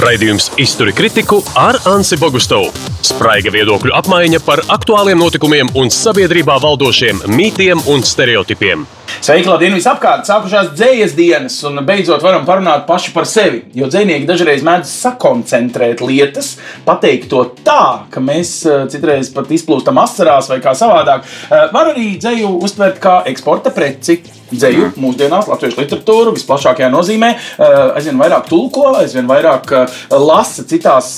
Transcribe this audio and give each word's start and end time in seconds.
Raidījums 0.00 0.46
Izturi 0.56 0.94
kritiku 0.96 1.42
ar 1.60 1.76
Ansi 1.90 2.16
Bogustovu. 2.16 2.70
Spraiga 3.04 3.50
viedokļu 3.52 3.92
apmaiņa 3.98 4.38
par 4.46 4.62
aktuāliem 4.72 5.18
notikumiem 5.20 5.68
un 5.76 5.92
sabiedrībā 5.92 6.56
valdošiem 6.62 7.20
mītiem 7.28 7.82
un 7.90 8.00
stereotipiem. 8.06 8.86
Sveiki, 9.20 9.50
Latvijas 9.50 9.76
visapkārt! 9.76 10.24
Sākušās 10.24 10.70
dzīslas 10.72 11.12
dienas, 11.18 11.58
un 11.68 11.82
beidzot 11.84 12.24
varam 12.24 12.46
parunāt 12.48 12.86
paši 12.88 13.12
par 13.12 13.28
sevi. 13.28 13.60
Jo 13.76 13.90
dzinieki 13.92 14.28
dažreiz 14.30 14.64
mēdz 14.64 14.88
sakoncentrēt 15.02 16.00
lietas, 16.00 16.54
pateikt 16.86 17.28
to 17.34 17.44
tā, 17.66 18.06
ka 18.08 18.24
mēs 18.24 18.54
eh, 18.64 18.86
citreiz 18.92 19.28
pat 19.36 19.52
izplūstam 19.52 20.00
asarās 20.00 20.48
vai 20.48 20.62
kā 20.64 20.72
savādāk. 20.78 21.28
Eh, 21.50 21.66
var 21.76 21.92
arī 21.92 22.14
dzēju 22.22 22.56
uztvert 22.64 23.02
kā 23.04 23.20
eksporta 23.28 23.74
preci. 23.76 24.22
Dzēju 24.50 24.90
mūsdienās, 25.00 25.48
latviešu 25.50 25.80
literatūru 25.80 26.34
visplašākajā 26.34 26.90
nozīmē, 26.92 27.30
eh, 27.36 27.76
aizvien 27.98 28.18
vairāk 28.20 28.48
tulko, 28.50 28.88
aizvien 28.98 29.28
vairāk 29.30 29.70
lasa 30.10 30.64
citās 30.66 31.12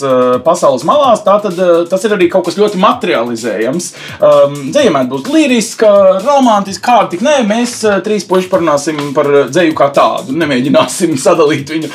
pasaules 0.44 0.84
malās. 0.84 1.22
Tātad 1.24 1.56
tas 1.88 2.04
ir 2.04 2.14
arī 2.16 2.28
kaut 2.30 2.46
kas 2.46 2.58
ļoti 2.58 2.78
materializējams. 2.80 3.88
Dzēja 4.20 4.92
mēdz 4.94 5.10
būt 5.12 5.30
liriska, 5.32 5.90
romantiska, 6.24 6.82
kā 6.82 7.10
tik 7.10 7.24
nē, 7.24 7.36
mēs 7.48 7.80
trīs 8.04 8.26
puiši 8.28 8.50
parunāsim 8.52 9.00
par 9.16 9.28
dzēju 9.50 9.74
kā 9.78 9.88
tādu. 9.94 10.36
Nemēģināsim 10.36 11.16
sadalīt 11.26 11.72
viņu. 11.72 11.90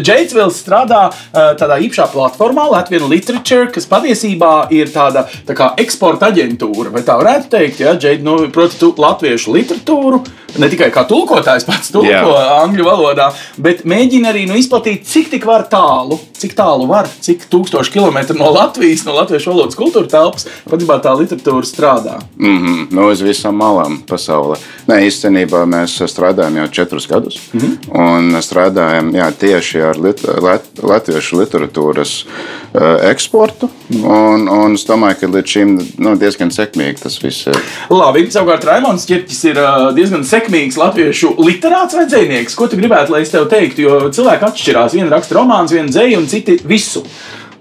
Džeits 0.00 0.36
Vils 0.36 0.60
strādā 0.64 1.06
tādā 1.32 1.78
īpašā 1.86 2.08
platformā, 2.12 2.66
Latvijas 2.72 3.08
Literature, 3.10 3.70
kas 3.74 3.88
patiesībā 3.90 4.54
ir 4.74 4.92
tāda 4.94 5.26
tā 5.46 5.56
kā 5.58 5.72
eksporta 5.80 6.32
aģentūra. 6.32 6.92
Vai 6.94 7.04
tā 7.06 7.18
varētu 7.20 7.52
teikt? 7.56 7.84
Ja? 7.84 7.94
Džeits, 7.98 8.24
nu, 8.24 8.38
proti, 8.54 8.80
tu 8.80 8.94
latviešu 8.98 9.54
literatūru 9.54 10.24
ne 10.58 10.68
tikai 10.72 10.90
kā 10.94 11.04
tulkotājs 11.08 11.66
pats 11.68 11.92
tulko 11.94 12.10
Jā. 12.10 12.22
angļu 12.62 12.86
valodā, 12.86 13.30
bet 13.60 13.84
mēģina 13.88 14.32
arī 14.32 14.46
nu, 14.50 14.58
izplatīt, 14.58 15.06
cik 15.08 15.30
tik 15.34 15.46
var 15.48 15.66
tālu, 15.70 16.18
cik 16.38 16.54
tālu 16.58 16.88
var, 16.90 17.08
cik 17.24 17.46
tūkstoši 17.52 17.94
kilometru 17.94 18.36
no 18.38 18.50
Latvijas, 18.54 19.04
no 19.06 19.16
latviešu 19.16 19.52
valodas 19.52 19.78
kultūra 19.78 20.10
telpas, 20.10 20.48
patiesībā 20.68 20.98
tā 21.04 21.14
literatūra 21.18 21.68
strādā. 21.68 22.18
Mm 22.36 22.58
-hmm. 22.58 22.86
no 22.94 23.08
uz 23.10 23.22
visām 23.22 23.56
malām 23.56 23.98
pasaulē. 24.08 24.58
Nē, 24.88 25.00
īstenībā 25.08 25.64
mēs 25.66 25.96
strādājam 26.10 26.56
jau 26.56 26.68
četrus 26.68 27.08
gadus. 27.08 27.40
Mm 27.52 27.60
-hmm. 27.60 27.76
Un 28.08 28.42
strādājam 28.42 29.12
jā, 29.14 29.32
tieši 29.32 29.80
ar 29.80 29.96
lit 29.98 30.22
lat 30.42 30.64
latviešu 30.82 31.36
literatūras 31.36 32.24
uh, 32.24 33.10
eksportu. 33.10 33.68
Un, 34.04 34.48
un 34.48 34.74
es 34.74 34.86
domāju, 34.86 35.20
ka 35.20 35.26
līdz 35.26 35.46
šim 35.46 35.78
nu, 35.98 36.16
diezgan 36.16 36.50
sekmīgi 36.50 37.02
tas 37.02 37.22
viss 37.22 37.46
ir. 37.46 37.56
Labi, 37.90 38.30
savukārt 38.30 38.64
Raimons 38.64 39.06
Čirķis 39.06 39.44
ir 39.44 39.56
uh, 39.58 39.94
diezgan 39.94 40.24
sekmīgs 40.24 40.43
latviešu 40.50 41.34
literāts 41.38 41.96
vai 41.96 42.08
dzinieks. 42.10 42.56
Ko 42.58 42.68
tu 42.68 42.76
gribētu, 42.80 43.14
lai 43.14 43.22
es 43.24 43.32
tev 43.32 43.48
teiktu? 43.52 43.86
Jo 43.86 44.02
cilvēki 44.14 44.50
atšķirās. 44.50 44.98
Viena 44.98 45.12
raksta 45.16 45.38
romāns, 45.38 45.74
viena 45.74 45.90
dzēja 45.92 46.20
un 46.20 46.28
citi 46.30 46.58
visu. 46.64 47.04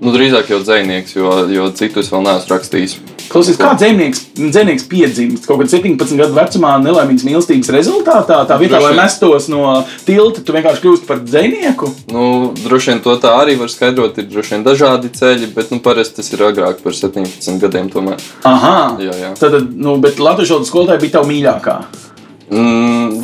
Nu, 0.04 0.12
drīzāk 0.12 0.50
jau 0.52 0.60
dzinieks, 0.60 1.16
jo, 1.16 1.32
jo 1.48 1.70
citus 1.78 2.10
vēl 2.12 2.26
neesmu 2.26 2.52
rakstījis. 2.52 2.98
Klausies, 3.32 3.58
kā 3.58 3.72
dzinieks 3.80 4.84
piedzimst 4.92 5.48
kaut 5.48 5.62
kad 5.62 5.72
17 5.72 6.20
gadu 6.20 6.36
vecumā, 6.36 6.74
nelaimīgas 6.84 7.24
mīlestības 7.26 7.72
rezultātā. 7.74 8.42
Tā 8.50 8.60
vietā, 8.60 8.78
droši 8.78 8.90
lai 8.90 8.98
mestos 9.00 9.48
no 9.50 9.64
tilta, 10.06 10.44
tu 10.44 10.56
vienkārši 10.56 10.84
kļūsi 10.84 11.08
par 11.08 11.24
dzinieku. 11.24 11.90
Nu, 12.12 12.28
droši 12.66 12.94
vien 12.94 13.04
to 13.06 13.16
tā 13.24 13.34
arī 13.40 13.56
var 13.62 13.72
skaidrot. 13.72 14.20
Ir 14.20 14.30
droši 14.30 14.58
vien 14.58 14.68
dažādi 14.68 15.14
ceļi, 15.16 15.54
bet 15.56 15.72
nu, 15.72 15.80
parasti 15.84 16.20
tas 16.20 16.34
ir 16.36 16.46
agrāk 16.52 16.84
par 16.84 17.00
17 17.00 17.62
gadiem. 17.64 17.90
Tomēr. 17.94 18.22
Aha, 18.50 18.78
jā, 19.02 19.16
jā. 19.24 19.36
Tad, 19.40 19.62
nu, 19.72 19.96
bet 20.04 20.20
Latvijas 20.20 20.54
valodas 20.54 20.74
skolotāja 20.74 21.02
bija 21.02 21.22
tava 21.22 21.32
mīļākā. 21.32 21.78
Mm, 22.52 23.22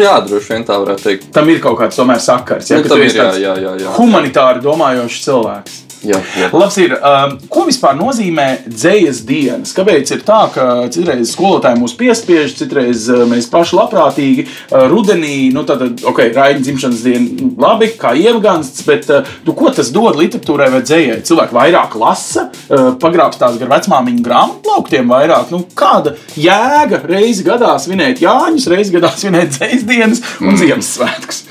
jā, 0.00 0.16
droši 0.26 0.52
vien 0.52 0.66
tā 0.68 0.76
varētu 0.82 1.06
teikt. 1.06 1.30
Tam 1.34 1.48
ir 1.48 1.62
kaut 1.64 1.78
kāds 1.80 1.98
tomēr 1.98 2.20
sakars. 2.22 2.70
Ja, 2.70 2.80
nu, 2.82 2.98
ir 3.00 3.16
jā, 3.16 3.30
jā, 3.40 3.54
jā, 3.64 3.72
jā. 3.80 3.94
humanitāri 3.96 4.64
domājošs 4.64 5.22
cilvēks. 5.24 5.81
Jā, 6.02 6.18
jā. 6.34 6.48
Labs 6.50 6.76
ir, 6.82 6.94
um, 6.98 7.36
ko 7.52 7.62
vispār 7.68 7.94
nozīmē 7.94 8.46
dzīslas 8.66 9.20
dienas? 9.26 9.74
Kāpēc 9.76 10.10
ir 10.16 10.24
tā, 10.26 10.40
ka 10.54 10.64
citreiz 10.92 11.30
skolotāji 11.30 11.78
mūs 11.78 11.94
piespiež, 11.98 12.56
citreiz 12.58 13.06
uh, 13.12 13.22
mēs 13.30 13.46
paši 13.52 13.78
labprātīgi 13.78 14.46
uh, 14.46 14.86
rudenī, 14.90 15.52
nu 15.54 15.62
tad, 15.68 15.84
ok, 15.86 16.24
raidījuma 16.34 16.66
dzimšanas 16.66 17.04
diena, 17.06 17.50
labi, 17.62 17.92
kā 18.00 18.14
ievagansts, 18.18 18.82
bet 18.88 19.06
uh, 19.14 19.30
nu, 19.46 19.54
ko 19.58 19.70
tas 19.74 19.92
dod 19.94 20.18
literatūrai 20.18 20.72
vai 20.74 20.82
dzējai? 20.82 21.20
Cilvēki 21.28 21.58
vairāk 21.58 21.94
lasa, 22.02 22.48
uh, 22.50 22.90
pagrābstās 23.02 23.60
gar 23.62 23.70
vecmāmiņu 23.76 24.26
grāmatplauktiem 24.26 25.14
vairāk. 25.14 25.54
Nu, 25.54 25.62
kāda 25.78 26.16
jēga 26.34 27.04
reizi 27.06 27.46
gadā 27.46 27.76
svinēt 27.82 28.24
Jāņus, 28.24 28.70
reizi 28.74 28.96
gadā 28.98 29.14
svinēt 29.14 29.54
dzīslas 29.54 29.86
dienas 29.86 30.26
un 30.40 30.50
mm. 30.50 30.60
Ziemassvētkus? 30.64 31.44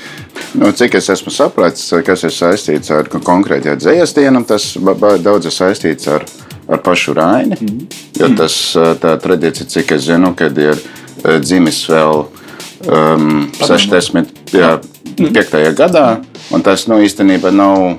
Nu, 0.54 0.70
cik 0.76 0.98
es 0.98 1.08
esmu 1.12 1.32
sapratis, 1.32 1.88
kas 2.06 2.24
ir 2.26 2.34
saistīts 2.34 2.92
ar 2.94 3.08
konkrētajā 3.12 3.76
dzīslu 3.80 4.20
dienu, 4.20 4.44
tas 4.48 4.72
daudz 5.24 5.48
ir 5.48 5.54
saistīts 5.54 6.10
ar, 6.12 6.26
ar 6.68 6.82
pašu 6.84 7.16
Raini. 7.16 7.56
Mm. 7.60 7.86
Jo 8.20 8.30
tas 8.36 8.58
tā 9.02 9.16
tradīcija, 9.22 9.68
cik 9.72 9.96
es 9.96 10.06
zinu, 10.10 10.34
kad 10.38 10.58
ir 10.60 10.80
dzimis 11.22 11.82
vēl 11.88 12.24
um, 12.88 13.48
65. 13.60 14.32
Mm. 14.52 15.74
gadā, 15.78 16.06
un 16.52 16.64
tas 16.64 16.86
nu, 16.90 17.00
īstenībā 17.04 17.52
nav 17.54 17.98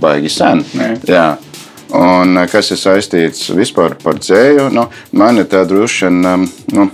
baigi 0.00 0.32
sen. 0.32 0.64
Jā. 1.08 1.36
Un 1.96 2.38
kas 2.50 2.72
ir 2.74 2.80
saistīts 2.80 3.50
vispār 3.54 3.94
par 4.02 4.18
dzēju, 4.18 4.70
nu, 4.74 4.88
man 5.16 5.38
ir 5.38 5.46
tā 5.50 5.62
droši 5.68 6.08
vien. 6.08 6.22
Um, 6.26 6.48
nu, 6.74 6.88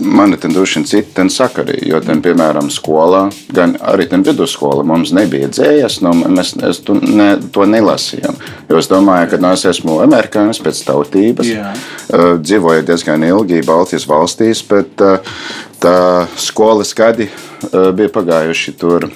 Man 0.00 0.34
ir 0.34 0.40
droši 0.42 0.80
vien 0.80 0.86
citi 0.88 1.24
sakari, 1.32 1.78
jo, 1.88 2.00
ten, 2.04 2.20
piemēram, 2.22 2.68
skolā, 2.72 3.26
gan 3.54 3.76
arī 3.80 4.08
vidusskolā 4.10 4.84
mums 4.86 5.12
nebija 5.16 5.48
dzējas, 5.48 6.00
no 6.04 6.12
nu, 6.14 6.28
mēs 6.36 6.82
to, 6.84 6.98
ne, 7.00 7.36
to 7.52 7.64
nelasījām. 7.68 8.36
Jo 8.70 8.80
es 8.82 8.90
domāju, 8.90 9.30
ka 9.32 9.40
nu, 9.40 9.52
es 9.56 9.64
esmu 9.68 10.00
amerikānis 10.04 10.60
pēc 10.62 10.82
tautības, 10.88 11.48
Jā. 11.48 11.72
uh, 11.72 12.34
dzīvoju 12.42 12.84
diezgan 12.86 13.24
ilgi 13.26 13.62
Baltijas 13.66 14.06
valstīs, 14.10 14.62
bet 14.68 15.04
uh, 15.04 15.40
tā 15.82 16.26
skolas 16.40 16.92
gadi 16.96 17.30
uh, 17.30 17.90
bija 17.96 18.12
pagājuši 18.12 18.76
tur 18.80 19.10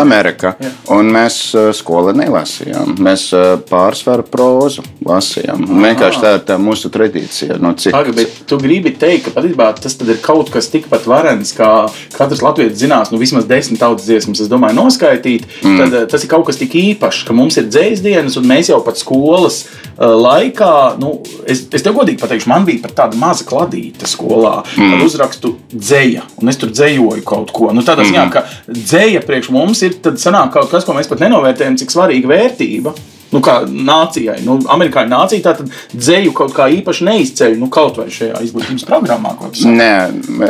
Amerika. 0.00 0.54
Jā. 0.60 0.70
Un 0.96 1.10
mēs 1.14 1.38
uh, 1.56 1.70
skolā 1.76 2.14
nelasījām. 2.16 2.96
Mēs 3.02 3.28
uh, 3.36 3.56
pārsvaru 3.68 4.26
prózu 4.30 4.84
lasījām. 5.06 5.64
Aha. 5.66 5.80
Vienkārši 5.86 6.22
tā 6.22 6.32
ir 6.38 6.44
tā 6.48 6.58
mūsu 6.60 6.90
tradīcija. 6.94 7.58
No. 7.62 7.74
Aga, 7.96 8.14
bet 8.16 8.42
tu 8.48 8.58
gribi 8.62 8.94
teikt, 8.96 9.28
ka 9.28 9.34
patiesībā 9.36 9.70
tas 9.80 9.98
ir 10.02 10.20
kaut 10.24 10.50
kas 10.54 10.70
tikpat 10.72 11.08
varens, 11.10 11.52
kā 11.56 11.70
katrs 12.16 12.44
latviečs 12.44 12.80
zinās, 12.82 13.12
nu 13.12 13.20
vismaz 13.20 13.48
desmit 13.48 13.80
tautas 13.82 14.06
dziesmas, 14.08 14.42
es 14.44 14.52
domāju, 14.52 14.78
noskaitīt. 14.80 15.48
Mm. 15.62 15.78
Tad 15.80 16.12
tas 16.12 16.24
ir 16.24 16.32
kaut 16.32 16.46
kas 16.48 16.60
tik 16.60 16.76
īpašs, 16.80 17.24
ka 17.28 17.36
mums 17.36 17.58
ir 17.60 17.68
dzējas 17.70 18.04
dienas, 18.04 18.38
un 18.40 18.48
mēs 18.48 18.72
jau 18.72 18.80
pat 18.84 19.00
skolas 19.00 19.64
laikā, 19.96 20.72
nu, 21.00 21.14
es, 21.48 21.64
es 21.72 21.84
tev 21.84 21.96
godīgi 21.96 22.20
pateikšu, 22.20 22.50
man 22.52 22.66
bija 22.68 22.82
pat 22.84 22.96
tāda 23.00 23.18
maza 23.20 23.46
kladīte 23.48 24.08
skolā 24.10 24.58
mm. 24.76 24.96
ar 24.96 25.04
uzrakstu 25.06 25.54
dzēja, 25.72 26.26
un 26.42 26.52
es 26.52 26.60
tur 26.60 26.72
dzējoju 26.72 27.24
kaut 27.26 27.52
ko. 27.56 27.70
Nu, 27.76 27.84
tādā 27.86 28.04
ziņā, 28.04 28.26
mm. 28.26 28.34
ka 28.34 28.44
dzēja 28.68 29.22
priekš 29.24 29.35
mums 29.54 29.82
ir 29.86 29.98
kaut 30.00 30.70
kas, 30.70 30.86
ko 30.86 30.96
mēs 30.96 31.10
pat 31.10 31.22
nenovērtējam, 31.24 31.76
cik 31.80 31.94
svarīga 31.94 32.32
vērtība. 32.32 32.94
Nu, 33.34 33.40
kā 33.42 33.56
nācijai, 33.66 34.38
nu, 34.46 34.54
amerikāņu 34.70 35.10
nācija 35.10 35.42
tā 35.42 35.54
tad 35.58 35.70
dzēju 35.90 36.30
kaut 36.36 36.52
kā 36.54 36.68
īpaši 36.76 37.06
neizceļ, 37.08 37.56
nu, 37.58 37.66
kaut 37.74 37.98
vai 37.98 38.06
šajā 38.12 38.38
izglītības 38.46 38.86
programmā. 38.86 39.32
Nē, 39.66 39.90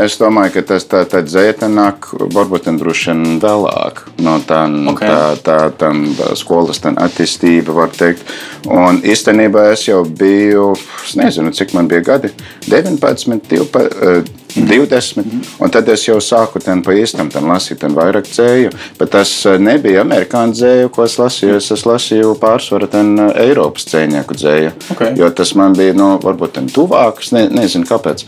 es 0.05 0.19
domāju, 0.21 0.53
ka 0.59 0.65
tas 0.75 0.85
tā, 0.91 1.01
tā 1.09 1.23
dzēja 1.25 1.71
nāk 1.73 2.11
varbūt 2.37 2.69
droši 2.77 3.15
vien 3.15 3.41
vēlāk. 3.41 4.05
No 4.21 4.37
tā, 4.45 4.67
okay. 4.93 5.09
tā, 5.09 5.59
tā, 5.81 5.91
tā 6.21 6.33
skolas 6.37 6.83
tā 6.85 6.93
attīstība, 7.01 7.73
var 7.81 7.97
teikt. 7.97 8.29
Un 8.69 9.01
īstenībā 9.01 9.71
es 9.73 9.89
jau 9.89 10.05
biju, 10.05 10.75
es 11.07 11.17
nezinu, 11.17 11.57
cik 11.57 11.73
man 11.79 11.89
bija 11.89 12.05
gadi, 12.13 12.35
19, 12.69 13.49
12. 13.57 14.46
20. 14.57 15.25
Un 15.61 15.73
tad 15.73 15.89
es 15.93 16.07
jau 16.07 16.17
sāku 16.23 16.61
tam 16.65 16.83
pa 16.85 16.95
īstam 16.97 17.31
tam 17.33 17.49
lasīt, 17.51 17.81
tam 17.83 17.97
vairāk 17.97 18.29
dzēju. 18.31 18.73
Bet 18.99 19.13
tas 19.15 19.33
eh, 19.47 19.59
nebija 19.63 20.05
amerikāņu 20.05 20.57
dzēju, 20.57 20.93
ko 20.95 21.05
es 21.07 21.19
lasīju. 21.21 21.59
Es, 21.61 21.71
es 21.75 21.85
lasīju 21.89 22.37
pārsvaru 22.43 22.89
tam 22.93 23.13
eh, 23.27 23.43
Eiropas 23.47 23.89
dzējnieku 23.91 24.39
dzēju. 24.39 24.73
Okay. 24.97 25.17
Jo 25.21 25.31
tas 25.37 25.55
man 25.59 25.77
bija, 25.77 25.97
nu, 25.97 26.15
varbūt 26.23 26.57
tam 26.59 26.71
tuvāks, 26.73 27.33
ne, 27.37 27.47
nezinu 27.53 27.89
kāpēc. 27.89 28.27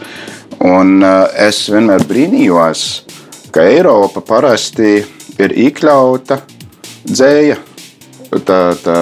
Un 0.64 0.98
uh, 1.06 1.28
es 1.38 1.60
vienmēr 1.70 2.02
brīnījos, 2.08 2.84
ka 3.54 3.62
Eiropa 3.70 4.24
parasti 4.26 4.96
ir 5.38 5.54
iekļauta 5.54 6.40
dzēja 7.06 7.60
tā, 8.30 8.58
tā, 8.82 8.96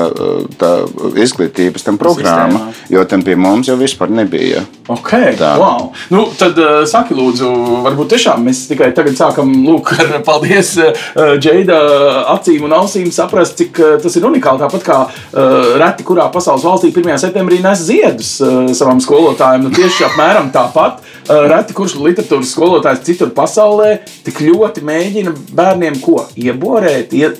tā 0.59 0.71
izglītības 1.23 1.87
tam 1.87 1.99
programma, 2.01 2.71
jo 2.93 3.05
tam 3.09 3.25
pie 3.27 3.37
mums 3.39 3.71
jau 3.71 3.77
vispār 3.81 4.13
nebija. 4.15 4.65
Ok, 4.87 5.11
Tā. 5.35 5.57
wow. 5.59 5.89
nu, 6.15 6.23
tad 6.39 6.59
uh, 6.63 6.85
saki, 6.87 7.15
lūdzu, 7.19 7.49
varbūt 7.83 8.13
tiešām 8.15 8.45
mēs 8.47 8.65
tikai 8.71 8.93
tagad 8.95 9.19
sākam, 9.19 9.51
lūk, 9.67 9.91
ar 9.99 10.13
paldies 10.29 10.77
uh, 10.79 11.35
Džeida 11.43 11.79
acīm 12.37 12.69
un 12.69 12.77
ausīm 12.79 13.11
saprast, 13.15 13.59
cik 13.59 13.83
uh, 13.83 13.97
tas 14.03 14.15
ir 14.19 14.29
unikāli. 14.29 14.63
Tāpat 14.63 14.87
kā 14.87 14.99
reti, 15.81 16.05
kurā 16.07 16.29
pasaules 16.33 16.65
valstī 16.65 16.93
1. 16.93 17.19
septembrī 17.21 17.59
nes 17.65 17.83
ziedus 17.87 18.31
savam 18.79 19.03
skolotājam, 19.03 19.67
nu 19.67 19.75
tieši 19.75 20.07
apmēram 20.09 20.53
tāpat. 20.55 21.03
Uh, 21.27 21.43
reti, 21.51 21.75
kurš 21.75 21.97
literatūras 21.99 22.53
skolotājs 22.55 23.01
citur 23.07 23.33
pasaulē 23.35 23.97
tik 24.23 24.39
ļoti 24.47 24.83
mēģina 24.87 25.33
bērniem 25.59 25.97
ko 25.99 26.21
ieborēt. 26.39 27.15
Ie, 27.19 27.33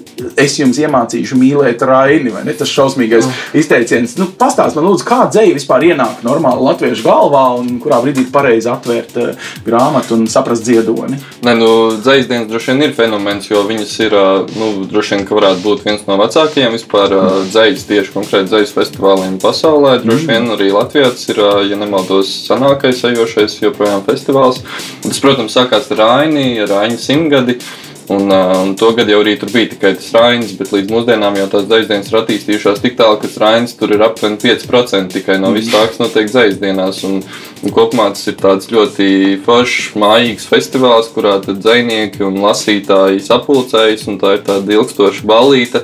es 0.43 0.57
jums 0.59 0.81
iemācīšu 0.83 1.39
mīlēt 1.39 1.85
raini, 1.87 2.33
vai 2.35 2.43
ne? 2.49 2.55
Tas 2.59 2.73
šausmīgais 2.73 3.29
izteiciens. 3.55 4.17
Nu, 4.19 4.27
Pastāst 4.37 4.75
man, 4.75 4.89
lūdzu, 4.89 5.07
kā 5.07 5.21
dzēja 5.31 5.55
vispār 5.55 5.87
ienāk 5.93 6.25
normāli 6.27 6.67
latviešu 6.67 7.07
galvā 7.07 7.45
un 7.61 7.77
kurā 7.83 8.01
brīdī 8.03 8.25
pareizi 8.33 8.71
atvērt 8.73 9.15
uh, 9.23 9.51
grāmatu 9.67 10.19
un 10.19 10.27
saprast 10.31 10.67
ziedoni. 10.67 11.21
Nē, 11.47 11.55
nu, 11.61 11.71
dzīslas 11.95 12.31
dienas 12.33 12.51
droši 12.51 12.73
vien 12.73 12.89
ir 12.89 12.97
fenomens, 12.99 13.47
jo 13.53 13.63
viņas 13.71 13.95
ir, 14.03 14.19
ā, 14.19 14.27
nu, 14.51 14.73
droši 14.91 15.15
vien, 15.15 15.25
ka 15.29 15.39
varētu 15.39 15.63
būt 15.63 15.87
viens 15.87 16.05
no 16.11 16.19
vecākajiem 16.25 16.75
vispār 16.75 17.15
dzīslas, 17.53 17.87
tieši 17.93 18.15
konkrēti 18.19 18.51
dzīslas 18.51 18.75
festivāliem 18.81 19.39
pasaulē. 19.43 20.01
Droši 20.03 20.31
vien 20.33 20.51
arī 20.57 20.73
Latvijā 20.75 21.15
tas 21.15 21.31
ir, 21.31 21.43
ja 21.71 21.79
nemaldos, 21.79 22.35
senākais 22.49 23.07
ejošais 23.13 23.59
joprojām 23.77 24.07
festivāls. 24.09 24.63
Tas, 25.05 25.21
protams, 25.23 25.57
sākās 25.57 25.93
ar 25.93 26.03
Raini, 26.03 26.65
Raini 26.67 26.99
simtgadi. 26.99 27.61
Un, 28.07 28.31
un 28.31 28.75
to 28.79 28.93
gadu 28.95 29.11
jau 29.11 29.23
arī 29.25 29.33
tur 29.35 29.51
bija 29.51 29.73
tikai 29.73 29.91
tas 29.97 30.13
Rainis, 30.15 30.53
bet 30.55 30.71
līdz 30.71 30.93
mūsdienām 30.95 31.39
jau 31.41 31.47
tās 31.51 31.65
dzīsdienas 31.67 32.13
ir 32.13 32.19
attīstījušās 32.21 32.83
tik 32.85 32.95
tālu, 33.01 33.19
ka 33.19 33.31
Rainis 33.43 33.75
tur 33.75 33.97
ir 33.97 34.05
aptuveni 34.07 34.39
5% 34.45 35.11
tikai 35.17 35.41
no 35.43 35.51
viss 35.57 35.73
tā, 35.73 35.83
kas 35.91 35.99
notiek 35.99 36.31
dzīsdienās. 36.31 37.03
Un, 37.09 37.19
un 37.67 37.75
kopumā 37.75 38.13
tas 38.15 38.29
ir 38.31 38.39
tāds 38.39 38.71
ļoti 38.71 39.09
foršs, 39.47 39.97
mājīgs 39.99 40.47
festivāls, 40.47 41.11
kurā 41.17 41.41
dzinieki 41.49 42.23
un 42.29 42.39
lasītāji 42.45 43.25
sapulcējas, 43.27 44.07
un 44.07 44.23
tā 44.23 44.37
ir 44.39 44.47
tāda 44.47 44.79
ilgstoša 44.79 45.27
balīta. 45.27 45.83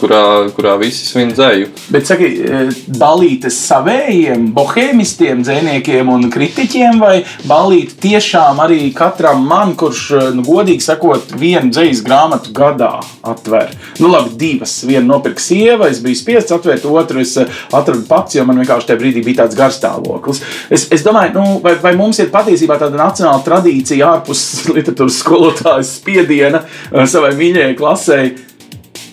Kurā, 0.00 0.48
kurā 0.56 0.78
visi 0.80 1.04
svin 1.04 1.34
dzēju. 1.34 1.66
Bet, 1.92 2.06
saki, 2.08 2.28
eh, 2.40 2.70
balītes 2.96 3.58
savējiem, 3.66 4.46
bohēmistiem, 4.56 5.42
dzēniekiem 5.44 6.08
un 6.08 6.30
kritiķiem, 6.32 7.00
vai 7.02 7.18
balīti 7.48 7.98
tiešām 8.06 8.62
arī 8.64 8.94
katram 8.96 9.44
man, 9.44 9.74
kurš, 9.76 10.04
eh, 10.16 10.30
nu, 10.38 10.42
godīgi 10.46 10.86
sakot, 10.86 11.34
vienu 11.36 11.68
dzīslu 11.68 12.08
grāmatu 12.08 12.54
gadā 12.56 13.04
atver? 13.22 13.76
Nu, 13.98 14.08
labi, 14.08 14.36
divas. 14.40 14.78
Vienu 14.88 15.06
nopirka 15.12 15.40
sieva, 15.40 15.90
es 15.90 16.00
biju 16.00 16.16
spiests 16.16 16.56
atvērt, 16.56 16.88
otru 16.88 17.20
es 17.20 17.36
eh, 17.36 17.46
atradu 17.70 18.06
pats, 18.08 18.34
jo 18.34 18.44
man 18.48 18.56
vienkārši 18.56 18.86
tajā 18.88 19.00
brīdī 19.02 19.24
bija 19.24 19.44
tāds 19.44 19.58
garstāvoklis. 19.58 20.40
Es, 20.70 20.88
es 20.90 21.04
domāju, 21.04 21.34
nu, 21.34 21.60
vai, 21.60 21.74
vai 21.82 21.94
mums 21.94 22.18
ir 22.18 22.32
patiesībā 22.32 22.80
tāda 22.80 22.96
nacionāla 22.96 23.44
tradīcija 23.44 24.14
ārpus 24.14 24.46
literatūras 24.76 25.20
skolotājas 25.20 25.98
spiediena 26.00 26.64
savai 27.04 27.36
mīļajai 27.36 27.76
klasei? 27.76 28.30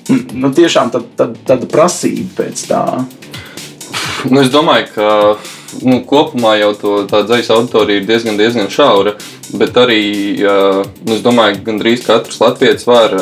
Nu, 0.42 0.52
tiešām 0.56 0.92
tad, 0.94 1.08
tad, 1.20 1.38
tāda 1.48 1.70
prasība 1.72 2.44
pēc 2.44 2.66
tā. 2.70 2.84
Nu, 4.28 4.42
es 4.42 4.50
domāju, 4.54 4.88
ka 4.96 5.10
nu, 5.86 6.02
kopumā 6.08 6.56
jau 6.62 6.72
to, 6.80 6.94
tā 7.10 7.22
dzīsla 7.28 7.60
auditorija 7.60 8.02
ir 8.02 8.08
diezgan, 8.08 8.40
diezgan 8.40 8.72
šaura. 8.74 9.18
Bet 9.58 9.78
arī 9.80 10.02
nu, 10.42 11.16
es 11.16 11.22
domāju, 11.26 11.60
ka 11.60 11.68
gandrīz 11.70 12.04
katrs 12.08 12.40
latviečs 12.42 12.88
var, 12.90 13.16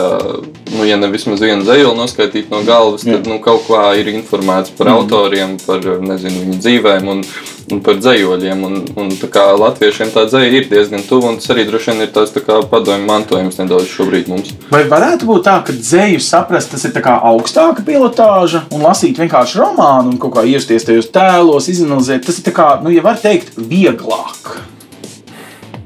nu, 0.76 0.86
ja 0.88 0.98
ne 1.00 1.10
vismaz 1.12 1.42
vienu 1.44 1.66
zēlu 1.66 1.96
noskaidrot 1.98 2.52
no 2.54 2.62
galvas, 2.68 3.06
tad 3.08 3.28
nu, 3.30 3.40
kaut 3.44 3.66
kā 3.70 3.82
ir 4.00 4.12
informēts 4.14 4.74
par 4.78 4.90
mm. 4.90 5.00
autoriem, 5.00 5.58
par 5.66 5.86
nezinu, 6.04 6.44
viņu 6.44 6.58
dzīvēm 6.62 7.10
un, 7.12 7.24
un 7.72 7.82
par 7.86 8.00
dzējoļiem. 8.02 8.66
Un, 8.68 8.78
un, 9.00 9.12
tā 9.20 9.30
kā 9.32 9.46
latviešiem 9.58 10.12
tā 10.14 10.26
dzēja 10.30 10.52
ir 10.60 10.70
diezgan 10.72 11.06
tuva, 11.08 11.32
un 11.32 11.40
tas 11.42 11.54
arī 11.56 11.66
droši 11.70 11.94
vien 11.94 12.06
ir 12.06 12.14
tāds 12.16 12.36
tā 12.36 12.60
padomju 12.72 13.08
mantojums 13.08 13.60
nedaudz 13.62 13.90
šobrīd 13.94 14.30
mums. 14.32 14.54
Vai 14.74 14.84
varētu 14.92 15.30
būt 15.30 15.48
tā, 15.48 15.58
ka 15.66 15.76
dzēju 15.76 16.22
saprast, 16.24 16.74
tas 16.76 16.86
ir 16.88 17.02
augstāka 17.16 17.86
pilotāža 17.88 18.66
un 18.76 18.86
lasīt 18.86 19.20
vienkārši 19.22 19.62
romānu 19.62 20.16
un 20.16 20.22
kaut 20.22 20.38
kā 20.38 20.46
iesties 20.50 20.88
tajos 20.88 21.12
tēlos, 21.16 21.72
izanalizēt? 21.72 22.26
Tas 22.28 22.40
ir 22.42 22.56
kā, 22.56 22.76
nu, 22.84 22.94
ja 22.94 23.06
var 23.06 23.22
teikt, 23.22 23.56
vieglāk. 23.58 24.75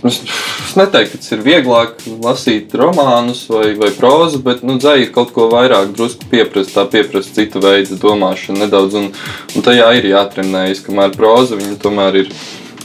Es, 0.03 0.21
es 0.23 0.75
neteiktu, 0.79 1.17
ka 1.17 1.19
tas 1.19 1.33
ir 1.35 1.41
vieglāk 1.43 1.97
lasīt 2.23 2.75
romānus 2.79 3.41
vai, 3.51 3.73
vai 3.79 3.89
prózu, 3.95 4.39
bet 4.43 4.61
nu, 4.63 4.77
dzēja 4.79 5.09
kaut 5.15 5.33
ko 5.35 5.49
vairāk, 5.51 5.91
drusku 5.97 6.29
pieprasa, 6.31 6.71
tā 6.77 6.85
pieprasa 6.93 7.33
citu 7.35 7.59
veidu 7.63 7.97
domāšanu 7.99 8.63
nedaudz. 8.63 8.95
Un, 8.95 9.09
un 9.55 9.65
tajā 9.65 9.89
ir 9.99 10.07
jātrenējas, 10.13 10.85
kamēr 10.85 11.17
próza 11.17 11.59
viņa 11.59 11.75
tomēr 11.83 12.21
ir 12.23 12.31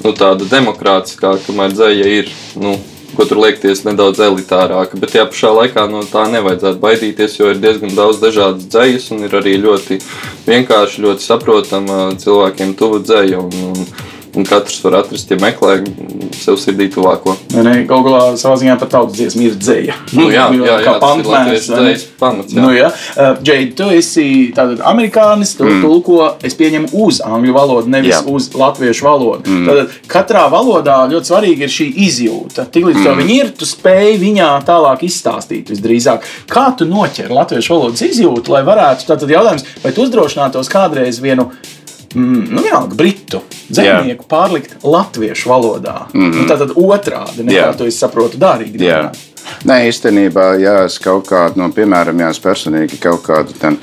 nu, 0.02 0.10
tāda 0.10 0.48
demokrātiskāka, 0.50 1.44
kamēr 1.46 1.78
dzēja 1.78 2.10
ir. 2.18 2.34
Nu, 2.58 2.76
Ko 3.14 3.22
tur 3.30 3.38
liekties 3.44 3.84
nedaudz 3.86 4.18
elitārāka, 4.24 4.98
bet 4.98 5.12
tajā 5.14 5.28
pašā 5.30 5.52
laikā 5.54 5.84
no 5.86 6.00
tā 6.10 6.24
nevajadzētu 6.32 6.80
baidīties, 6.82 7.36
jo 7.38 7.52
ir 7.52 7.60
diezgan 7.62 7.92
daudz 7.94 8.18
dažādas 8.18 8.66
dzējas 8.72 9.06
un 9.14 9.28
ir 9.28 9.36
arī 9.38 9.52
ļoti 9.62 10.00
vienkārši, 10.48 11.04
ļoti 11.04 11.22
saprotama 11.22 12.00
cilvēkiem 12.18 12.72
tuva 12.80 12.98
dzēja. 13.04 13.38
Un, 13.38 13.54
un, 13.70 13.86
Un 14.34 14.46
katrs 14.48 14.80
var 14.84 14.98
atrast, 14.98 15.30
ja 15.30 15.38
meklē 15.38 15.76
sev 16.34 16.56
sirdī 16.58 16.88
tuvāko. 16.92 17.36
Galu 17.54 18.06
galā 18.06 18.22
savā 18.40 18.56
ziņā 18.58 18.74
pat 18.80 18.90
tautas 18.96 19.14
dziesma 19.18 19.44
ir 19.46 19.58
dzēja. 19.58 19.98
Nu, 20.16 20.26
jā, 20.32 20.48
jā, 20.58 20.78
jā, 20.82 20.94
kā 21.00 21.10
dzējas 21.22 22.06
pamats. 22.18 22.54
Jā. 22.54 22.64
Nu, 22.64 22.72
ja. 22.74 22.90
uh, 22.90 23.38
Džeid, 23.44 23.74
tu 23.78 23.88
esi 23.94 24.26
tātad 24.56 24.82
amerikānis, 24.86 25.54
tu 25.58 25.66
mm. 25.68 25.84
tulko, 25.84 26.18
es 26.46 26.56
pieņemu, 26.58 26.90
uz 27.04 27.20
angļu 27.24 27.54
valodu, 27.54 27.92
nevis 27.94 28.16
Jā. 28.16 28.22
uz 28.30 28.50
latviešu 28.58 29.06
valodu. 29.06 29.50
Mm. 29.50 29.68
Tad 29.68 29.94
katrā 30.10 30.44
valodā 30.52 30.98
ļoti 31.12 31.30
svarīga 31.30 31.68
ir 31.68 31.74
šī 31.76 31.88
izjūta. 32.08 32.66
Tiklīdz 32.74 33.00
mm. 33.00 33.06
to 33.06 33.14
viņi 33.20 33.38
ir, 33.38 33.54
tu 33.58 33.68
spēj 33.68 34.18
viņā 34.22 34.50
tālāk 34.66 35.06
izstāstīt 35.06 35.70
visdrīzāk. 35.72 36.26
Kā 36.50 36.66
tu 36.78 36.88
noķer 36.90 37.32
latviešu 37.34 37.76
valodas 37.76 38.04
izjūtu, 38.06 38.54
lai 38.54 38.64
varētu, 38.66 39.08
tātad 39.12 39.30
jautājums, 39.30 39.66
vai 39.84 39.94
tu 39.94 40.06
uzdrošinātos 40.06 40.72
kādreiz 40.72 41.22
vienu 41.22 41.50
Mm, 42.14 42.46
nu, 42.50 42.62
vienalga, 42.62 42.94
britu 42.94 43.42
dzīsnieku 43.68 44.26
pārlikt 44.30 44.76
latviešu 44.82 45.50
valodā. 45.50 46.06
Mm 46.12 46.30
-hmm. 46.30 46.34
nu, 46.40 46.46
tā 46.46 46.58
tad 46.58 46.70
otrādi 46.76 47.42
nekā 47.42 47.60
Jā. 47.60 47.76
to 47.76 47.86
es 47.86 47.98
saprotu 47.98 48.38
darīt. 48.38 48.80
Jā. 48.80 49.10
Nē, 49.64 49.88
īstenībā, 49.88 50.54
jā, 50.60 50.84
es 50.84 50.98
kaut 50.98 51.28
kādu, 51.28 51.60
no, 51.60 51.68
piemēram, 51.68 52.20
jā, 52.20 52.30
es 52.30 52.40
personīgi 52.40 53.00
kaut 53.00 53.22
kādu 53.22 53.52
ten 53.60 53.78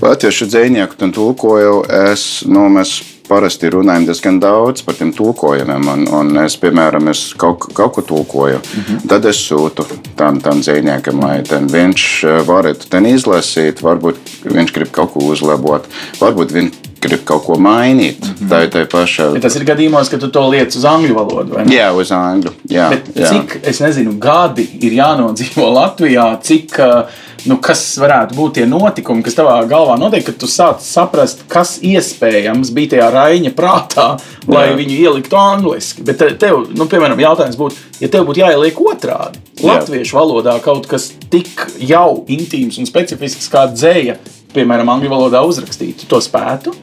latviešu 0.00 0.46
dzīsnieku 0.46 0.94
ten 0.96 1.12
tulkoju. 1.12 1.84
Es, 2.12 2.44
nu, 2.46 2.68
mēs 2.68 3.02
parasti 3.28 3.70
runājam 3.70 4.06
diezgan 4.08 4.40
daudz 4.40 4.82
par 4.82 4.96
tiem 4.98 5.12
tulkojumiem. 5.12 5.88
Un, 5.92 6.06
un 6.20 6.42
es, 6.44 6.56
piemēram, 6.60 7.10
es 7.12 7.34
kaut, 7.36 7.68
kaut 7.76 7.94
ko 7.94 8.02
tulkoju. 8.02 8.58
Mm 8.58 8.82
-hmm. 8.82 9.08
Tad 9.08 9.24
es 9.24 9.50
sūtu 9.50 9.84
tam, 10.16 10.40
tam 10.40 10.60
dzīsniekam, 10.60 11.20
lai 11.24 11.42
ten 11.42 11.68
viņš 11.68 12.24
eh, 12.24 12.40
varētu 12.46 12.88
ten 12.88 13.06
izlasīt. 13.06 13.82
Varbūt 13.82 14.16
viņš 14.44 14.72
grib 14.72 14.90
kaut 14.92 15.12
ko 15.12 15.20
uzlabot, 15.20 15.84
varbūt 16.20 16.52
viņš 16.52 16.87
grib 17.00 17.24
kaut 17.24 17.44
ko 17.46 17.56
mainīt. 17.58 18.20
Mm 18.20 18.34
-hmm. 18.34 18.48
Tā 18.50 18.62
ir 18.64 18.70
tā 18.70 18.86
paša. 18.90 19.30
Ja 19.34 19.40
tas 19.40 19.56
ir 19.56 19.64
gadījumos, 19.64 20.10
ka 20.10 20.18
tu 20.18 20.28
to 20.28 20.48
liec 20.50 20.76
uz 20.76 20.84
angļu 20.84 21.14
valodu. 21.14 21.64
Jā, 21.72 21.92
uz 21.96 22.10
angļu. 22.10 22.50
Jā, 22.68 22.88
Bet 22.90 23.08
jā. 23.14 23.28
cik, 23.28 23.60
es 23.62 23.80
nezinu, 23.80 24.18
gadi 24.18 24.68
ir 24.80 24.92
jānodzīvo 24.92 25.72
Latvijā, 25.78 26.38
cik, 26.42 26.78
uh, 26.78 27.04
nu, 27.46 27.56
kas 27.62 27.82
varētu 28.00 28.34
būt 28.34 28.52
tie 28.58 28.66
notikumi, 28.66 29.22
kas 29.22 29.34
tavā 29.34 29.58
galvā 29.68 29.98
notiek, 29.98 30.24
kad 30.26 30.36
tu 30.36 30.46
sāc 30.46 30.80
saprast, 30.84 31.44
kas 31.48 31.78
iespējams 31.82 32.70
bija 32.74 32.88
tajā 32.88 33.10
Raina 33.12 33.50
prātā, 33.50 34.18
lai 34.48 34.68
Jā. 34.68 34.76
viņu 34.76 34.96
ieliktu 34.98 35.36
angliski. 35.36 36.02
Bet 36.02 36.18
te- 36.18 36.34
tev, 36.34 36.66
nu, 36.74 36.84
piemēram, 36.90 37.20
jautājums 37.20 37.56
būtu, 37.56 37.74
ja 38.00 38.08
tev 38.08 38.26
būtu 38.28 38.42
jāieliek 38.42 38.80
otrādi, 38.80 39.38
latviešu 39.62 40.16
valodā 40.16 40.60
kaut 40.60 40.86
kas 40.86 41.12
tik 41.30 41.66
jau 41.78 42.24
intīms 42.28 42.78
un 42.78 42.86
specifisks 42.86 43.48
kā 43.52 43.66
dzēja, 43.72 44.16
piemēram, 44.54 44.88
angļu 44.94 45.10
valodā 45.12 45.42
uzrakstīt, 45.46 46.02
tu 46.02 46.08
to 46.10 46.20
spētu? 46.24 46.74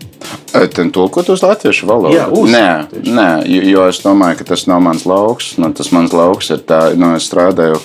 Ten 0.76 0.92
tulkot 0.96 1.28
uz 1.34 1.44
latviešu 1.44 1.88
valodu? 1.90 2.16
Jā, 2.16 2.28
uz. 2.32 2.50
nē, 2.52 2.68
Tieši. 2.92 3.14
nē, 3.18 3.28
jo, 3.72 3.88
es 3.92 4.00
domāju, 4.04 4.40
ka 4.40 4.48
tas 4.54 4.66
nav 4.72 4.80
mans 4.86 5.04
lauks. 5.10 5.54
Nu, 5.62 5.70
tas 5.76 5.92
mans 5.96 6.16
lauks 6.16 6.50
ir 6.56 6.64
tā, 6.68 6.80
nu, 6.98 7.12
es 7.18 7.28
strādāju 7.28 7.82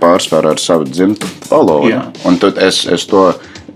pārsvarā 0.00 0.54
ar 0.54 0.62
savu 0.62 0.86
dzimtu 0.88 1.28
valodu. 1.50 2.04
Un 2.28 2.38
tad 2.42 2.60
es, 2.62 2.84
es 2.86 3.06
to 3.10 3.26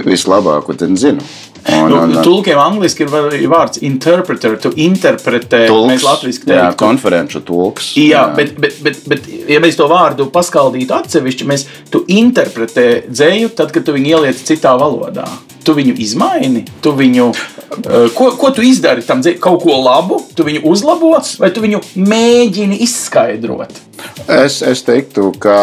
vislabāk 0.06 0.70
ten 0.78 0.96
zinu. 1.00 1.24
Un, 1.68 1.88
Nu, 1.90 1.96
un, 2.02 2.12
un, 2.16 2.22
Tulkiem 2.24 2.58
angliski 2.58 3.04
ir 3.04 3.48
vārds 3.50 3.82
interpreter, 3.84 4.54
tu 4.62 4.70
interpretē, 4.76 5.66
tulks, 5.68 5.90
mēs 5.92 6.04
latviski 6.06 6.48
jā, 6.48 6.68
teiktu. 6.68 6.78
konferenču 6.80 7.42
tulks. 7.44 7.90
Jā, 7.98 8.22
bet, 8.36 8.54
bet, 8.60 8.78
bet, 8.84 9.02
bet, 9.10 9.28
ja 9.50 9.60
mēs 9.60 9.76
to 9.76 9.88
vārdu 9.90 10.30
paskaldītu 10.32 10.96
atsevišķi, 10.96 11.48
mēs 11.50 11.66
tu 11.92 12.04
interpretē 12.08 12.88
dzēju, 13.10 13.52
tad, 13.58 13.72
kad 13.74 13.84
tu 13.84 13.92
viņu 13.96 14.14
ieliec 14.14 14.40
citā 14.48 14.72
valodā. 14.80 15.26
Tu 15.64 15.74
viņu 15.76 15.98
izmaini, 16.00 16.64
tu 16.80 16.94
viņu 16.96 17.32
Uh, 17.68 18.08
Ko, 18.16 18.30
ko 18.40 18.48
tu 18.50 18.62
izdari 18.64 19.02
tam 19.04 19.20
dzē- 19.20 19.34
kaut 19.38 19.60
ko 19.62 19.74
labu, 19.76 20.16
tu 20.34 20.42
viņu 20.42 20.62
uzlabo, 20.64 21.10
vai 21.38 21.50
tu 21.52 21.60
viņu 21.60 21.82
mēģini 22.00 22.78
izskaidrot? 22.80 23.76
Es, 24.28 24.60
es 24.60 24.82
teiktu, 24.84 25.30
ka 25.40 25.58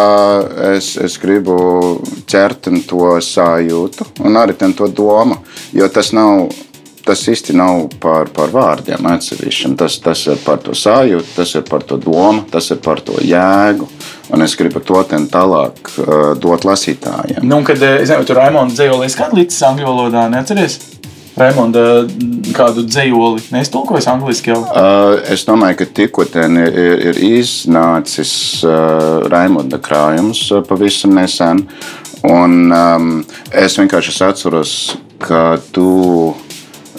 es, 0.74 0.96
es 0.98 1.20
gribu 1.22 1.56
ķert 2.26 2.72
to 2.90 3.12
sajūtu, 3.22 4.08
un 4.26 4.40
arī 4.42 4.56
to 4.58 4.88
domu. 4.90 5.38
Jo 5.74 5.90
tas 5.90 6.14
nav. 6.16 6.50
Tas 7.06 7.22
īsti 7.30 7.54
nav 7.54 7.84
par, 8.02 8.32
par 8.34 8.50
vārdiem 8.50 9.06
atsevišķiem. 9.06 9.76
Tas, 9.78 10.00
tas 10.02 10.24
ir 10.26 10.40
par 10.42 10.58
to 10.66 10.74
sajūtu, 10.74 11.36
tas 11.36 11.52
ir 11.54 11.62
par 11.68 11.84
to 11.86 12.00
domu, 12.02 12.48
tas 12.50 12.72
ir 12.74 12.80
par 12.82 12.98
to 13.06 13.20
jēgu. 13.22 13.86
Un 14.34 14.42
es 14.42 14.58
gribu 14.58 14.82
to 14.82 15.04
tālāk 15.06 15.92
uh, 16.02 16.34
dot 16.34 16.66
lasītājiem. 16.66 17.46
Nu, 17.46 17.62
kad 17.62 17.78
eh, 17.78 18.00
es 18.02 18.10
nezinu, 18.10 18.26
tur 18.26 18.42
Raimonda 18.42 18.74
dzējolī 18.74 19.12
kādu 19.22 19.38
līdzi 19.38 19.62
angļu 19.70 19.86
valodā, 19.92 20.26
neatceries? 20.34 20.80
Raimonda 21.36 22.06
kādu 22.56 22.86
dzējoli 22.88 23.50
neiztulkojas 23.52 24.08
angliski 24.08 24.54
jau. 24.54 24.62
Uh, 24.72 25.18
es 25.34 25.44
domāju, 25.48 25.82
ka 25.82 25.88
tikko 26.00 26.24
ten 26.32 26.56
ir, 26.62 26.70
ir, 26.72 27.02
ir 27.12 27.20
iznācis 27.42 28.32
uh, 28.64 29.26
Raimonda 29.32 29.82
krājums 29.84 30.46
uh, 30.54 30.64
pavisam 30.64 31.16
nesen. 31.18 31.66
Un, 32.26 32.72
um, 32.72 33.10
es 33.52 33.76
vienkārši 33.78 34.14
es 34.14 34.22
atceros, 34.24 34.76
ka 35.22 35.58
tu, 35.76 36.32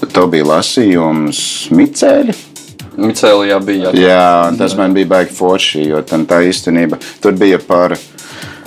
tev 0.04 0.28
bija 0.34 0.50
lasījums 0.52 1.40
Micēļi. 1.74 2.36
Micēlijā 2.96 3.56
bija. 3.64 3.94
Jā. 3.96 4.04
Jā, 4.04 4.28
tas 4.60 4.76
man 4.76 4.94
bija 4.96 5.08
baigi 5.16 5.34
forši, 5.36 5.86
jo 5.90 6.02
tam 6.06 6.28
tā 6.28 6.42
īstenība 6.48 7.00
tur 7.24 7.36
bija 7.40 7.60
par. 7.62 7.96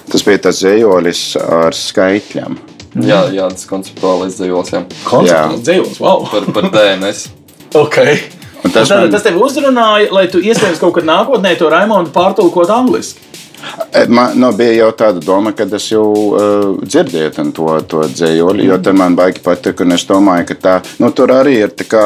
Tas 0.09 0.25
bija 0.25 0.41
tas 0.49 0.63
zējolis 0.63 1.23
ar 1.37 1.77
skaitļiem. 1.77 2.57
Jā, 2.97 3.21
jā, 3.33 3.45
tas 3.53 3.67
konceptuālais 3.69 4.39
dzīvos. 4.39 4.73
Konceptuāls 5.05 5.61
dzējols, 5.65 5.99
wow! 6.01 6.25
Par, 6.31 6.47
par 6.55 6.69
DNS. 6.73 7.27
Okay. 7.77 8.17
Un 8.63 8.71
Tas, 8.73 8.89
tas 8.89 8.97
man- 8.97 9.11
tas 9.11 9.23
tev 9.23 9.37
uzrunāja, 9.39 10.09
lai 10.11 10.27
tu 10.27 10.41
iespējams 10.41 10.81
kaut 10.81 10.95
kad 10.97 11.05
nākotnē 11.07 11.55
to 11.57 11.69
Raimondu 11.69 12.11
pārtulkot 12.11 12.69
angliski. 12.73 13.21
E, 13.93 14.05
Man 14.07 14.39
nu, 14.39 14.51
bija 14.55 14.73
jau 14.83 14.91
tāda 14.95 15.21
doma, 15.23 15.51
ka 15.55 15.67
es 15.75 15.89
jau 15.91 16.05
uh, 16.33 16.77
dzirdēju 16.83 17.53
to, 17.53 17.67
to 17.87 18.03
dzējoli, 18.07 18.65
jo 18.69 18.77
tam 18.83 18.97
man 18.97 19.15
baigi 19.15 19.43
patika. 19.43 19.85
Es 19.93 20.05
domāju, 20.09 20.47
ka 20.47 20.55
tā, 20.55 20.75
nu, 20.99 21.11
tur 21.11 21.33
arī 21.35 21.57
ir 21.65 21.69
tā 21.75 21.87
kā, 21.87 22.05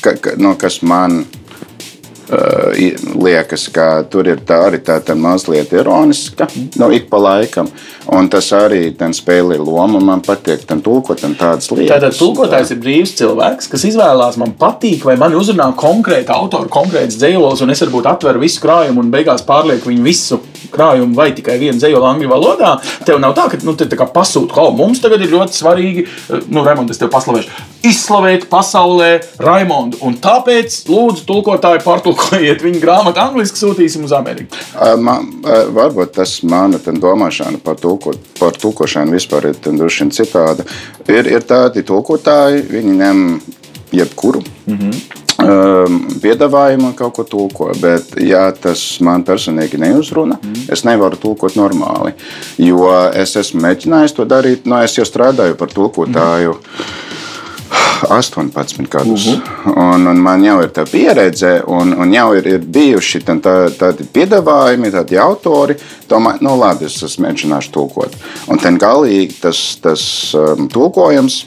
ka, 0.00 0.14
ka, 0.16 0.34
nu, 0.36 0.54
kas 0.60 0.80
man 0.82 1.24
liekas, 2.30 3.66
ka 3.74 4.02
tur 4.10 4.28
ir 4.30 4.42
tā 4.46 4.60
arī 4.68 4.80
tā, 4.84 4.98
tā 5.02 5.16
mazliet 5.18 5.72
ironiska, 5.74 6.46
nu, 6.78 6.90
ik 6.94 7.08
pa 7.10 7.18
laikam. 7.20 7.70
Un 8.10 8.28
tas 8.30 8.48
arī 8.56 8.90
spēlē 8.94 9.58
lomu. 9.60 10.00
Man 10.02 10.22
patīk 10.24 10.64
tam 10.66 10.80
tulkot 10.82 11.22
un 11.26 11.36
tādas 11.38 11.70
lietas. 11.70 11.96
Tātad 11.96 12.18
tulkotājs 12.18 12.72
ir 12.74 12.80
brīvs 12.82 13.14
cilvēks, 13.20 13.70
kas 13.70 13.86
izvēlās, 13.90 14.38
man 14.40 14.54
patīk, 14.58 15.04
vai 15.06 15.16
man 15.20 15.36
uzrunā 15.38 15.70
konkrēti 15.78 16.32
autori, 16.34 16.70
konkrēts 16.72 17.18
dzējols, 17.20 17.62
un 17.64 17.74
es 17.74 17.84
varbūt 17.84 18.08
atveru 18.10 18.42
visu 18.42 18.62
krājumu 18.64 19.04
un 19.04 19.12
beigās 19.14 19.44
pārlieku 19.46 19.92
viņu 19.92 20.06
visu 20.06 20.40
krājumu 20.74 21.16
vai 21.18 21.30
tikai 21.36 21.58
vienu 21.60 21.78
dzējoli 21.80 22.08
angļu 22.10 22.30
valodā. 22.30 22.72
Tev 23.06 23.20
nav 23.22 23.34
tā, 23.38 23.48
ka 23.50 23.60
nu, 23.66 23.74
te 23.78 23.88
tā 23.90 24.06
pasūta, 24.06 24.54
ka 24.54 24.68
mums 24.76 25.02
tagad 25.02 25.22
ir 25.24 25.34
ļoti 25.34 25.56
svarīgi, 25.56 26.06
eh, 26.06 26.48
nu, 26.48 26.64
Raimonds, 26.66 26.94
es 26.94 27.02
tev 27.02 27.12
paslavēšu, 27.14 27.66
izslavēt 27.90 28.48
pasaulē 28.52 29.10
Raimondu. 29.42 30.00
Un 30.06 30.16
tāpēc, 30.22 30.82
lūdzu, 30.90 31.24
tulkotāji, 31.28 31.84
pārtulkojiet 31.86 32.64
viņu 32.64 32.82
grāmatu 32.82 33.22
angliski, 33.22 33.60
sūtīsim 33.60 34.04
uz 34.08 34.14
Ameriku. 34.16 34.58
Man, 35.00 35.30
varbūt 35.44 36.14
tas 36.18 36.40
mana 36.46 36.80
domāšana 36.80 37.60
par, 37.64 37.78
tulko, 37.80 38.14
par 38.38 38.56
tulkošanu 38.60 39.16
vispār 39.16 39.50
ir 39.50 39.58
droši 39.64 40.04
vien 40.04 40.12
citāda. 40.14 40.66
Ir, 41.08 41.26
ir 41.26 41.46
tādi 41.46 41.84
tulkotāji, 41.86 42.64
viņi 42.70 42.96
ņem 43.00 43.24
jebkuru. 43.92 44.42
Mm 44.66 44.78
-hmm. 44.78 45.26
Piedāvājumu 46.20 46.92
kaut 46.98 47.14
ko 47.16 47.24
tulko, 47.24 47.70
bet, 47.80 48.14
ja 48.20 48.50
tas 48.52 48.82
man 49.00 49.24
personīgi 49.24 49.80
neuzrunā, 49.80 50.40
mm 50.40 50.48
es 50.70 50.84
nevaru 50.84 51.16
tulkot 51.16 51.56
normāli. 51.56 52.12
Jo 52.58 52.90
es 53.14 53.36
esmu 53.36 53.60
mēģinājis 53.64 54.14
to 54.14 54.24
darīt, 54.24 54.66
no 54.66 54.82
es 54.82 54.94
jau 54.98 55.04
strādāju 55.04 55.56
par 55.56 55.68
tulkotāju. 55.68 56.52
Mm 56.52 56.60
-hmm. 56.60 57.10
18 58.08 58.88
gadus. 58.90 59.26
Uh 59.26 59.32
-huh. 59.64 59.94
un, 59.94 60.06
un 60.06 60.16
man 60.16 60.44
jau 60.44 60.62
ir 60.62 60.68
tā 60.68 60.90
pieredze, 60.90 61.62
un, 61.66 61.98
un 61.98 62.14
jau 62.14 62.34
ir, 62.34 62.46
ir 62.46 62.58
bijuši 62.58 63.20
tā, 63.20 63.40
tā, 63.40 63.70
tādi 63.78 64.04
piedāvājumi, 64.12 64.90
tādi 64.90 65.18
autori. 65.18 65.76
Domāju, 66.08 66.38
nu 66.40 66.58
labi, 66.58 66.84
es, 66.84 67.02
es 67.02 67.18
mēģināšu 67.18 67.70
tulkot. 67.70 68.16
Un 68.48 68.58
ten 68.58 68.78
galīgi 68.78 69.34
tas, 69.40 69.78
tas 69.82 70.34
um, 70.34 70.68
tulkojums 70.68 71.46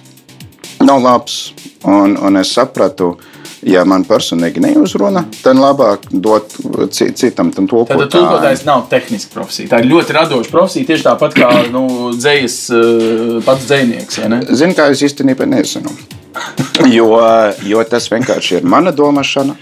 nav 0.80 1.02
labs. 1.04 1.54
Un, 1.84 2.18
un 2.22 2.38
es 2.38 2.54
sapratu, 2.54 3.18
ja 3.66 3.84
man 3.86 4.04
personīgi 4.06 4.62
neuzrunā, 4.64 5.24
tad 5.44 5.58
labāk 5.60 6.08
dot 6.12 6.54
ci- 6.92 7.12
citam 7.16 7.52
tam 7.52 7.68
Tātad 7.68 7.72
tulkotājam. 7.74 8.10
tulkotājs 8.12 8.66
nav 8.66 8.88
tehniska 8.90 9.34
profesija. 9.34 9.70
Tā 9.70 9.80
ir 9.84 9.90
ļoti 9.92 10.14
radoša 10.18 10.52
profesija, 10.52 10.86
tieši 10.86 11.04
tāpat 11.08 11.34
kā 11.38 11.52
nu, 11.72 12.12
dzējas, 12.18 12.58
eh, 12.72 13.42
pats 13.46 13.66
dzējnieks. 13.70 14.20
Zinu, 14.56 14.74
kā 14.76 14.90
es 14.92 15.02
īstenībā 15.02 15.48
nezinu. 15.48 15.90
Jo, 16.90 17.22
jo 17.62 17.84
tas 17.86 18.08
vienkārši 18.10 18.58
ir 18.58 18.64
mana 18.66 18.92
domāšana. 18.92 19.54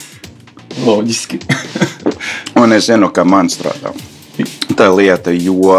Loģiski. 0.86 1.40
Un 2.62 2.72
es 2.74 2.86
zinu, 2.88 3.10
ka 3.12 3.24
man 3.28 3.50
strādā 3.52 3.92
tā 4.78 4.88
lieta, 4.96 5.32
jo 5.36 5.76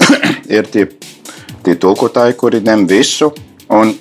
ir 0.56 0.68
tie, 0.70 0.86
tie 1.66 1.74
tulkotāji, 1.74 2.36
kuri 2.38 2.60
ņem 2.64 2.86
visu. 2.88 3.32
Un, 3.68 3.94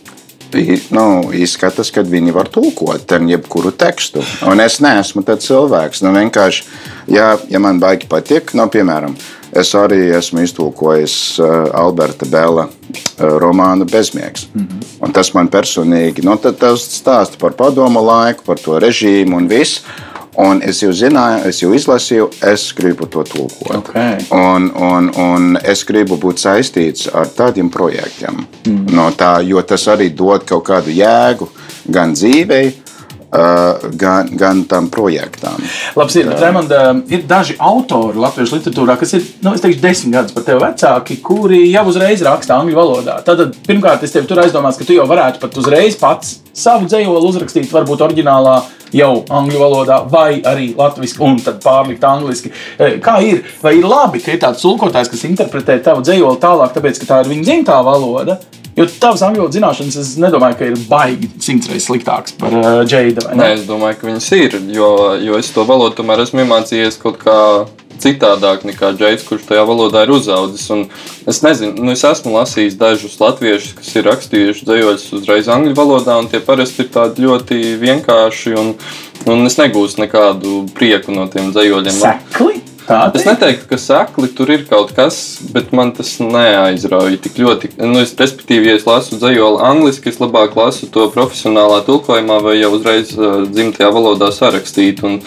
Nu, 0.96 1.06
izskatās, 1.36 1.92
ka 1.92 2.04
viņi 2.06 2.34
var 2.36 2.50
tulkot 2.52 3.06
ten 3.10 3.30
jebkuru 3.30 3.72
tekstu. 3.76 4.24
Un 4.48 4.62
es 4.64 4.80
neesmu 4.84 5.24
tāds 5.26 5.48
cilvēks. 5.50 6.04
Nu, 6.06 6.14
vienkārši, 6.16 6.64
ja, 7.12 7.34
ja 7.52 7.60
man 7.60 7.80
baigi 7.82 8.08
patīk, 8.12 8.54
nu, 8.56 8.68
piemēram, 8.72 9.18
es 9.56 9.74
arī 9.76 10.02
esmu 10.16 10.46
iztulkojis 10.46 11.18
uh, 11.40 11.70
Alberta 11.76 12.28
Bela 12.30 12.68
uh, 12.68 13.38
romānu 13.42 13.86
Bezmiegs. 13.86 14.48
Mm 14.54 14.68
-hmm. 14.68 14.90
Un 15.00 15.12
tas 15.12 15.34
man 15.34 15.50
personīgi, 15.50 16.24
nu, 16.24 16.38
tas 16.38 16.88
stāsta 17.02 17.38
par 17.40 17.52
padomu 17.52 18.06
laiku, 18.06 18.44
par 18.46 18.60
to 18.60 18.80
režīmu 18.80 19.38
un 19.38 19.48
visu. 19.48 19.82
Un 20.38 20.60
es 20.68 20.82
jau 20.84 20.92
zināju, 20.92 21.46
es 21.48 21.62
jau 21.62 21.72
izlasīju, 21.76 22.28
es 22.52 22.68
gribu 22.76 23.08
to 23.08 23.24
tulkot. 23.24 23.76
Okay. 23.78 24.18
Un, 24.36 24.68
un, 24.76 25.12
un 25.16 25.60
es 25.64 25.86
gribu 25.88 26.18
būt 26.20 26.44
saistīts 26.44 27.08
ar 27.14 27.30
tādiem 27.32 27.70
projektiem. 27.72 28.44
Mm. 28.66 28.90
No 28.98 29.12
tā, 29.16 29.38
jo 29.48 29.64
tas 29.64 29.88
arī 29.92 30.10
dod 30.12 30.44
kaut 30.48 30.66
kādu 30.68 30.92
jēgu 30.92 31.48
gan 31.96 32.12
dzīvei, 32.18 32.68
uh, 33.32 33.88
gan, 33.96 34.30
gan 34.36 34.64
tam 34.68 34.92
projektam. 34.92 35.56
Labi, 35.96 36.20
ir, 36.20 36.32
Raimond, 36.42 36.76
ir 37.16 37.26
daži 37.30 37.56
autori 37.60 38.20
latviešu 38.20 38.60
literatūrā, 38.60 39.00
kas 39.00 39.16
ir 39.16 39.26
nu, 39.46 39.56
es 39.56 39.64
teikšu, 39.64 39.82
desmit 39.84 40.18
gadus 40.20 40.36
par 40.36 40.48
tevi 40.48 40.64
vecāki, 40.66 41.22
kuri 41.24 41.64
jau 41.70 41.86
uzreiz 41.92 42.24
raksta 42.28 42.60
angļu 42.60 42.80
valodā. 42.80 43.22
Tad, 43.24 43.48
pirmkārt, 43.68 44.04
es 44.04 44.16
tevi 44.16 44.28
tur 44.28 44.44
aizdomās, 44.44 44.80
ka 44.80 44.88
tu 44.88 44.98
jau 44.98 45.08
varētu 45.10 45.44
pat 45.44 45.62
uzreiz 45.64 45.96
pats 46.02 46.42
savu 46.56 46.90
dzējoli 46.92 47.30
uzrakstīt, 47.30 47.72
varbūt 47.72 48.04
oriģinālā 48.04 48.60
jau 48.96 49.12
angļu 49.30 49.62
valodā, 49.62 50.02
vai 50.12 50.42
arī 50.48 50.72
latviešu, 50.78 51.22
un 51.26 51.40
tad 51.44 51.62
pārlikt 51.64 52.04
angliski. 52.08 52.52
Eh, 52.80 52.98
Kā 53.04 53.20
ir? 53.24 53.44
Vai 53.64 53.78
ir 53.80 53.88
labi, 53.88 54.22
ka 54.24 54.34
ir 54.34 54.42
tāds 54.42 54.64
tulkotājs, 54.64 55.12
kas 55.12 55.26
interpretē 55.28 55.78
tavu 55.84 56.06
dzējoli 56.06 56.42
tālāk, 56.42 56.76
tāpēc, 56.76 57.02
ka 57.02 57.12
tā 57.12 57.24
ir 57.24 57.34
viņa 57.34 57.50
dzimtā 57.50 57.82
valoda? 57.86 58.40
Jo 58.76 58.84
tavas 59.00 59.22
angļu 59.24 59.40
valodas 59.40 59.56
zināšanas, 59.56 59.96
es 60.02 60.10
nedomāju, 60.20 60.58
ka 60.60 60.68
ir 60.68 60.80
baigi 60.90 61.30
simts 61.40 61.70
reizes 61.72 61.88
sliktākas 61.88 62.36
par 62.36 62.52
uh, 62.52 62.82
vai 63.24 63.38
ne? 63.38 63.40
Nē, 63.40 63.54
es 63.56 63.64
domāju, 63.70 64.02
ka 64.02 64.10
viņas 64.10 64.28
ir. 64.36 64.58
Jo, 64.76 64.90
jo 65.24 65.40
es 65.40 65.52
to 65.56 65.64
valodu 65.68 65.96
tomēr 66.02 66.26
esmu 66.26 66.44
iemācījies 66.44 67.00
kaut 67.00 67.22
kā 67.22 67.38
citādāk 68.04 68.66
nekā 68.68 68.94
Džeids, 68.98 69.28
kurš 69.28 69.48
tajā 69.50 69.66
valodā 69.68 70.06
ir 70.06 70.16
uzaugusi. 70.16 70.72
Un 70.76 70.88
Es 71.26 71.42
nezinu, 71.42 71.74
nu 71.82 71.94
es 71.96 72.04
esmu 72.06 72.36
lasījis 72.36 72.76
dažus 72.78 73.16
latviešus, 73.18 73.74
kas 73.80 73.88
ir 73.98 74.06
rakstījuši 74.06 74.68
dzējoļus 74.68 75.06
uzreiz 75.18 75.48
angļu 75.50 75.74
valodā, 75.78 76.20
un 76.22 76.30
tie 76.30 76.38
parasti 76.38 76.84
ir 76.86 76.92
tādi 76.94 77.26
ļoti 77.26 77.58
vienkārši. 77.82 78.54
Un, 78.62 78.70
un 79.34 79.50
es 79.50 79.58
negūstu 79.58 80.04
nekādu 80.04 80.68
prieku 80.78 81.16
no 81.16 81.26
tiem 81.34 81.50
dzējoļiem. 81.56 81.98
Sekli? 81.98 82.62
Tā 82.86 83.00
Es 83.18 83.26
neteiktu, 83.26 83.66
ka 83.70 83.78
sakli 83.82 84.30
tur 84.36 84.52
ir 84.54 84.66
kaut 84.70 84.92
kas, 84.96 85.18
bet 85.54 85.72
man 85.76 85.92
tas 85.98 86.16
neaizrauja 86.22 87.18
tik 87.24 87.40
ļoti. 87.42 87.72
Nu, 87.82 88.02
es, 88.04 88.14
respektīvi, 88.20 88.70
ja 88.70 88.78
es 88.78 88.86
lasu 88.86 89.18
dzējoli 89.18 89.62
angliski, 89.66 90.12
es 90.12 90.20
labāk 90.22 90.54
lasu 90.60 90.90
to 90.94 91.08
profesionālā 91.14 91.82
tulkojumā 91.88 92.40
vai 92.46 92.58
jau 92.60 92.72
uzreiz 92.78 93.16
uh, 93.18 93.42
dzimtajā 93.50 93.90
valodā 93.96 94.30
sarakstīt. 94.36 95.02
Un, 95.08 95.20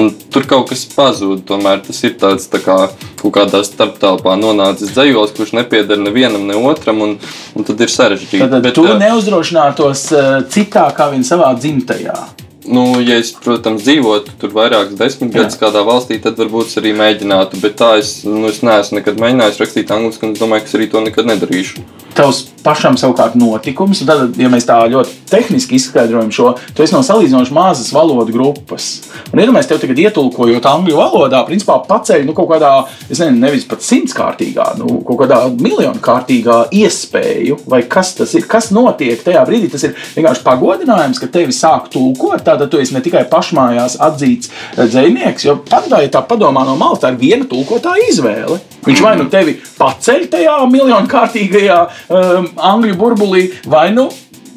un 0.00 0.10
tur 0.34 0.48
kaut 0.50 0.70
kas 0.72 0.86
pazūd. 0.90 1.44
Tomēr 1.48 1.84
tas 1.86 2.02
ir 2.06 2.16
tāds 2.20 2.48
tā 2.50 2.62
kā 2.64 2.78
kaut 3.20 3.34
kādā 3.38 3.62
starptelpā 3.66 4.34
nonācis 4.40 4.94
dzējolis, 4.94 5.34
kurš 5.36 5.54
nepieder 5.60 6.00
nevienam, 6.00 6.48
ne 6.48 6.58
otram, 6.58 7.02
un, 7.04 7.18
un 7.54 7.68
tad 7.68 7.80
ir 7.84 7.92
sarežģīti. 7.92 8.42
Tad 8.42 8.64
Bet, 8.64 8.74
tu 8.76 8.86
uh, 8.88 8.96
neuzdrošinātos 9.00 10.08
eh, 10.14 10.32
citā 10.50 10.88
kā 10.96 11.12
viņa 11.14 11.30
savā 11.30 11.52
dzimtajā. 11.58 12.16
Nu, 12.64 12.84
ja 13.04 13.18
es, 13.20 13.34
protams, 13.44 13.82
dzīvotu 13.84 14.32
tur 14.40 14.52
vairākus 14.56 14.96
desmit 14.96 15.34
gadus 15.34 15.58
kādā 15.60 15.82
valstī, 15.84 16.16
tad 16.22 16.38
varbūt 16.40 16.70
es 16.70 16.78
arī 16.80 16.94
mēģinātu. 16.96 17.60
Bet 17.60 17.76
tā 17.80 17.90
es, 18.00 18.16
nu, 18.24 18.46
es 18.48 18.62
neesmu 18.64 19.00
nekad 19.00 19.20
mēģinājis 19.20 19.60
rakstīt 19.60 19.92
angliski, 19.92 20.24
un 20.24 20.32
es 20.32 20.40
domāju, 20.40 20.64
ka 20.64 20.72
es 20.72 20.78
arī 20.78 20.88
to 20.92 21.04
nekad 21.04 21.28
nedarīšu. 21.28 21.84
Tavs 22.14 22.44
pašam 22.64 22.96
savukārt 22.98 23.36
notikums. 23.38 24.00
Tad, 24.08 24.36
ja 24.40 24.48
mēs 24.52 24.66
tā 24.68 24.76
ļoti 24.90 25.28
tehniski 25.28 25.78
izskaidrojam 25.78 26.30
šo, 26.34 26.52
tu 26.76 26.84
esi 26.84 26.94
no 26.94 27.02
salīdzinoši 27.04 27.54
mazas 27.54 27.90
valodu 27.94 28.32
grupas. 28.34 28.88
Un 29.32 29.42
iedomājieties, 29.42 29.70
tev 29.70 29.82
tagad 29.82 30.02
ietulkojot 30.04 30.68
angļu 30.70 30.96
valodā, 30.98 31.42
principā 31.48 31.76
paceļ 31.88 32.24
nu, 32.28 32.34
kaut 32.36 32.50
kādā, 32.54 32.72
es 33.08 33.18
nezinu, 33.18 33.40
nevis 33.42 33.66
pat 33.68 33.84
simtkārtīgā, 33.84 34.70
nu, 34.80 35.00
kaut 35.06 35.24
kādā 35.24 35.40
miljonkārtīgā 35.52 36.60
iespēju, 36.80 37.60
vai 37.70 37.82
kas 37.90 38.14
tas 38.20 38.34
ir, 38.38 38.46
kas 38.50 38.70
notiek 38.74 39.20
tajā 39.24 39.44
brīdī. 39.48 39.70
Tas 39.74 39.88
ir 39.88 39.96
vienkārši 40.16 40.44
pagodinājums, 40.46 41.20
ka 41.20 41.30
tevi 41.34 41.54
sāk 41.56 41.90
tulkot. 41.92 42.44
Tātad 42.44 42.70
tu 42.72 42.80
esi 42.80 42.96
ne 42.96 43.02
tikai 43.04 43.24
pašmājās 43.30 43.98
atzīts 44.04 44.50
eh, 44.50 44.86
dzinieks, 44.86 45.48
jo 45.48 45.58
tādā, 45.68 46.04
ja 46.04 46.12
tā 46.12 46.24
padomā 46.26 46.64
no 46.68 46.78
malas, 46.80 47.02
tā 47.02 47.12
ir 47.12 47.20
viena 47.20 47.48
tulkotāja 47.50 48.08
izvēle. 48.12 48.60
Viņš 48.84 49.00
vai 49.00 49.14
nu 49.16 49.24
tevi 49.32 49.54
paceļ 49.78 50.26
tajā 50.32 50.58
miljonkārtīgajā 50.68 51.78
um, 52.08 52.50
angļu 52.72 52.98
burbulī, 53.00 53.46
vai 53.70 53.90
nu, 53.94 54.10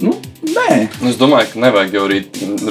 nu 0.04 0.16
nē. 0.48 0.88
Nu, 1.02 1.10
Es 1.10 1.18
domāju, 1.20 1.52
ka 1.54 1.62
nevajag 1.62 1.96
jau 1.96 2.04
arī 2.08 2.20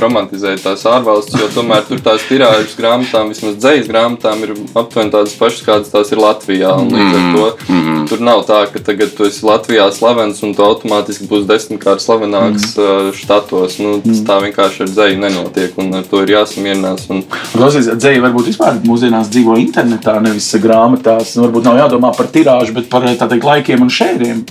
romantizēt 0.01 0.63
tās 0.65 0.85
ārvalstis, 0.89 1.39
jo 1.41 1.49
tomēr 1.55 1.85
tur 1.89 2.01
tās 2.05 2.25
tirāžas 2.29 2.77
grāmatām, 2.79 3.31
vismaz 3.33 3.57
dzīslas 3.61 3.91
grāmatām, 3.91 4.43
ir 4.45 4.53
aptuveni 4.77 5.13
tādas 5.15 5.35
pašas, 5.39 5.63
kādas 5.67 5.93
tās 5.93 6.13
ir 6.13 6.21
Latvijā. 6.23 6.73
Un 6.81 6.93
Līdz 6.93 7.17
ar 7.19 7.29
to 7.37 7.77
tur 8.11 8.23
nav 8.25 8.45
tā, 8.49 8.61
ka 8.73 8.83
tagad 8.87 9.15
tu 9.17 9.27
esi 9.29 9.45
Latvijā 9.47 9.87
slavens 9.95 10.43
un 10.47 10.55
tu 10.57 10.65
automātiski 10.67 11.29
būsi 11.31 11.49
desmitkārt 11.49 12.05
slavenāks 12.05 12.75
mm. 12.77 13.15
štatos. 13.21 13.79
Nu, 13.83 13.97
tas 14.05 14.23
tā 14.29 14.39
vienkārši 14.45 14.85
ar 14.85 14.93
dzēju 14.93 15.23
nenotiek, 15.23 15.81
un 15.83 16.01
ar 16.01 16.07
to 16.11 16.23
ir 16.25 16.37
jāsamierinās. 16.37 17.09
Un, 17.13 17.25
Klausies, 17.55 17.91
dzēja 17.97 18.23
varbūt 18.27 18.53
vispār 18.53 18.79
mūsdienās 18.87 19.33
dzīvo 19.33 19.59
internetā, 19.63 20.19
nevis 20.25 20.53
grāmatās. 20.63 21.35
Nu, 21.37 21.47
Varbūt 21.47 21.67
nav 21.69 21.81
jādomā 21.85 22.13
par 22.17 22.31
tirāžu, 22.33 22.77
bet 22.77 22.91
par 22.93 23.07
tā 23.07 23.29
teikt, 23.31 23.47
laikiem 23.47 23.85
un 23.87 23.93
šēriem. 23.93 24.47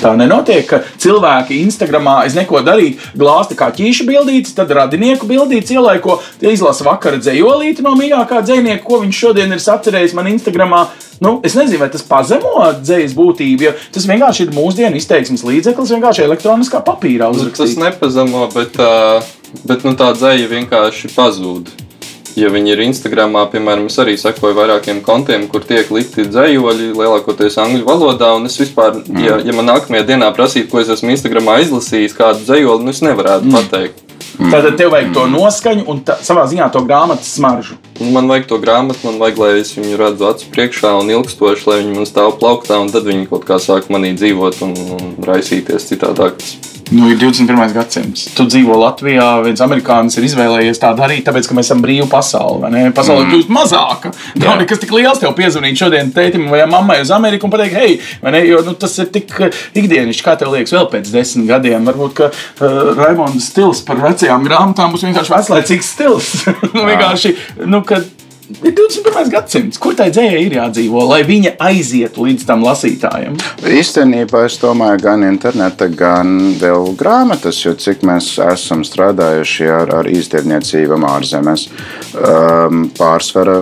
Tā 0.00 0.14
nenotiek, 0.16 0.64
ka 0.64 0.80
cilvēki 1.00 1.60
Instagramā 1.66 2.22
es 2.28 2.36
neko 2.38 2.62
darīju, 2.64 2.96
glāzti 3.20 3.56
kā 3.58 3.68
ķīša 3.76 4.06
bildītes, 4.08 4.54
tad 4.56 4.72
radinieku 4.76 5.28
bildītes 5.28 5.74
ielaiko, 5.74 6.18
tie 6.40 6.54
izlasa 6.54 6.86
vakara 6.86 7.20
dzējolīti 7.20 7.84
no 7.84 7.92
mīļākā 7.98 8.40
dzējnieka, 8.46 8.84
ko 8.86 9.02
viņš 9.04 9.20
šodien 9.26 9.52
ir 9.52 9.62
sacerējis 9.62 10.16
man 10.16 10.30
Instagramā. 10.32 10.86
Nu, 11.20 11.34
es 11.44 11.52
nezinu, 11.52 11.82
vai 11.82 11.90
tas 11.92 12.04
pazemo 12.08 12.70
dzējas 12.80 13.12
būtību, 13.18 13.66
jo 13.66 13.74
tas 13.92 14.08
vienkārši 14.08 14.46
ir 14.46 14.56
mūsdienu 14.56 14.96
izteiksmes 14.96 15.44
līdzeklis, 15.44 15.92
vienkārši 15.98 16.24
elektroniskā 16.24 16.80
papīrā 16.86 17.28
nu, 17.28 17.36
tas 17.36 17.44
uzrakstīts. 17.44 17.76
nepazemo, 17.82 18.48
bet, 18.56 18.80
ā, 18.80 19.20
bet 19.68 19.84
nu, 19.84 19.92
tā 20.00 20.14
dzēja 20.16 20.48
vienkārši 20.48 21.12
pazūd. 21.12 21.89
Ja 22.38 22.50
viņi 22.52 22.74
ir 22.74 22.82
Instagram, 22.84 23.34
piemēram, 23.52 23.88
es 23.90 23.98
arī 24.02 24.16
sekoju 24.20 24.54
vairākiem 24.58 25.00
kontiem, 25.06 25.48
kur 25.50 25.64
tiek 25.66 25.90
likti 25.94 26.28
dzējoļi, 26.28 26.92
lielākoties 26.98 27.58
angļu 27.62 27.86
valodā. 27.88 28.34
Un 28.38 28.46
es 28.50 28.58
vispār, 28.60 29.00
mm. 29.00 29.24
ja, 29.24 29.40
ja 29.46 29.56
man 29.56 29.70
nākamajā 29.72 30.06
dienā 30.12 30.30
prasītu, 30.36 30.70
ko 30.70 30.84
es 30.84 30.92
esmu 30.94 31.16
Instagramā 31.16 31.58
izlasījis, 31.64 32.16
kādu 32.18 32.46
dzējoli, 32.46 32.86
nu 32.86 32.94
es 32.94 33.02
nevarētu 33.06 33.50
mm. 33.50 33.58
pateikt. 33.58 34.06
Tātad 34.40 34.78
tev 34.78 34.92
vajag 34.94 35.10
to 35.12 35.26
noskaņu 35.28 35.84
un 35.90 35.98
tā, 36.06 36.16
savā 36.24 36.46
ziņā 36.48 36.70
to 36.72 36.80
grāmatas 36.86 37.28
smaržu. 37.36 37.76
Un 38.00 38.14
Man 38.14 38.30
vajag 38.30 38.46
to 38.48 38.58
grāmatu, 38.62 39.02
man 39.04 39.18
vajag, 39.20 39.40
lai 39.42 39.50
es 39.60 39.74
viņu 39.76 39.98
redzu 40.00 40.28
acu 40.30 40.48
priekšā 40.54 40.94
un 40.96 41.12
ilgstoši, 41.12 41.66
lai 41.68 41.78
viņi 41.82 41.98
man 41.98 42.08
stāv 42.08 42.38
plauktā, 42.40 42.78
un 42.80 42.88
tad 42.94 43.04
viņi 43.08 43.28
kaut 43.28 43.44
kā 43.48 43.60
sāk 43.60 43.90
manī 43.92 44.14
dzīvot 44.16 44.62
un, 44.64 44.72
un 44.96 45.12
raisīties 45.28 45.90
citādāk. 45.92 46.40
Nu, 46.90 47.06
ir 47.10 47.18
21. 47.18 47.70
gadsimts. 47.70 48.24
Tu 48.34 48.44
dzīvo 48.50 48.74
Latvijā, 48.80 49.26
viens 49.44 49.60
amerikānis 49.62 50.16
ir 50.18 50.24
izvēlējies 50.26 50.80
tā 50.82 50.90
darīt, 50.98 51.22
tāpēc, 51.28 51.46
ka 51.46 51.54
mēs 51.54 51.68
esam 51.70 51.84
vai 51.84 52.70
ne? 52.74 52.82
Pasaule 52.94 53.24
mm. 53.24 53.30
kļūst 53.30 53.52
mazāka. 53.54 54.10
Nav 54.42 54.58
nekas 54.58 54.82
tik 54.82 54.94
liels. 54.96 55.20
Tev 55.22 55.36
piezvanīt 55.38 55.78
šodien 55.78 56.10
tētim 56.14 56.48
vai 56.50 56.64
mammai 56.66 56.98
uz 57.04 57.12
Ameriku 57.14 57.46
un 57.46 57.54
pateikt, 57.54 57.76
hei, 57.78 57.98
vai 58.24 58.34
ne? 58.34 58.42
Jo 58.48 58.64
nu, 58.66 58.74
tas 58.74 58.98
ir 58.98 59.10
tik 59.14 59.30
ikdienišķi, 59.78 60.26
kā 60.26 60.34
tev 60.40 60.50
liekas, 60.56 60.74
vēl 60.74 60.90
pēc 60.90 61.12
desmit 61.14 61.46
gadiem. 61.52 61.86
Varbūt, 61.86 62.16
ka 62.18 62.32
uh, 62.32 62.80
Raimondas 62.98 63.52
stils 63.52 63.84
par 63.86 64.02
vecajām 64.02 64.42
grāmatām 64.48 64.90
būs 64.90 65.06
vienkārši 65.06 65.36
veselīgs 65.36 65.94
stils. 65.94 66.32
nu, 66.74 66.88
vienkārši, 66.88 67.36
nu, 67.70 67.84
kad 67.86 68.08
ir 68.62 68.74
21. 68.74 69.30
gadsimts, 69.32 69.80
kur 69.80 69.96
tai 69.98 70.10
dzējai 70.14 70.44
ir 70.46 70.56
jādzīvo, 70.58 71.02
lai 71.10 71.22
viņa 71.28 71.54
aizietu 71.70 72.26
līdz 72.26 72.46
tam 72.48 72.64
lasītājam. 72.66 73.38
Īstenībā 73.66 74.44
es 74.48 74.58
domāju, 74.62 75.02
gan 75.04 75.26
interneta, 75.28 75.88
gan 75.88 76.54
vēl 76.60 76.92
grāmatas, 77.00 77.62
jo 77.64 77.74
cik 77.78 78.04
mēs 78.08 78.32
esam 78.50 78.84
strādājuši 78.86 79.68
ar, 79.80 79.94
ar 80.00 80.10
izdevniecībām 80.10 81.06
ārzemēs, 81.10 81.68
um, 82.20 82.88
pārsvarā 82.98 83.60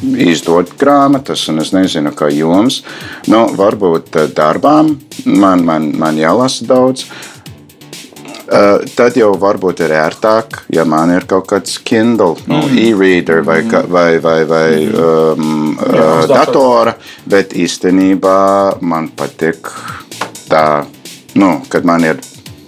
izdot 0.00 0.72
grāmatas, 0.80 1.46
un 1.52 1.60
es 1.62 1.74
nezinu, 1.76 2.12
kā 2.16 2.30
jums. 2.32 2.80
Nu, 3.30 3.46
varbūt 3.56 4.16
eh, 4.16 4.30
darbām 4.36 4.94
man, 5.26 5.64
man, 5.66 5.90
man 6.00 6.20
jālasa 6.20 6.66
daudz. 6.68 7.06
Uh, 8.50 8.80
tad 8.98 9.14
jau 9.14 9.30
varbūt 9.38 9.84
ir 9.84 9.92
ērtāk, 9.94 10.64
ja 10.74 10.82
man 10.82 11.12
ir 11.14 11.22
kaut 11.30 11.46
kāds 11.52 11.76
Kindle, 11.86 12.34
nu, 12.50 12.64
mm. 12.64 12.78
e-reader 12.82 13.44
vai, 13.46 13.60
ka- 13.70 13.84
vai, 13.86 14.18
vai, 14.18 14.40
vai 14.42 14.70
um, 14.90 15.76
Jā, 15.78 16.08
uh, 16.08 16.24
datora. 16.26 16.96
bet 17.30 17.54
īstenībā 17.54 18.40
man 18.82 19.06
patīk 19.14 19.70
tā, 20.50 20.82
nu, 21.38 21.52
kad 21.70 21.86
man 21.86 22.08
ir 22.08 22.18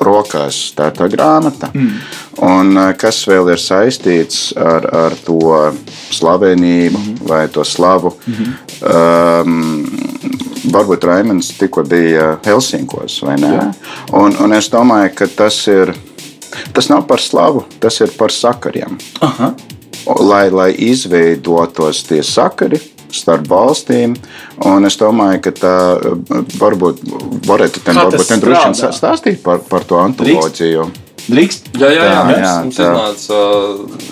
rokās 0.02 0.68
tā, 0.78 0.92
tā 0.94 1.08
grāmata. 1.10 1.72
Mm. 1.74 1.98
Un 2.46 2.78
uh, 2.78 2.92
kas 2.98 3.18
vēl 3.26 3.50
ir 3.56 3.60
saistīts 3.62 4.52
ar, 4.54 4.86
ar 4.86 5.18
to 5.26 5.72
slavenību 6.14 6.98
mm 6.98 7.04
-hmm. 7.04 7.28
vai 7.28 7.48
to 7.48 7.64
slavu? 7.64 8.14
Mm 8.26 8.34
-hmm. 8.34 9.42
um, 9.42 10.01
varbūt 10.70 11.04
Raimons 11.08 11.52
tikko 11.58 11.84
bija 11.88 12.36
Helsinkos, 12.46 13.18
vai 13.26 13.36
ne? 13.40 13.52
Un, 14.14 14.36
un 14.42 14.56
es 14.56 14.70
domāju, 14.72 15.14
ka 15.22 15.30
tas 15.42 15.64
ir. 15.72 15.94
Tas 16.76 16.90
nav 16.92 17.06
par 17.08 17.20
slavu, 17.22 17.62
tas 17.80 17.96
ir 18.04 18.10
par 18.18 18.32
sakariem. 18.32 18.98
Aha. 19.24 19.54
Lai, 20.20 20.50
lai 20.52 20.68
izveidotos 20.84 22.02
tie 22.04 22.20
sakari 22.26 22.76
starp 23.12 23.46
valstīm, 23.48 24.16
un 24.68 24.88
es 24.88 24.98
domāju, 25.00 25.40
ka 25.46 25.52
tā 25.56 25.76
eh, 25.94 26.42
varbūt 26.60 27.00
varētu 27.48 27.84
ten 27.86 28.00
droši 28.00 28.38
vien 28.40 28.76
stāstīt 28.96 29.40
par, 29.44 29.62
par 29.68 29.86
to 29.88 30.00
antoloģiju. 30.00 30.88
Drīkst? 31.28 31.72
Jā, 31.78 31.88
jā, 31.88 32.04
jā, 32.04 32.06
jā, 32.08 32.38
jā, 32.42 32.54
mums 32.64 32.80
iznāca 32.82 33.40
uh, 33.40 34.06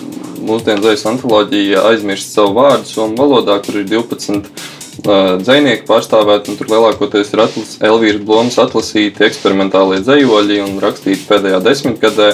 mūsdienu 0.47 0.85
dzīslas 0.85 1.09
antoloģija 1.11 1.81
aizmirst 1.89 2.37
savu 2.37 2.55
vārdu 2.55 2.87
somu 2.87 3.19
valodā, 3.19 3.57
kur 3.65 3.81
ir 3.81 3.89
12 3.89 4.37
uh, 4.37 4.69
dzinieki 5.03 5.85
pārstāvēti, 5.87 6.51
un 6.51 6.59
tur 6.59 6.69
lielākoties 6.71 7.31
ir 7.33 7.43
atlas, 7.43 7.75
Elvīras 7.83 8.23
Blomas 8.25 8.59
atlasīti 8.61 9.25
eksperimentālie 9.27 10.01
dzējoļi 10.05 10.59
un 10.65 10.79
rakstīti 10.83 11.27
pēdējā 11.29 11.61
desmitgadē. 11.65 12.31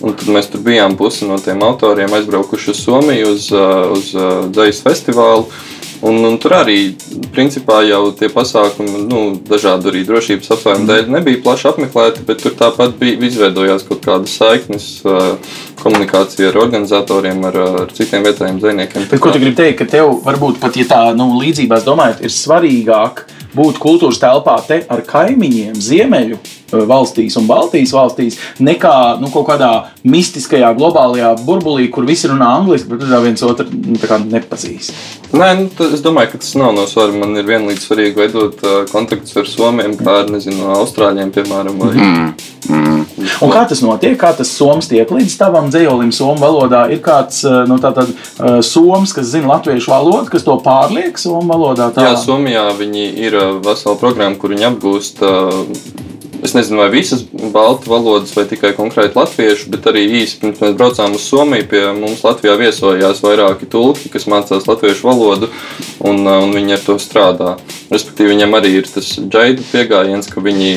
Un 0.00 0.14
tad 0.16 0.30
mēs 0.32 0.48
tur 0.48 0.62
bijām 0.64 0.96
pusi 0.96 1.26
no 1.28 1.36
tiem 1.42 1.60
autoriem 1.64 2.12
aizbraukuši 2.16 2.70
uz 2.72 2.78
Somiju 2.80 3.34
uz, 3.34 3.50
uz 3.52 4.12
dzējas 4.54 4.80
festivālu. 4.86 5.50
Un, 6.00 6.16
un 6.24 6.38
tur 6.40 6.54
arī 6.56 6.94
principā 7.34 7.82
jau 7.84 8.06
tie 8.16 8.30
pasākumi, 8.32 9.02
nu, 9.04 9.18
dažādu 9.48 9.90
arī 9.90 10.00
drošības 10.08 10.54
apsvērumu 10.56 10.88
dēļ, 10.88 11.10
nebija 11.12 11.42
plaši 11.44 11.66
apmeklēti, 11.68 12.24
bet 12.28 12.40
tur 12.40 12.54
tāpat 12.56 12.94
bija 13.00 13.18
izveidojās 13.28 13.84
kaut 13.88 14.00
kādas 14.06 14.32
saiknes, 14.40 14.86
komunikācija 15.82 16.48
ar 16.48 16.60
organizatoriem, 16.62 17.44
ar, 17.50 17.58
ar 17.82 17.92
citiem 17.96 18.24
vietējiem 18.24 18.62
zvejniekiem. 18.62 19.10
Ko 19.20 19.32
tu 19.34 19.42
gribi 19.42 19.58
teikt, 19.58 19.82
ka 19.82 19.90
tev 19.98 20.14
varbūt 20.24 20.60
pat, 20.62 20.80
ja 20.80 20.88
tā 20.88 21.02
nu, 21.16 21.34
līdzībās 21.40 21.84
domājot, 21.84 22.24
ir 22.24 22.32
svarīgāk 22.32 23.26
būt 23.56 23.80
kultūras 23.82 24.20
telpā 24.22 24.56
te 24.66 24.80
ar 24.88 25.04
kaimiņiem, 25.04 25.76
ziemeļu 25.84 26.38
eh, 26.38 26.59
valstīs 26.72 27.36
un 27.40 27.46
Baltijas 27.50 27.92
valstīs, 27.96 28.38
nekā 28.60 29.20
nu, 29.20 29.30
kaut 29.34 29.48
kādā 29.50 29.70
mistiskajā, 30.04 30.72
globālajā 30.78 31.34
burbulī, 31.46 31.88
kur 31.92 32.06
visi 32.08 32.28
runā 32.30 32.48
angliski, 32.60 32.88
bet 32.92 33.02
tur 33.04 33.24
viens 33.24 33.42
otru 33.46 33.66
nu, 33.70 33.96
tā 34.00 34.10
kā 34.10 34.20
nepazīst. 34.22 34.92
Nē, 35.32 35.50
nu, 35.60 35.68
ta- 35.76 35.90
es 35.94 36.02
domāju, 36.02 36.32
ka 36.32 36.38
tas 36.42 36.54
nav 36.58 36.74
no 36.74 36.86
svara. 36.90 37.14
Man 37.20 37.36
ir 37.38 37.46
vienlīdz 37.46 37.84
svarīgi 37.86 38.16
veidot 38.18 38.62
uh, 38.66 38.80
kontaktus 38.90 39.36
ar 39.38 39.46
Somiem, 39.50 39.94
kā 39.98 40.22
ar 40.24 40.30
nezinu, 40.32 40.70
Austrāļiem, 40.80 41.30
piemēram. 41.34 41.78
Vai, 41.78 41.92
mm. 41.94 42.32
Un 43.40 43.50
kā 43.52 43.62
tas 43.68 43.80
notiek? 43.82 44.16
Kā 44.20 44.30
tas 44.36 44.50
soms 44.52 44.88
tiek 44.90 45.08
līdz 45.10 45.36
tavam 45.40 45.70
dzējolim, 45.72 46.10
somu 46.14 46.38
valodā? 46.42 46.84
Ir 46.92 47.00
kāds 47.04 47.40
eh, 47.48 47.62
nu, 47.70 47.78
tātad, 47.82 48.10
eh, 48.12 48.60
soms, 48.66 49.14
kas 49.16 49.30
zina 49.32 49.48
latviešu 49.54 49.90
valodu, 49.90 50.28
kas 50.30 50.44
to 50.46 50.56
pārliek 50.64 51.18
somu 51.18 51.46
valodā? 51.50 51.90
Tā? 51.94 52.04
Jā, 52.10 52.16
Somijā 52.20 52.66
viņi 52.78 53.06
ir 53.26 53.38
uh, 53.38 53.58
vesela 53.64 53.96
programma, 54.00 54.36
kur 54.38 54.54
viņi 54.54 54.68
apgūst. 54.70 55.22
uh, 55.24 56.19
Es 56.42 56.54
nezinu, 56.56 56.78
vai 56.80 56.88
visas 56.92 57.24
baltu 57.52 57.90
valodas, 57.90 58.32
vai 58.36 58.46
tikai 58.48 58.70
konkrēti 58.76 59.18
latviešu, 59.18 59.68
bet 59.72 59.84
arī 59.90 60.06
īsi 60.22 60.38
pirms 60.40 60.62
mēs 60.62 60.76
braucām 60.78 61.16
uz 61.18 61.26
Somiju. 61.28 61.66
Pie 61.68 61.82
mums 61.96 62.22
Latvijā 62.24 62.54
viesojās 62.60 63.20
vairāki 63.24 63.68
tulki, 63.68 64.08
kas 64.12 64.24
mācās 64.30 64.64
latviešu 64.68 65.04
valodu, 65.04 65.50
un, 66.00 66.22
uh, 66.24 66.38
un 66.44 66.54
viņi 66.56 66.76
ar 66.78 66.84
to 66.86 66.96
strādā. 67.02 67.56
Respektīvi, 67.90 68.32
viņiem 68.32 68.56
arī 68.56 68.72
ir 68.78 68.88
tas 68.88 69.10
džaidu 69.20 69.66
pieejams, 69.68 70.30
ka 70.30 70.44
viņi 70.44 70.70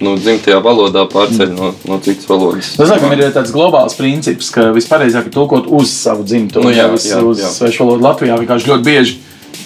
nu, 0.00 0.14
dzimtajā 0.16 0.60
valodā 0.64 1.04
pārceļ 1.12 1.52
no, 1.56 1.72
no 1.90 1.98
citas 2.04 2.28
valodas. 2.30 2.72
Tas 2.78 2.92
laikam 2.94 3.12
ir 3.16 3.26
tāds 3.34 3.52
globāls 3.52 3.98
princips, 3.98 4.48
ka 4.54 4.70
vispareizāk 4.72 5.28
ir 5.28 5.34
tulkot 5.34 5.68
uz 5.68 5.92
savu 5.92 6.24
dzimto, 6.24 6.62
Nu 6.64 6.72
jā, 6.72 6.86
nevis 6.88 7.10
jā, 7.10 7.20
uz 7.26 7.42
jā. 7.42 7.52
svešu 7.52 7.84
valodu 7.84 8.06
Latvijā. 8.08 8.38
Vienkārši 8.40 8.72
ļoti 8.72 8.88
bieži 8.88 9.18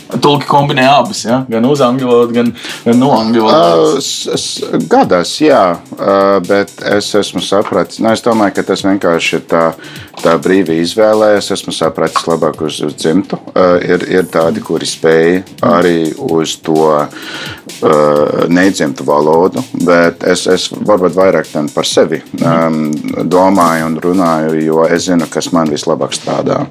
Tulki 0.07 0.47
kombinē 0.47 0.85
abas, 0.87 1.25
ja? 1.27 1.41
gan 1.51 1.65
uz 1.67 1.81
angļu 1.83 2.07
valodu, 2.07 2.35
gan, 2.37 2.51
gan 2.85 3.01
no 3.01 3.11
angļu 3.17 3.43
valodas. 3.47 4.11
Uh, 4.31 4.77
Gadās, 4.91 5.33
jā, 5.43 5.63
uh, 5.99 6.37
bet 6.47 6.73
es 6.95 7.11
esmu 7.19 7.43
sapratis, 7.43 7.99
nu, 8.03 8.13
es 8.15 8.23
domāju, 8.23 8.55
ka 8.57 8.67
tas 8.71 8.85
vienkārši 8.87 9.37
ir 9.41 9.45
tā, 9.51 9.65
tā 10.23 10.37
brīvi 10.43 10.79
izvēlējies. 10.85 11.51
Esmu 11.57 11.75
sapratis 11.75 12.27
labāk 12.31 12.63
uz, 12.67 12.79
uz 12.87 12.95
dzimtu. 12.95 13.41
Uh, 13.51 13.77
ir, 13.83 14.07
ir 14.21 14.31
tādi, 14.31 14.63
kuri 14.65 14.87
spēj 14.87 15.41
arī 15.67 15.99
uz 16.23 16.57
to 16.63 16.87
uh, 16.95 17.07
nedzimtu 18.47 19.07
valodu, 19.07 19.65
bet 19.83 20.23
es, 20.31 20.47
es 20.47 20.71
varbūt 20.71 21.19
vairāk 21.19 21.51
par 21.75 21.87
sevi 21.89 22.23
um, 22.41 22.93
domāju 23.27 23.91
un 23.91 24.01
runāju, 24.03 24.59
jo 24.63 24.85
es 24.87 25.09
zinu, 25.11 25.27
kas 25.31 25.51
man 25.57 25.71
vislabāk 25.73 26.15
strādā. 26.15 26.63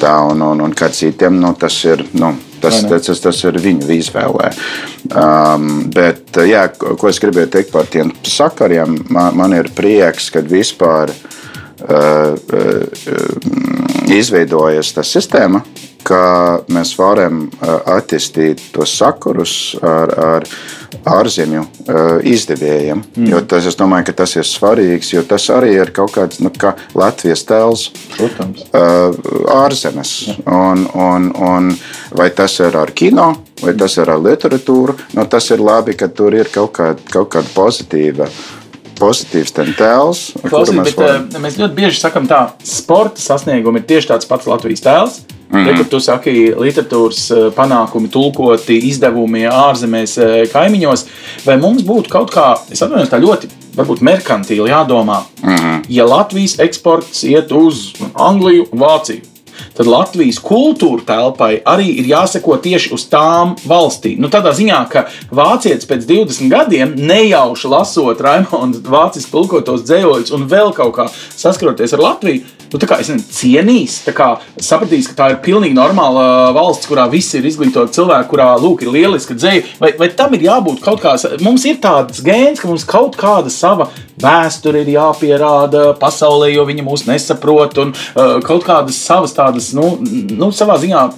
Tā, 0.00 0.16
un, 0.32 0.42
un, 0.42 0.66
un 0.66 0.74
kā 0.74 0.90
citiem, 0.90 1.38
nu, 1.38 1.54
tas 1.58 1.78
ir. 1.86 2.02
Nu, 2.18 2.34
Tas, 2.62 2.80
tas, 2.86 3.20
tas, 3.24 3.42
ir 3.48 3.58
viņu 3.62 3.90
izvēlē. 3.96 4.52
Um, 5.10 5.68
bet, 5.92 6.24
jā, 6.46 6.68
ko 6.78 7.10
es 7.10 7.18
gribēju 7.22 7.50
teikt 7.56 7.72
par 7.74 7.90
tiem 7.90 8.14
sakariem, 8.22 9.00
man, 9.10 9.34
man 9.40 9.56
ir 9.58 9.70
prieks, 9.74 10.30
ka 10.30 10.44
vispār 10.46 11.10
uh, 11.10 11.24
uh, 11.26 11.41
izveidojas 14.12 14.92
tā 14.96 15.04
sistēma, 15.06 15.62
ka 16.02 16.22
mēs 16.72 16.94
varam 16.98 17.44
uh, 17.46 17.74
attīstīt 17.96 18.62
tos 18.74 18.92
sakarus 18.98 19.54
ar, 19.86 20.12
ar 20.18 20.46
ārzemju 21.08 21.62
uh, 21.62 22.00
izdevējiem. 22.26 23.02
Mm. 23.16 23.46
Tas, 23.50 23.66
es 23.70 23.78
domāju, 23.78 24.08
ka 24.10 24.16
tas 24.22 24.34
ir 24.36 24.48
svarīgs, 24.48 25.12
jo 25.14 25.22
tas 25.26 25.48
arī 25.54 25.76
ir 25.78 25.92
kaut 25.94 26.14
kāds 26.16 26.42
nu, 26.42 26.50
kā 26.50 26.74
Latvijas 26.98 27.44
tēls 27.48 27.88
Protams. 28.16 28.66
uh, 28.74 29.14
ārzemes. 29.62 30.14
Un, 30.42 30.86
un, 30.94 31.30
un 31.38 31.70
vai 32.18 32.30
tas 32.36 32.58
ir 32.60 32.76
ar 32.78 32.92
kino, 32.96 33.30
vai 33.62 33.76
tas 33.78 33.96
ir 34.02 34.10
ar 34.10 34.22
literatūru, 34.22 34.98
nu, 35.16 35.26
tas 35.30 35.50
ir 35.54 35.62
labi, 35.62 35.96
ka 35.98 36.10
tur 36.10 36.34
ir 36.36 36.50
kaut 36.52 36.74
kāda, 36.80 37.06
kaut 37.12 37.32
kāda 37.36 37.54
pozitīva. 37.54 38.28
Pozitīvs 38.98 39.54
tēls, 39.56 40.24
Klausies, 40.42 40.76
mēs 40.76 40.90
bet, 40.90 40.98
varam. 40.98 41.28
uh, 41.28 41.42
mēs 41.42 41.58
ļoti 41.60 41.78
bieži 41.78 42.00
sakām, 42.00 42.28
ka 42.30 42.52
sporta 42.66 43.20
sasniegumi 43.22 43.82
ir 43.82 43.88
tieši 43.88 44.12
tāds 44.12 44.28
pats 44.28 44.50
Latvijas 44.50 44.84
tēls. 44.84 45.22
Mm 45.52 45.58
-hmm. 45.66 45.76
Tur 45.76 45.86
tu 45.88 46.00
saki, 46.00 46.54
literatūras 46.56 47.22
uh, 47.30 47.52
panākumi, 47.52 48.08
tulkoti 48.08 48.78
izdevumi 48.88 49.44
ārzemēs, 49.48 50.16
uh, 50.18 50.52
kaimiņos. 50.52 51.04
Vai 51.44 51.56
mums 51.56 51.82
būtu 51.82 52.08
kaut 52.08 52.30
kā, 52.30 52.56
es 52.70 52.82
atvainojos, 52.82 53.10
tā 53.10 53.20
ļoti 53.20 53.48
varbūt 53.76 54.00
merkantīli 54.00 54.70
jādomā, 54.70 55.22
mm 55.42 55.82
ja 55.88 56.06
Latvijas 56.06 56.58
eksports 56.58 57.24
iet 57.24 57.52
uz 57.52 57.92
Angliju 58.14 58.66
un 58.72 58.78
Vāciju. 58.78 59.31
Tad 59.76 59.88
Latvijas 59.88 60.40
kultūra 60.42 61.04
telpai 61.08 61.52
arī 61.68 61.90
ir 62.02 62.10
jāseko 62.12 62.56
tieši 62.62 62.92
uz 62.96 63.06
tām 63.12 63.54
valstīm. 63.68 64.20
Nu, 64.22 64.30
tādā 64.32 64.54
ziņā, 64.56 64.80
ka 64.92 65.06
vācietis 65.34 65.88
pēc 65.88 66.06
20 66.08 66.52
gadiem 66.52 66.96
nejauši 66.98 67.70
lasot 67.72 68.22
Raimonda 68.24 68.82
vāciski 68.86 69.32
tulkotos 69.34 69.86
dzējoļus 69.88 70.34
un 70.36 70.48
vēl 70.50 70.74
kaut 70.76 70.96
kā 70.98 71.08
saskaroties 71.12 71.96
ar 71.96 72.04
Latviju, 72.06 72.44
nu, 72.72 72.88
kā 72.88 72.98
es 73.02 73.10
nezinu, 73.10 73.26
cienīs, 73.36 73.98
kā 74.16 74.28
sapratīs, 74.60 75.10
ka 75.10 75.18
tā 75.18 75.28
ir 75.32 75.40
pilnīgi 75.44 75.76
normāla 75.76 76.52
valsts, 76.56 76.88
kurā 76.88 77.08
visi 77.12 77.38
ir 77.38 77.48
izglītoti 77.48 77.98
cilvēki, 77.98 78.30
kurā 78.30 78.48
lūk, 78.60 78.84
ir 78.84 78.92
lieliska 78.94 79.36
dzēja. 79.36 79.64
Vai, 79.82 79.92
vai 79.98 80.08
tam 80.16 80.36
ir 80.36 80.46
jābūt 80.48 80.82
kaut 80.84 81.02
kādam? 81.02 81.36
Mums 81.44 81.66
ir 81.68 81.80
tāds 81.82 82.22
gēns, 82.24 82.62
ka 82.62 82.70
mums 82.70 82.86
kaut 82.88 83.18
kāda 83.20 83.52
sava 83.52 83.90
vēsture 84.22 84.84
ir 84.84 84.94
jāpierāda 84.94 85.92
pasaulē, 86.00 86.52
jo 86.54 86.64
viņi 86.68 86.86
mūs 86.86 87.06
nesaprot, 87.10 87.76
un 87.82 87.92
uh, 87.92 88.38
kaut 88.44 88.64
kādas 88.68 89.00
savas 89.02 89.36
tādas, 89.36 89.72
nu, 89.76 89.96
nu 90.32 90.52
savā 90.54 90.80
ziņā. 90.82 91.10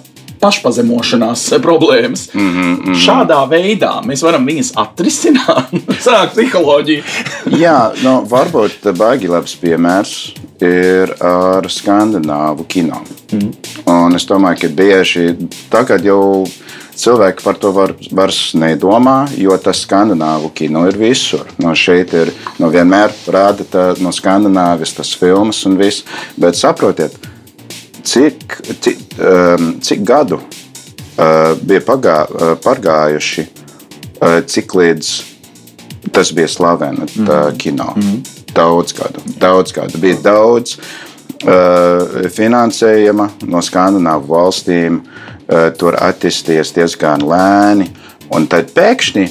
Pašpazemošanās 0.44 1.40
problēmas. 1.62 2.26
Mm 2.34 2.40
-hmm, 2.40 2.64
mm 2.64 2.80
-hmm. 2.84 2.96
Šādā 3.00 3.38
veidā 3.48 3.92
mēs 4.04 4.22
varam 4.22 4.44
viņas 4.46 4.72
atrisināt, 4.76 5.72
sākt 6.06 6.34
psiholoģiju. 6.34 7.02
Jā, 7.46 7.92
nu, 8.02 8.26
varbūt 8.28 8.92
baigi 8.98 9.28
labs 9.28 9.56
piemērs 9.62 10.34
ir 10.64 11.14
ar 11.24 11.68
skandināvu 11.70 12.66
kino. 12.68 13.02
Mm. 13.32 13.50
Un 13.90 14.16
es 14.16 14.26
domāju, 14.28 14.64
ka 14.64 14.72
bieži 14.76 15.34
tagad 15.72 16.04
jau 16.06 16.44
cilvēki 16.94 17.42
par 17.44 17.58
to 17.60 17.72
var, 17.74 17.94
vairs 18.14 18.54
nedomā, 18.58 19.24
jo 19.38 19.56
tas 19.62 19.82
skandināvu 19.84 20.52
kino 20.54 20.84
ir 20.88 20.98
visur. 20.98 21.46
No 21.62 21.74
šeit 21.78 22.14
ir 22.14 22.32
no 22.62 22.70
vienmēr 22.72 23.14
rāda 23.34 23.66
tā, 23.70 23.86
no 24.02 24.12
Skandināvijas 24.14 24.96
tas 24.98 25.14
filmas 25.18 25.64
un 25.68 25.78
viss. 25.80 26.04
Bet 26.40 26.58
saprotiet, 26.58 27.16
cik, 28.04 28.58
cik, 28.84 29.04
um, 29.18 29.74
cik 29.84 30.04
gadu 30.06 30.40
uh, 30.40 31.54
bija 31.62 31.84
pagā, 31.84 32.18
uh, 32.30 32.54
pagājuši, 32.64 33.48
uh, 34.20 34.40
cik 34.46 34.76
līdz 34.80 35.14
tas 36.14 36.30
bija 36.36 36.48
slavens 36.48 37.16
mm 37.16 37.26
-hmm. 37.26 37.56
kino. 37.56 37.92
Mm. 37.96 38.33
Daudz 38.54 38.94
gadu, 38.94 39.22
daudz 39.40 39.72
gadu. 39.74 39.98
Bija 39.98 40.20
daudz 40.22 40.76
uh, 40.78 42.28
finansējuma 42.30 43.28
no 43.50 43.62
skandināvu 43.64 44.30
valstīm. 44.30 45.00
Uh, 45.44 45.68
tur 45.76 45.98
attīstījās 46.00 46.70
diezgan 46.72 47.24
lēni, 47.28 47.90
un 48.32 48.46
tad 48.48 48.70
pēkšņi 48.72 49.24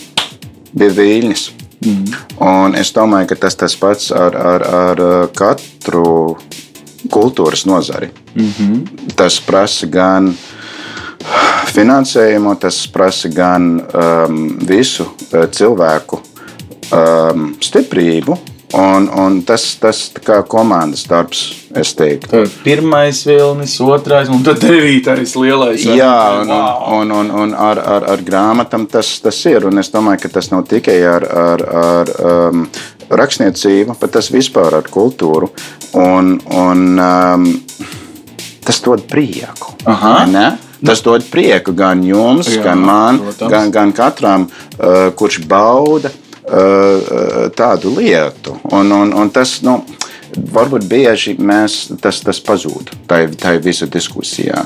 bija 0.76 0.94
viļņas. 1.00 1.46
Mm. 1.84 2.04
Un 2.44 2.76
es 2.80 2.94
domāju, 2.96 3.32
ka 3.32 3.40
tas 3.48 3.58
tas 3.60 3.76
pats 3.80 4.12
ar, 4.16 4.36
ar, 4.38 4.68
ar 4.80 5.02
katru 5.36 6.38
kultūras 7.12 7.66
nozari. 7.66 8.12
Mm 8.36 8.52
-hmm. 8.58 9.16
Tas 9.16 9.40
prasa 9.40 9.88
gan 9.88 10.34
finansējumu, 11.74 12.56
tas 12.60 12.88
prasa 12.88 13.30
gan 13.30 13.82
um, 13.82 14.58
visu 14.68 15.04
uh, 15.04 15.46
cilvēku 15.52 16.22
um, 16.92 17.56
stiprību. 17.62 18.38
Un, 18.74 19.06
un 19.06 19.36
tas 19.46 19.62
kā 20.26 20.40
komandas 20.50 21.04
darbs, 21.06 21.44
es 21.78 21.92
teiktu. 21.94 22.48
Pirmais 22.64 23.20
vilnis, 23.28 23.76
otrais 23.86 24.32
un 24.34 24.42
tad 24.46 24.64
devītais 24.64 25.36
lielais. 25.38 25.84
Jā, 25.86 26.42
un, 26.42 26.50
un, 26.98 27.14
un, 27.20 27.30
un 27.44 27.54
ar, 27.54 27.78
ar, 27.78 28.08
ar 28.16 28.24
grāmatām 28.26 28.88
tas, 28.90 29.12
tas 29.22 29.44
ir. 29.46 29.68
Un 29.70 29.78
es 29.78 29.94
domāju, 29.94 30.24
ka 30.24 30.34
tas 30.40 30.50
nav 30.50 30.66
tikai 30.72 30.98
ar, 31.06 31.28
ar, 31.44 31.66
ar 31.84 32.14
um, 32.32 32.66
rakstniecību, 33.14 33.94
bet 34.02 34.16
tas 34.18 34.32
vispār 34.34 34.80
ar 34.80 34.90
kultūru. 34.90 35.52
Un, 36.02 36.40
un, 36.58 36.84
um, 36.98 37.48
tas 38.66 38.82
dod 38.82 39.06
prieku. 39.06 39.78
Tas 40.84 41.06
dod 41.06 41.24
prieku 41.30 41.78
gan 41.78 42.02
jums, 42.04 42.50
Jā, 42.58 42.66
gan 42.72 42.82
man, 42.84 43.22
protams. 43.22 43.54
gan, 43.54 43.70
gan 43.72 43.94
katram, 43.96 44.50
uh, 44.50 45.14
kurš 45.16 45.44
bauda 45.46 46.10
tādu 47.56 47.94
lietu. 47.98 48.58
Un, 48.72 48.92
un, 48.92 49.14
un 49.16 49.30
tas, 49.34 49.58
nu, 49.66 49.80
varbūt 50.54 50.88
bieži 50.90 51.36
mēs, 51.40 51.94
tas, 52.02 52.22
tas 52.26 52.40
pazūd 52.44 52.94
tajā, 53.10 53.58
visā 53.64 53.88
diskusijā. 53.92 54.66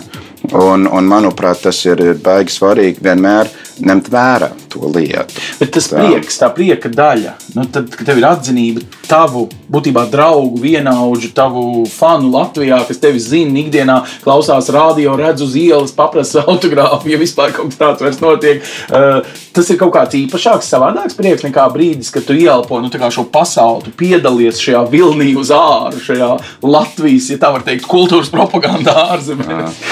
Un, 0.53 0.87
un, 0.87 1.09
manuprāt, 1.09 1.63
tas 1.65 1.79
ir 1.85 2.01
baigi 2.23 2.53
svarīgi 2.53 3.03
vienmēr 3.03 3.49
ņemt 3.83 4.11
vērā 4.13 4.51
to 4.71 4.91
lietu. 4.93 5.41
Bet 5.59 5.73
tas 5.75 5.89
Tā. 5.91 5.99
prieks, 5.99 6.39
tā 6.41 6.49
prieka 6.53 6.91
daļa, 6.93 7.33
nu, 7.55 7.65
tad, 7.73 7.89
kad 7.93 8.07
tev 8.09 8.21
ir 8.21 8.27
atzinība, 8.29 8.83
tavu 9.07 9.47
būtībā 9.71 10.05
draugu, 10.11 10.59
vienaudžu, 10.63 11.31
tavu 11.35 11.85
fanu 11.91 12.31
Latvijā, 12.33 12.79
kas 12.87 13.01
tevi 13.03 13.19
zina, 13.23 13.57
ikdienā 13.61 13.97
klausās 14.23 14.69
radio, 14.73 15.15
redz 15.19 15.43
uz 15.45 15.57
ielas, 15.59 15.93
paprasa 15.95 16.43
autogrāfu, 16.51 17.11
ja 17.11 17.19
vispār 17.21 17.55
kaut 17.55 17.71
kas 17.71 17.81
tāds 17.81 18.05
vairs 18.05 18.21
notiek. 18.23 18.63
Uh, 18.87 19.19
tas 19.55 19.73
ir 19.73 19.79
kaut 19.81 19.93
kāds 19.95 20.17
īpašāks, 20.19 20.69
savādāks 20.71 21.17
prieks 21.17 21.45
nekā 21.47 21.67
brīdis, 21.73 22.11
kad 22.13 22.27
tu 22.27 22.37
ieelpo 22.37 22.81
nu, 22.83 22.91
tā 22.93 23.01
kā 23.01 23.11
šo 23.13 23.27
pasauli, 23.31 23.87
tu 23.87 23.95
piedalies 23.97 24.61
šajā 24.63 24.85
vilnī 24.91 25.33
uz 25.39 25.51
āru, 25.55 25.99
šajā 26.03 26.31
Latvijas, 26.67 27.31
ja 27.33 27.41
tā 27.41 27.53
var 27.55 27.65
teikt, 27.67 27.87
kultūras 27.89 28.31
propagandā 28.33 28.95
ārzemēs. 29.17 29.83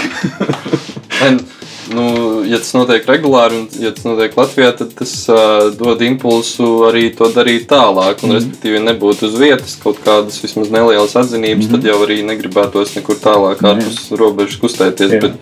Nu, 1.94 2.06
ja 2.48 2.58
tas 2.58 2.72
notiek 2.74 3.06
regulāri, 3.06 3.60
un 3.62 3.82
ja 3.84 3.92
tas 3.94 4.06
notiek 4.08 4.34
Latvijā, 4.38 4.72
tad 4.78 4.94
tas 4.98 5.12
uh, 5.30 5.68
dod 5.78 6.02
impulsu 6.02 6.68
arī 6.88 7.10
to 7.18 7.30
darīt 7.34 7.68
tālāk. 7.70 8.24
Un, 8.24 8.32
mm. 8.32 8.38
Respektīvi, 8.40 8.80
ja 8.80 8.86
nebūtu 8.88 9.30
uz 9.30 9.38
vietas 9.38 9.76
kaut 9.82 10.00
kādas 10.06 10.40
vismaz 10.42 10.72
nelielas 10.74 11.14
atzinības, 11.22 11.68
mm. 11.68 11.76
tad 11.76 11.86
jau 11.92 12.00
arī 12.08 12.20
negribētos 12.26 12.96
nekur 12.98 13.20
tālāk 13.22 13.62
ārpus 13.70 14.02
robežas 14.18 14.58
kustēties. 14.64 15.16
Jā. 15.18 15.22
Bet, 15.28 15.38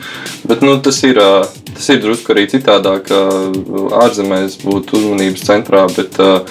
bet 0.51 0.67
nu, 0.67 0.75
tas, 0.83 0.99
ir, 1.07 1.21
uh, 1.23 1.47
tas 1.71 1.89
ir 1.95 2.03
drusku 2.03 2.35
arī 2.35 2.45
citādāk, 2.51 3.07
ka 3.07 4.03
ārzemēs 4.03 4.59
būtu 4.65 4.99
uzmanības 4.99 5.47
centrā. 5.47 5.87
Bet, 5.95 6.19
uh, 6.19 6.43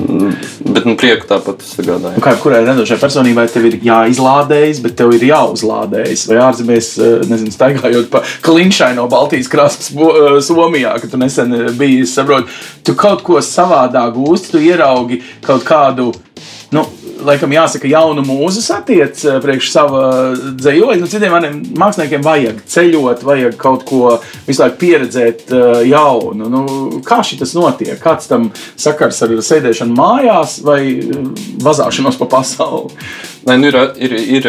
Bet 0.00 0.84
nu, 0.86 0.94
prieku 0.98 1.26
tāpat 1.28 1.62
sagādāja. 1.66 2.16
Nu, 2.16 2.22
kā 2.24 2.32
kurai 2.40 2.62
radošai 2.66 2.98
personībai 3.00 3.46
tev 3.52 3.66
ir 3.68 3.78
jāizlādējas, 3.84 4.80
bet 4.84 4.96
tev 4.98 5.12
ir 5.16 5.26
jāuzlādējas. 5.30 6.26
Vai 6.30 6.38
ārzemēs, 6.46 6.90
eh, 6.98 7.26
nezinu, 7.30 7.52
staigājot 7.54 8.08
pa 8.12 8.22
klinšai 8.46 8.94
no 8.96 9.08
Baltijas 9.10 9.50
krasta 9.52 9.90
Svo- 9.90 10.14
eh, 10.16 10.40
Somijā, 10.44 10.94
ka 11.00 11.10
tu 11.10 11.20
nesen 11.20 11.52
eh, 11.54 11.70
biji, 11.76 12.02
es 12.06 12.14
saprotu, 12.16 12.48
tu 12.84 12.94
kaut 12.94 13.22
ko 13.26 13.40
savādāk 13.44 14.14
gūsti, 14.16 14.50
tu 14.54 14.58
ieraugi 14.58 15.22
kaut 15.42 15.64
kādu 15.64 16.12
nu, 16.74 16.84
laikam 17.24 17.52
jāsaka, 17.52 17.88
jaunu 17.90 18.22
mūzu 18.24 18.62
satiec 18.64 19.20
eh, 19.24 19.38
priekš 19.42 19.70
sava 19.72 20.02
dzējoļa. 20.36 20.98
Nu, 21.00 21.08
citiem 21.10 21.34
maniem 21.34 21.58
māksliniekiem 21.78 22.24
vajag 22.24 22.62
ceļot, 22.70 23.24
vajag 23.26 23.56
kaut 23.60 23.84
ko 23.88 24.16
visu 24.46 24.62
laiku 24.62 24.80
pieredzēt 24.80 25.50
eh, 25.54 25.82
jaunu. 25.90 26.50
Nu, 26.52 26.62
kā 27.06 27.20
šis 27.26 27.54
notiek? 27.56 27.98
Kāds 28.02 28.30
tam 28.30 28.50
sakars 28.80 29.20
ar 29.26 29.34
sēdēšanu 29.50 29.96
mājās 29.96 30.60
vai 30.66 30.80
eh, 30.92 31.18
vazāšanos 31.64 32.20
pa 32.20 32.30
pasauli? 32.38 32.94
Nē, 33.48 33.56
nu 33.56 33.70
ir, 33.70 33.76
ir, 33.96 34.14
ir, 34.36 34.46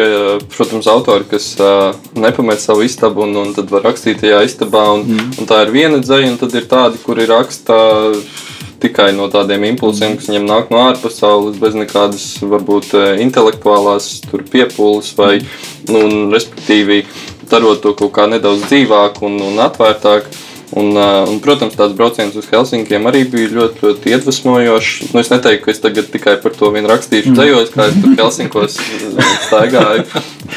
protams, 0.52 0.84
autori, 0.92 1.24
kas 1.30 1.46
uh, 1.56 1.94
nepamet 2.12 2.60
savu 2.60 2.84
istabu 2.84 3.22
un, 3.24 3.32
un 3.40 3.54
tad 3.56 3.70
var 3.72 3.86
rakstīt 3.86 4.20
tajā 4.20 4.42
istabā. 4.44 4.82
Un, 4.98 5.06
mm. 5.08 5.30
un 5.40 5.48
tā 5.48 5.62
ir 5.64 5.72
viena 5.72 6.00
dzēja, 6.02 6.34
un 6.34 6.36
tad 6.42 6.52
ir 6.60 6.66
tādi, 6.68 7.00
kuri 7.00 7.24
raksta 7.30 7.78
tikai 8.82 9.10
no 9.16 9.28
tādiem 9.32 9.64
impulsiem, 9.70 10.16
kas 10.18 10.30
viņam 10.30 10.48
nāk 10.48 10.72
no 10.72 10.82
ārpasaules, 10.88 11.58
bez 11.62 11.76
nekādas 11.78 12.26
varbūt 12.42 12.94
eh, 12.98 13.10
intelektuālās 13.24 14.14
piepūles, 14.30 15.12
vai, 15.18 15.34
nu, 15.90 16.06
respektīvi, 16.32 17.04
darot 17.50 17.82
to 17.84 17.94
kaut 17.98 18.14
kā 18.16 18.28
nedaudz 18.30 18.66
dzīvāk 18.68 19.22
un, 19.26 19.38
un 19.52 19.62
atvērtāk. 19.68 20.30
Un, 20.72 20.94
eh, 20.96 21.28
un, 21.28 21.36
protams, 21.44 21.74
tāds 21.76 21.92
brauciens 21.92 22.36
uz 22.38 22.46
Helsinkiem 22.48 23.04
arī 23.10 23.26
bija 23.28 23.50
ļoti, 23.52 23.82
ļoti 23.84 24.14
iedvesmojošs. 24.14 25.10
Nu, 25.12 25.20
es 25.20 25.28
neteiktu, 25.28 25.66
ka 25.66 25.74
es 25.74 25.82
tagad 25.84 26.08
tikai 26.14 26.38
par 26.40 26.56
to 26.56 26.70
vien 26.72 26.88
rakstīšu 26.88 27.34
dzējos, 27.36 27.74
kā 27.74 27.90
es 27.90 27.98
tur 28.00 28.16
Helsinkos 28.16 28.78
eh, 28.80 29.36
staigāju 29.50 30.06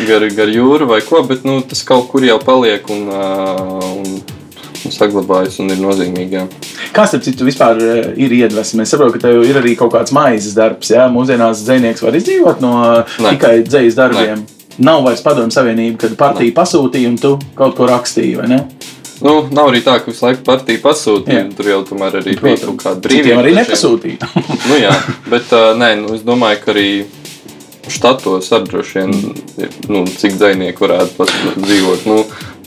gar, 0.07 0.29
gar 0.39 0.55
jūru 0.55 0.87
vai 0.87 1.01
ko, 1.03 1.21
bet 1.27 1.43
nu, 1.47 1.59
tas 1.67 1.83
kaut 1.87 2.07
kur 2.13 2.23
jau 2.23 2.39
paliek 2.43 2.87
un, 2.95 3.09
un 3.11 4.15
saglabājas 4.93 5.59
un 5.63 5.71
ir 5.73 5.79
nozīmīgi. 5.81 6.39
Jā. 6.39 6.45
Kas 6.95 7.15
tam 7.15 7.23
citu 7.25 7.47
vispār 7.47 7.79
eh, 7.81 8.09
ir 8.21 8.35
iedvesma? 8.39 8.85
Es 8.85 8.93
saprotu, 8.93 9.17
ka 9.17 9.27
tev 9.27 9.45
ir 9.47 9.61
arī 9.61 9.75
kaut 9.79 9.93
kāds 9.95 10.13
maizes 10.15 10.57
darbs. 10.57 10.91
Jā, 10.93 11.07
mūsdienās 11.11 11.63
dzinieks 11.65 12.03
var 12.05 12.19
izdzīvot 12.19 12.61
no 12.63 12.75
ne. 12.91 13.31
tikai 13.31 13.57
dzīslas 13.65 13.99
darbiem. 13.99 14.43
Ne. 14.43 14.51
Nav 14.85 15.05
vairs 15.05 15.23
padomju 15.23 15.55
savienība, 15.55 16.01
kad 16.03 16.17
partija 16.19 16.51
ne. 16.51 16.57
pasūtīja 16.57 17.13
un 17.13 17.17
tu 17.21 17.37
kaut 17.55 17.77
ko 17.77 17.87
rakstīji, 17.89 18.35
vai 18.41 18.51
ne? 18.51 18.61
Nu, 19.23 19.35
nav 19.55 19.69
arī 19.71 19.79
tā, 19.83 19.95
ka 20.03 20.11
visu 20.11 20.25
laiku 20.25 20.43
partija 20.47 20.81
pasūtīja. 20.83 21.45
Tur 21.55 21.69
jau 21.71 21.83
tomēr 21.87 22.19
arī 22.19 22.35
bija 22.35 22.57
kaut 22.65 22.81
kāda 22.81 23.03
brīvība. 23.05 23.29
Citiem 23.29 23.43
arī 23.43 23.53
nepasūtīja. 23.55 24.31
nu, 24.69 24.79
jā, 24.81 24.95
bet 25.33 25.53
uh, 25.55 25.69
nē, 25.79 25.93
nu, 26.01 26.15
es 26.17 26.25
domāju, 26.27 26.59
ka 26.65 26.73
arī 26.75 26.89
štatos 27.91 28.49
ar 28.55 28.65
droši 28.65 28.97
vien, 28.97 29.13
nu, 29.93 30.03
cik 30.09 30.35
dzinieki 30.39 30.81
varētu 30.81 31.27
dzīvot. 31.61 32.07
Nu, 32.09 32.23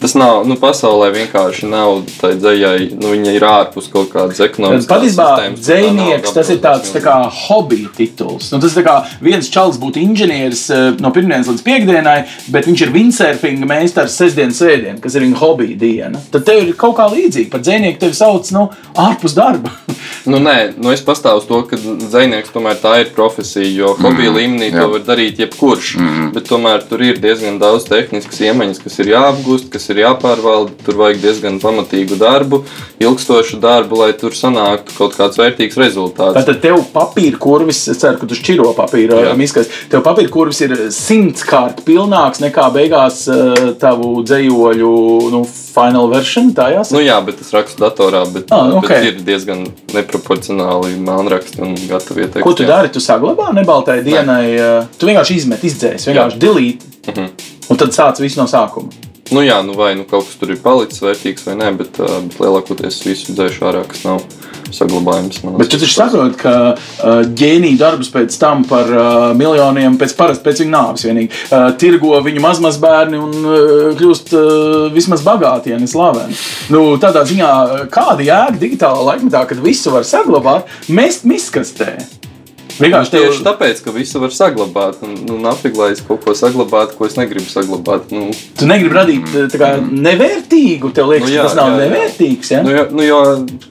Tas 0.08 0.14
nav, 0.16 0.38
nu, 0.48 0.54
pasaulē 0.56 1.10
vienkārši 1.12 1.66
nav 1.68 1.98
tā 2.16 2.30
dzējai, 2.32 2.86
nu, 2.96 3.10
viņa 3.12 3.32
ir 3.36 3.44
ārpus 3.44 3.90
kaut 3.92 4.06
kādas 4.08 4.38
ekonomikas. 4.40 4.86
Patiesībā 4.88 5.26
dzējnieks 5.52 6.32
tas 6.32 6.48
ir 6.54 6.62
tāds 6.64 6.94
tā 6.94 7.02
kā 7.04 7.16
hobija 7.42 7.90
tituls. 7.92 8.46
Nu, 8.54 8.56
tas 8.62 8.72
ir 8.80 8.86
kā 8.86 8.94
viens 9.20 9.50
čels 9.52 9.76
būtu 9.76 10.00
inženieris 10.00 10.62
eh, 10.72 10.86
no 11.04 11.10
pirmdienas 11.12 11.50
līdz 11.52 11.64
piekdienai, 11.66 12.16
bet 12.54 12.70
viņš 12.70 12.84
ir 12.86 12.92
windsurfinga 12.94 13.68
meistars 13.68 14.16
sestdienas 14.16 14.62
svētdien, 14.62 14.96
kas 15.04 15.18
ir 15.18 15.26
viņa 15.26 15.42
hobija 15.42 15.76
diena. 15.84 16.22
Tad 16.32 16.48
tev 16.48 16.62
ir 16.62 16.72
kaut 16.80 16.96
kā 16.96 17.10
līdzīga. 17.12 17.52
Pat 17.52 17.68
dzējnieki 17.68 18.00
tevi 18.06 18.16
sauc, 18.16 18.48
nu, 18.56 18.64
ārpus 19.04 19.36
darba. 19.36 19.74
nu, 20.32 20.40
nē, 20.40 20.56
nu, 20.80 20.88
es 20.96 21.04
pastāvu 21.04 21.44
to, 21.50 21.60
ka 21.68 21.76
dzējnieks 21.76 22.56
tomēr 22.56 22.80
tā 22.80 22.94
ir 23.02 23.12
profesija, 23.12 23.68
jo 23.68 23.92
hobija 24.00 24.32
mm, 24.32 24.40
līmenī 24.40 24.72
jā. 24.72 24.80
to 24.80 24.88
var 24.96 25.06
darīt 25.12 25.44
jebkurš. 25.44 25.92
Mm. 26.00 26.32
Bet 26.32 26.48
tomēr 26.48 26.88
tur 26.88 27.04
ir 27.04 27.20
diezgan 27.20 27.60
daudz 27.60 27.84
tehniskas 27.92 28.40
iemaņas, 28.48 28.82
kas 28.88 29.00
ir 29.04 29.12
jāapgūst, 29.12 29.68
kas 29.76 29.90
ir 29.92 29.97
jāpārvalda. 30.02 30.74
Tur 30.86 30.98
vajag 30.98 31.20
diezgan 31.22 31.58
pamatīgu 31.62 32.18
darbu, 32.20 32.62
ilgstošu 33.02 33.60
darbu, 33.62 34.00
lai 34.02 34.12
tur 34.18 34.34
sanāktu 34.36 34.94
kaut 34.96 35.16
kāds 35.18 35.38
vērtīgs 35.40 35.78
rezultāts. 35.80 36.38
Tad 36.48 36.60
tev 36.62 36.80
papīra 36.94 37.38
kurvis, 37.40 37.84
es 37.92 38.00
ceru, 38.02 38.18
ka 38.20 38.28
tu 38.30 38.38
šķiro 38.38 38.72
papīra 38.78 39.34
miskas. 39.38 39.70
Tev 39.92 40.02
papīra 40.06 40.32
kurvis 40.32 40.62
ir 40.66 40.74
simtkārt 40.94 41.82
pilnāks 41.86 42.42
nekā 42.44 42.68
beigās 42.74 43.24
uh, 43.32 43.72
tavu 43.80 44.22
dzējoļu 44.26 44.92
nu, 45.34 45.42
final 45.48 46.10
version. 46.12 46.52
Tā 46.56 46.70
jāsaka. 46.74 46.96
Nu, 46.96 47.04
jā, 47.04 47.18
bet 47.26 47.42
es 47.44 47.52
rakstu 47.54 47.84
datorā, 47.84 48.24
bet, 48.32 48.52
ah, 48.54 48.72
okay. 48.80 49.02
bet 49.04 49.10
ir 49.12 49.26
diezgan 49.26 49.66
neproporcionāli 49.94 50.96
mānraksti 51.04 51.62
un 51.64 51.76
gatavi 51.88 52.26
ieteikti. 52.26 52.46
Ko 52.46 52.54
tu 52.56 52.66
jā. 52.66 52.72
dari? 52.74 52.92
Tu 52.94 53.02
saglabā 53.04 53.50
nebaltai 53.56 54.00
dienai, 54.06 54.44
ne. 54.56 54.70
tu 54.98 55.10
vienkārši 55.10 55.42
izmet, 55.42 55.64
izdzēsi, 55.68 56.10
vienkārši 56.12 56.42
delete. 56.42 56.94
Uh 57.08 57.14
mhm. 57.14 57.28
-huh. 57.28 57.54
Un 57.68 57.76
tad 57.76 57.92
sāc 57.92 58.20
visu 58.20 58.40
no 58.40 58.46
sākuma. 58.48 59.07
Nu, 59.28 59.42
jā, 59.44 59.58
nu 59.64 59.76
vai 59.76 59.92
nu 59.98 60.06
kaut 60.08 60.24
kas 60.28 60.38
tur 60.40 60.54
ir 60.54 60.60
palicis 60.62 61.02
vērtīgs 61.04 61.44
vai 61.48 61.58
nē, 61.60 61.72
bet, 61.76 61.98
bet 62.00 62.38
lielākoties 62.40 63.02
visu 63.04 63.34
dzēšu 63.36 63.66
ārā, 63.68 63.82
kas 63.88 64.06
nav 64.06 64.22
saglabājums. 64.74 65.40
Bet 65.58 65.70
tu 65.72 65.80
taču 65.80 65.92
saproti, 65.92 66.38
ka 66.42 66.54
uh, 66.74 67.20
ģēnija 67.38 67.80
darbus 67.80 68.10
pēc 68.12 68.36
tam 68.40 68.64
par 68.68 68.90
uh, 68.92 69.16
miljoniem, 69.38 69.98
pēc 70.00 70.14
parasti 70.18 70.44
pēc 70.44 70.62
viņa 70.64 70.74
nāves 70.74 71.06
vienīgi, 71.08 71.32
uh, 71.48 71.68
tirgo 71.80 72.18
viņu 72.24 72.44
mazmaz 72.44 72.80
bērni 72.82 73.20
un 73.20 73.34
uh, 73.40 73.58
kļūst 73.98 74.32
uh, 74.36 74.86
vismaz 74.94 75.24
bagāti, 75.26 75.72
ja 75.74 75.80
ne 75.80 75.88
slaveni. 75.90 76.36
Nu, 76.74 76.84
tādā 77.00 77.24
ziņā, 77.28 77.50
kāda 77.92 78.24
jēga 78.24 78.60
digitālā 78.60 79.04
laikmetā, 79.12 79.44
kad 79.48 79.64
visu 79.64 79.92
var 79.94 80.08
saglabāt, 80.08 80.68
mest 80.92 81.28
miskastē. 81.28 81.96
Vienkārši 82.78 83.12
tev... 83.12 83.24
tieši 83.26 83.44
tāpēc, 83.46 83.80
ka 83.84 83.94
visu 83.94 84.22
var 84.22 84.34
saglabāt. 84.34 85.00
Un, 85.06 85.14
nu, 85.26 85.38
es 85.88 86.02
kaut 86.06 86.22
ko 86.24 86.34
saglabātu, 86.38 86.96
ko 86.98 87.08
es 87.08 87.16
negribu 87.18 87.48
saglabāt. 87.50 88.12
Nu. 88.14 88.28
Tu 88.58 88.68
negribi 88.68 88.94
radīt 88.94 89.56
kā, 89.58 89.72
nevērtīgu, 89.82 90.92
tev 90.94 91.12
liekas, 91.12 91.28
nu, 91.28 91.34
jā, 91.34 91.46
tas 91.48 91.58
nav 91.58 91.72
jā, 91.74 91.80
nevērtīgs. 91.84 92.52
Ja? 92.54 92.62
Nu, 92.66 92.74
jo, 92.74 92.84
nu, 92.94 93.04
jo 93.06 93.20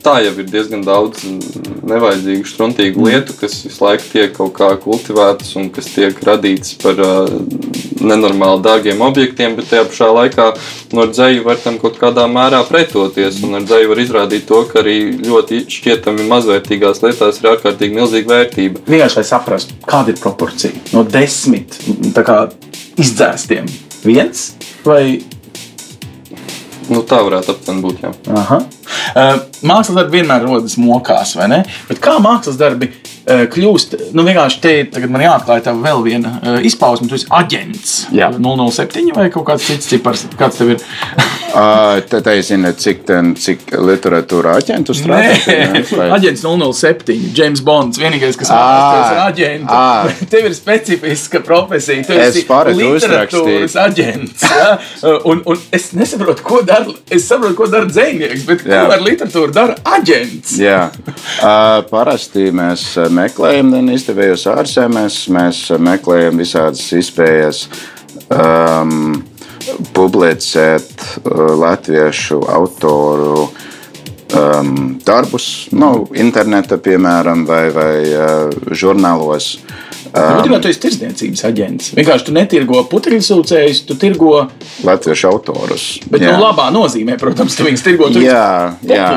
tā 0.04 0.18
jau 0.26 0.34
ir 0.36 0.50
diezgan 0.52 0.84
daudz 0.88 1.24
nevajadzīgu, 1.88 2.48
struntīgu 2.52 3.02
mm. 3.02 3.10
lietu, 3.10 3.38
kas 3.40 3.60
visu 3.66 3.84
laiku 3.86 4.12
tiek 4.12 4.36
kaut 4.36 4.54
kā 4.58 4.72
kultivētas 4.84 5.54
un 5.60 5.70
kas 5.74 5.90
tiek 5.94 6.20
radītas 6.28 6.76
par 6.82 7.00
uh, 7.04 7.32
nenormāli 8.04 8.64
dārgiem 8.66 9.04
objektiem, 9.08 9.56
bet 9.58 9.72
tajā 9.72 9.88
pašā 9.88 10.12
laikā 10.20 10.50
no 10.96 11.06
dzēju 11.10 11.46
var 11.48 11.60
tam 11.64 11.80
kaut 11.82 11.98
kādā 12.00 12.28
mērā 12.32 12.62
pretoties. 12.68 13.42
Un 13.46 13.60
ar 13.60 13.66
dzēju 13.68 13.92
var 13.92 14.02
izrādīt 14.04 14.48
to, 14.50 14.62
ka 14.70 14.82
arī 14.84 14.98
ļoti 15.26 15.64
šķietami 15.72 16.28
mazvērtīgās 16.32 17.02
lietās 17.04 17.42
ir 17.42 17.50
ārkārtīgi 17.54 17.98
milzīga 17.98 18.34
vērtība 18.36 18.84
vienkārši 18.88 19.22
lai 19.22 19.26
saprastu, 19.28 19.80
kāda 19.88 20.14
ir 20.14 20.22
proporcija 20.22 20.94
no 20.96 21.04
desmit 21.08 21.80
kā, 22.18 22.44
izdzēstiem. 22.98 23.68
Viens 24.08 24.52
vai 24.86 25.20
Nu, 26.88 27.02
tā 27.04 27.18
varētu 27.20 27.52
aptuveni 27.52 27.84
būt. 27.84 28.04
Jā. 28.06 28.12
Aha. 28.40 28.62
Mākslas 29.68 29.98
darbi 29.98 30.22
vienmēr 30.22 30.46
rodas 30.48 30.78
mokās, 30.80 31.34
vai 31.36 31.50
ne? 31.52 31.58
Bet 31.90 32.00
kā 32.04 32.14
mākslas 32.24 32.56
darbi 32.60 32.94
kļūst? 33.28 33.96
Nu, 34.16 34.24
vienkārši 34.28 34.62
te 34.64 34.74
tagad 34.94 35.12
man 35.14 35.24
jāatklāj 35.26 35.64
tā 35.66 35.74
vēl 35.76 36.04
viena 36.06 36.38
uh, 36.40 36.60
izpausme. 36.68 37.10
Tu 37.12 37.20
esi 37.20 37.28
aģents. 37.34 37.96
Jā. 38.16 38.32
007 38.36 39.12
vai 39.16 39.28
kaut 39.34 39.48
kāds 39.50 39.68
cits 39.68 39.90
cipars. 39.92 40.26
Kāds 40.40 40.60
tev 40.62 40.76
ir? 40.76 40.84
uh, 41.58 41.98
tad 42.08 42.30
es 42.32 42.52
zinu, 42.52 42.72
cik, 42.78 43.04
ten, 43.08 43.34
cik 43.40 43.68
literatūra 43.76 44.58
aģentu 44.62 44.96
strādā. 44.98 45.36
Vai... 45.98 46.10
Aģents 46.18 46.44
007, 46.44 47.18
James 47.36 47.64
Bonds. 47.66 48.00
Vienīgais, 48.02 48.38
kas 48.40 48.52
manā 48.54 49.12
ir 49.12 49.22
aģents. 49.26 50.26
Tev 50.32 50.50
ir 50.50 50.56
specifiska 50.58 51.42
profesija. 51.46 52.06
Tu 52.08 52.18
esi 52.22 52.46
literatūras 52.48 53.78
aģents. 53.88 54.46
Ja? 54.48 54.70
Un, 55.28 55.44
un 55.48 55.60
es 55.76 55.92
nesaprotu, 55.98 56.46
ko 56.48 56.62
dara 56.68 56.94
es 57.12 57.28
saprotu, 57.28 57.56
ko 57.58 57.68
dara 57.72 57.88
dzinieks, 57.90 58.46
bet 58.48 58.64
Jā. 58.68 58.84
ko 58.86 58.96
ar 58.96 59.04
literatūru 59.04 59.54
dara 59.56 59.78
aģents? 59.98 60.56
Jā, 60.62 60.80
uh, 60.92 61.82
parasti 61.90 62.48
mēs 62.56 62.86
meklējam 63.18 63.74
izdevējus 63.94 64.46
ārzemēs, 64.54 65.24
mēs 65.34 65.64
meklējam 65.82 66.44
visādas 66.44 66.86
iespējas. 66.98 67.66
Um, 68.28 69.24
publicēt 69.94 71.04
uh, 71.04 71.54
latviešu 71.60 72.40
autoru 72.50 73.48
um, 73.48 74.98
darbus, 75.06 75.68
nu, 75.76 76.08
internetā, 76.16 76.80
piemēram, 76.82 77.46
vai, 77.50 77.66
vai 77.76 77.96
uh, 78.14 78.72
žurnālos. 78.72 79.58
Uh, 80.14 80.38
Būtībā 80.38 80.60
tu 80.64 80.70
esi 80.72 80.82
tirdzniecības 80.86 81.44
aģents. 81.50 81.92
Vienkārši 81.98 82.28
tu 82.30 82.36
netirgo 82.36 82.82
putekļsūcējus, 82.92 83.84
tu 83.90 83.98
tirgo 84.00 84.34
latviešu 84.88 85.30
autorus. 85.30 85.86
Bet 86.12 86.24
jā. 86.24 86.34
nu, 86.34 86.46
labā 86.46 86.70
nozīmē, 86.74 87.18
protams, 87.22 87.58
tu 87.58 87.68
viņus 87.68 87.86
tirgo. 87.86 88.10
Tu 88.14 88.24
jā, 88.26 88.74
jā. 88.88 89.12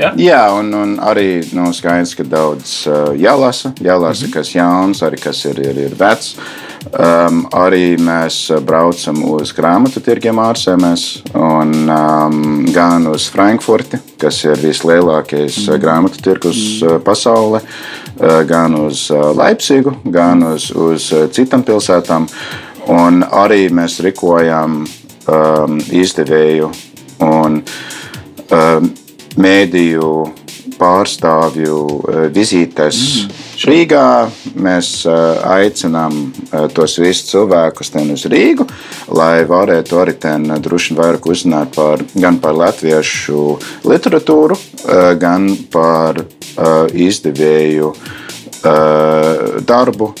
Ja? 0.00 0.12
jā, 0.16 0.42
un, 0.56 0.72
un 0.78 0.98
arī 1.04 1.42
nu, 1.56 1.70
skaidrs, 1.76 2.16
ka 2.18 2.26
daudz 2.26 2.74
uh, 2.88 3.12
jālasa, 3.18 3.74
jālasa, 3.80 4.26
mm 4.26 4.28
-hmm. 4.28 4.34
kas 4.34 4.54
jauns, 4.54 5.02
arī 5.02 5.20
kas 5.22 5.44
ir, 5.44 5.60
ir, 5.60 5.82
ir 5.88 5.96
vecs. 5.98 6.36
Um, 6.82 7.44
arī 7.54 7.94
mēs 7.94 8.50
braucam 8.66 9.20
uz 9.30 9.52
grāmatu 9.54 10.00
tirgiem 10.02 10.40
ārzemēs, 10.42 11.22
un 11.38 11.86
um, 11.86 12.66
gan 12.74 13.06
uz 13.06 13.28
Frankfurti, 13.30 14.00
kas 14.18 14.44
ir 14.44 14.58
vislielākais 14.58 15.60
mm. 15.68 15.78
grāmatu 15.78 16.18
tirgus 16.22 16.82
mm. 16.82 17.04
pasaulē. 17.06 17.62
Eh, 17.62 18.01
gan 18.48 18.74
uz 18.74 19.10
eh, 19.10 19.22
Leipzigu, 19.36 19.94
gan 20.04 20.42
uz, 20.52 20.70
uz 20.74 21.12
eh, 21.12 21.28
citām 21.32 21.64
pilsētām. 21.66 22.28
Un 22.92 23.22
arī 23.22 23.68
mēs 23.70 24.00
rīkojam 24.02 24.80
um, 24.82 25.76
izdevēju 25.94 26.70
un 27.22 27.60
um, 27.62 28.88
mēdīju 29.38 30.10
pārstāvju 30.82 31.78
vizītes. 32.34 32.98
Mm 33.22 33.42
Rīgā. 33.62 34.26
Mēs 34.58 35.04
aicinām 35.06 36.16
tos 36.74 36.96
visus 36.98 37.28
cilvēkus 37.30 37.92
ten 37.94 38.10
uz 38.14 38.24
Rīgu, 38.30 38.66
lai 39.14 39.44
varētu 39.46 40.00
arī 40.02 40.16
ten 40.18 40.48
droši 40.62 40.96
vairāk 40.98 41.28
uzzināt 41.30 41.76
par, 41.76 42.02
gan 42.14 42.40
par 42.42 42.56
latviešu 42.58 43.44
literatūru, 43.86 44.58
gan 45.22 45.52
par 45.70 46.24
izdevēju 46.92 47.94
uh, 47.94 49.64
darbu. 49.66 50.12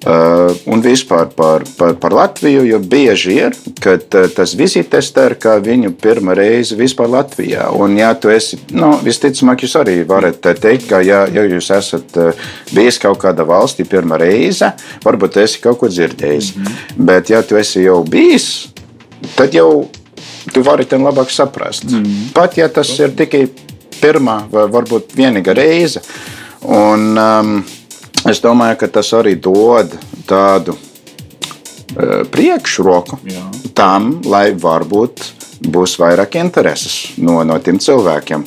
Uh, 0.00 0.54
un 0.64 0.80
vispār 0.80 1.26
par, 1.36 1.60
par, 1.76 1.92
par 2.00 2.14
Latviju, 2.16 2.62
jo 2.64 2.78
bieži 2.80 3.34
ir, 3.36 3.56
ka 3.84 3.98
uh, 3.98 4.30
tas 4.32 4.54
vizītes 4.56 5.10
ir 5.12 5.34
kā 5.36 5.58
viņu 5.60 5.90
pirmā 6.00 6.32
reize 6.38 6.72
vispār 6.78 7.10
Latvijā. 7.12 7.66
Un, 7.76 7.98
ja 8.00 8.14
tu 8.16 8.32
esi, 8.32 8.56
nu, 8.72 8.94
visticamāk, 9.04 9.66
jūs 9.66 9.76
arī 9.76 9.98
varat 10.08 10.40
teikt, 10.40 10.88
ka, 10.88 11.02
ja, 11.04 11.26
ja 11.28 11.44
jūs 11.44 11.68
esat 11.76 12.16
uh, 12.16 12.32
bijis 12.72 12.96
kaut 13.02 13.20
kādā 13.20 13.44
valstī 13.44 13.84
pirmā 13.84 14.16
reize, 14.24 14.72
varbūt 15.04 15.36
esi 15.44 15.60
kaut 15.60 15.82
ko 15.82 15.92
dzirdējis. 15.92 16.54
Mm 16.56 16.64
-hmm. 16.64 17.04
Bet, 17.12 17.30
ja 17.30 17.42
tu 17.42 17.60
esi 17.60 17.84
jau 17.84 18.00
bijis, 18.02 18.70
tad 19.36 19.52
jau 19.52 19.90
tu 20.54 20.62
vari 20.62 20.88
tam 20.88 21.04
labāk 21.04 21.28
saprast. 21.28 21.84
Mm 21.84 22.04
-hmm. 22.04 22.32
Pat 22.32 22.56
ja 22.56 22.68
tas 22.68 22.98
ir 22.98 23.12
tikai 23.16 23.48
pirmā 24.00 24.42
vai 24.52 24.66
varbūt 24.72 25.14
vienīgā 25.18 25.54
reize. 25.56 26.02
Un, 26.68 27.12
um, 27.16 27.58
es 28.28 28.42
domāju, 28.44 28.80
ka 28.82 28.90
tas 28.98 29.12
arī 29.16 29.36
dod 29.40 29.94
tādu 30.28 30.76
uh, 30.76 32.22
priekšroku 32.30 33.20
Jā. 33.28 33.46
tam, 33.76 34.18
lai 34.28 34.50
varbūt 34.52 35.24
būs 35.60 35.98
vairāk 36.00 36.38
intereses 36.40 37.16
no, 37.20 37.40
no 37.44 37.58
tiem 37.60 37.78
cilvēkiem. 37.80 38.44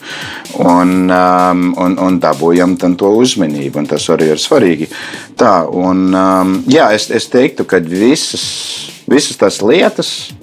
Un, 0.63 0.93
um, 1.09 1.65
un, 1.81 1.97
un 2.01 2.19
dabūjam 2.21 2.75
to 2.77 3.11
uzmanību, 3.19 3.83
un 3.83 3.89
tas 3.89 4.07
arī 4.13 4.31
ir 4.33 4.41
svarīgi. 4.41 4.89
Tā, 5.37 5.63
un, 5.69 6.07
um, 6.13 6.55
jā, 6.69 6.91
es, 6.97 7.09
es 7.13 7.29
teiktu, 7.29 7.67
ka 7.69 7.81
visas, 7.81 8.45
visas 9.09 9.37
tās 9.41 9.61
lietas 9.65 10.33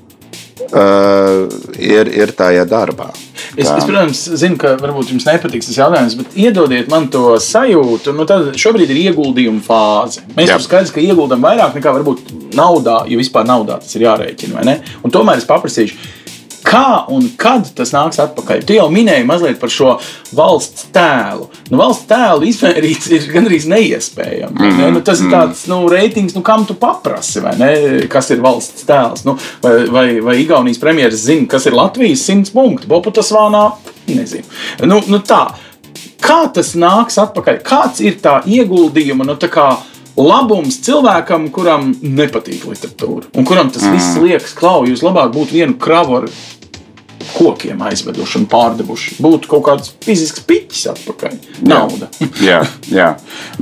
uh, 0.70 1.46
ir, 1.78 2.10
ir 2.14 2.34
tajā 2.38 2.66
darbā. 2.70 3.10
Es, 3.56 3.66
es, 3.66 3.86
protams, 3.86 4.22
zinu, 4.38 4.58
ka 4.60 4.76
varbūt 4.80 5.10
jums 5.14 5.26
nepatiks 5.26 5.70
tas 5.70 5.78
jautājums, 5.80 6.16
bet 6.20 6.36
iedodiet 6.38 6.90
man 6.92 7.08
to 7.12 7.34
sajūtu. 7.42 8.14
Nu, 8.14 8.26
tad 8.28 8.52
šobrīd 8.60 8.92
ir 8.92 9.02
ieguldījuma 9.08 9.64
fāze. 9.64 10.22
Mēs 10.36 10.52
tam 10.52 10.62
skaidrs, 10.62 10.94
ka 10.94 11.02
ieguldām 11.02 11.42
vairāk 11.42 11.74
nekā 11.78 11.94
varbūt 11.98 12.32
naudā, 12.56 13.02
jo 13.10 13.18
vispār 13.20 13.48
naudā 13.48 13.80
tas 13.82 13.98
ir 13.98 14.06
jārēķina. 14.06 14.78
Tomēr 15.10 15.42
es 15.42 15.48
paprasīšu, 15.48 15.98
Kā 16.70 17.04
un 17.10 17.24
kad 17.40 17.66
tas 17.74 17.90
nāks 17.90 18.20
atpakaļ? 18.22 18.62
Tu 18.66 18.76
jau 18.76 18.86
minēji 18.92 19.26
mazliet 19.26 19.58
par 19.58 19.72
šo 19.74 19.96
valsts 20.38 20.86
tēlu. 20.94 21.48
Nu, 21.70 21.80
valsts 21.80 22.06
tēlu 22.10 22.46
izmērīt 22.46 23.08
ir 23.10 23.26
gandrīz 23.32 23.66
neiespējami. 23.70 24.54
Mm 24.54 24.76
-hmm. 24.76 24.94
nu, 24.94 25.02
tas 25.06 25.20
ir 25.20 25.32
tāds 25.32 25.64
nu, 25.70 25.80
reitings, 25.90 26.36
nu, 26.38 26.44
kam 26.46 26.64
tu 26.66 26.78
paprasti, 26.78 27.42
kas 28.08 28.30
ir 28.30 28.40
valsts 28.44 28.86
tēls. 28.86 29.26
Nu, 29.26 29.36
vai, 29.62 29.74
vai, 29.90 30.06
vai 30.20 30.36
Igaunijas 30.44 30.78
premjerministrs 30.78 31.26
zina, 31.26 31.46
kas 31.50 31.66
ir 31.66 31.74
Latvijas 31.74 32.22
simts 32.22 32.54
punkti? 32.54 32.86
Boputasvānā 32.86 33.70
nezinu. 34.06 34.44
Nu, 34.86 35.02
nu, 35.06 35.18
tā. 35.18 35.48
Kā 36.20 36.44
tas 36.54 36.74
nāks 36.76 37.16
atpakaļ? 37.18 37.62
Kāds 37.64 38.00
ir 38.04 38.20
tā 38.22 38.42
ieguldījuma? 38.46 39.24
Nu, 39.24 39.34
tā 39.40 39.48
kā, 39.48 39.72
labums 40.20 40.78
cilvēkam, 40.84 41.48
kuram 41.54 41.94
nepatīk 42.02 42.66
literatūra, 42.68 43.30
un 43.34 43.46
kuram 43.48 43.70
tas 43.72 43.82
mm. 43.86 43.96
viss 43.96 44.18
liekas, 44.20 44.54
klau, 44.58 44.84
jūs 44.88 45.02
labāk 45.06 45.32
būtu 45.34 45.56
vienu 45.56 45.78
kravu 45.80 46.20
ar 46.20 46.28
kokiem 47.34 47.82
aizveduši 47.88 48.38
un 48.40 48.46
pārdevuši. 48.50 49.16
Būtu 49.22 49.50
kaut 49.50 49.64
kāds 49.68 49.92
fizisks 50.04 50.44
piķis 50.48 50.86
atpakaļ. 50.94 51.38
Nauda. 51.68 52.10
jā, 52.50 52.60
jā. 52.90 53.12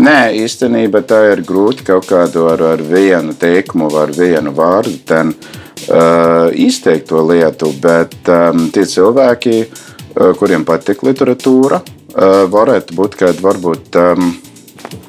Nē, 0.01 0.19
īstenībā 0.45 1.03
tā 1.09 1.23
ir 1.33 1.45
grūti 1.47 1.87
kaut 1.89 2.09
kādu 2.11 2.49
ar, 2.53 2.65
ar 2.75 2.83
vienu 2.83 3.37
teikumu, 3.39 3.91
ar 4.01 4.15
vienu 4.17 4.55
vārdu 4.57 4.99
ten, 5.09 5.35
uh, 5.35 6.49
izteikt 6.55 7.09
to 7.13 7.23
lietu, 7.29 7.73
bet 7.83 8.19
um, 8.33 8.69
tie 8.75 8.87
cilvēki, 8.89 9.57
uh, 9.65 10.35
kuriem 10.39 10.67
patīk 10.69 11.07
literatūra, 11.07 11.81
uh, 11.83 12.45
varētu 12.51 12.99
būt 12.99 13.19
kādi 13.23 13.45
varbūt. 13.45 14.03
Um, 14.03 14.37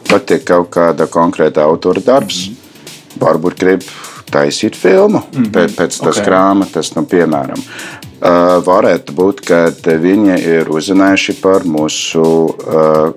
patīk 0.10 0.46
kaut 0.50 0.72
kāda 0.74 1.08
konkrēta 1.12 1.66
autora 1.70 2.02
darbs, 2.06 2.48
mm 2.48 2.54
-hmm. 2.54 3.20
varbūt 3.24 3.60
grib 3.60 3.84
taisīt 4.32 4.76
filmu 4.76 5.20
mm 5.20 5.44
-hmm. 5.44 5.52
pēc, 5.54 5.76
pēc 5.76 6.00
tās 6.04 6.18
okay. 6.18 6.26
grāmatas, 6.26 6.96
nu, 6.96 7.06
piemēram. 7.06 7.62
Uh, 8.20 8.58
varētu 8.66 9.14
būt, 9.16 9.42
ka 9.48 9.60
viņi 10.04 10.34
ir 10.44 10.68
uzzinājuši 10.76 11.38
par 11.40 11.64
mūsu 11.64 12.24
uh, 12.52 13.14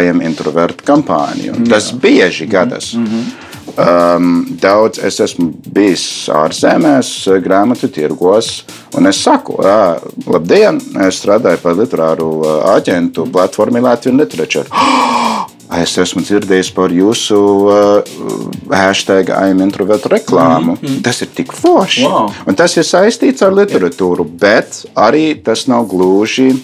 IM 0.00 0.22
introvertu 0.24 0.86
kampāniju. 0.88 1.58
Jā. 1.58 1.66
Tas 1.74 1.90
bieži 1.92 2.46
gadās. 2.48 2.94
Mm 2.96 3.06
-hmm. 3.06 3.50
Um, 3.72 4.46
daudz 4.60 4.98
es 4.98 5.20
esmu 5.20 5.52
bijis 5.74 6.28
ārzemēs, 6.28 7.28
grāmatu 7.44 7.88
tirgos, 7.88 8.64
un 8.96 9.06
es 9.06 9.22
saku, 9.22 9.52
uh, 9.52 9.96
labdien, 10.26 10.80
es 11.06 11.22
strādāju 11.22 11.62
par 11.62 11.76
literāru 11.76 12.42
aģentu 12.74 13.26
platformu 13.32 13.80
Latvijas 13.80 14.18
literatūru. 14.18 14.68
Es 15.80 15.94
esmu 15.98 16.20
dzirdējis 16.24 16.70
par 16.76 16.92
jūsu 16.92 17.38
uh, 17.70 18.16
hashtag 18.72 19.30
I'm 19.32 19.62
introvert 19.64 20.04
reklāmu. 20.10 20.76
Mm 20.76 20.80
-hmm. 20.82 21.02
Tas 21.02 21.22
ir 21.22 21.28
tik 21.34 21.52
forši. 21.52 22.04
Wow. 22.04 22.32
Un 22.46 22.54
tas 22.54 22.76
ir 22.76 22.84
saistīts 22.84 23.42
ar 23.42 23.52
literatūru, 23.52 24.26
yeah. 24.26 24.38
bet 24.40 24.84
arī 24.94 25.42
tas 25.44 25.66
nav 25.66 25.86
gluži 25.86 26.54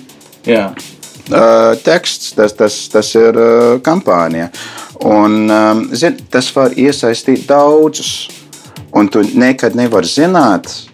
yeah. 0.44 0.73
uh, 1.31 1.77
teksts, 1.85 2.33
tas, 2.33 2.53
tas, 2.53 2.88
tas 2.88 3.14
ir 3.14 3.37
uh, 3.37 3.81
kampānija. 3.81 4.49
Un, 5.05 5.51
um, 5.51 5.88
zin, 5.92 6.16
tas 6.31 6.57
var 6.57 6.71
iesaistīt 6.77 7.47
daudzus. 7.47 8.29
Un 8.92 9.09
tu 9.09 9.23
nekad 9.35 9.75
nevari 9.75 10.07
zināt, 10.07 10.88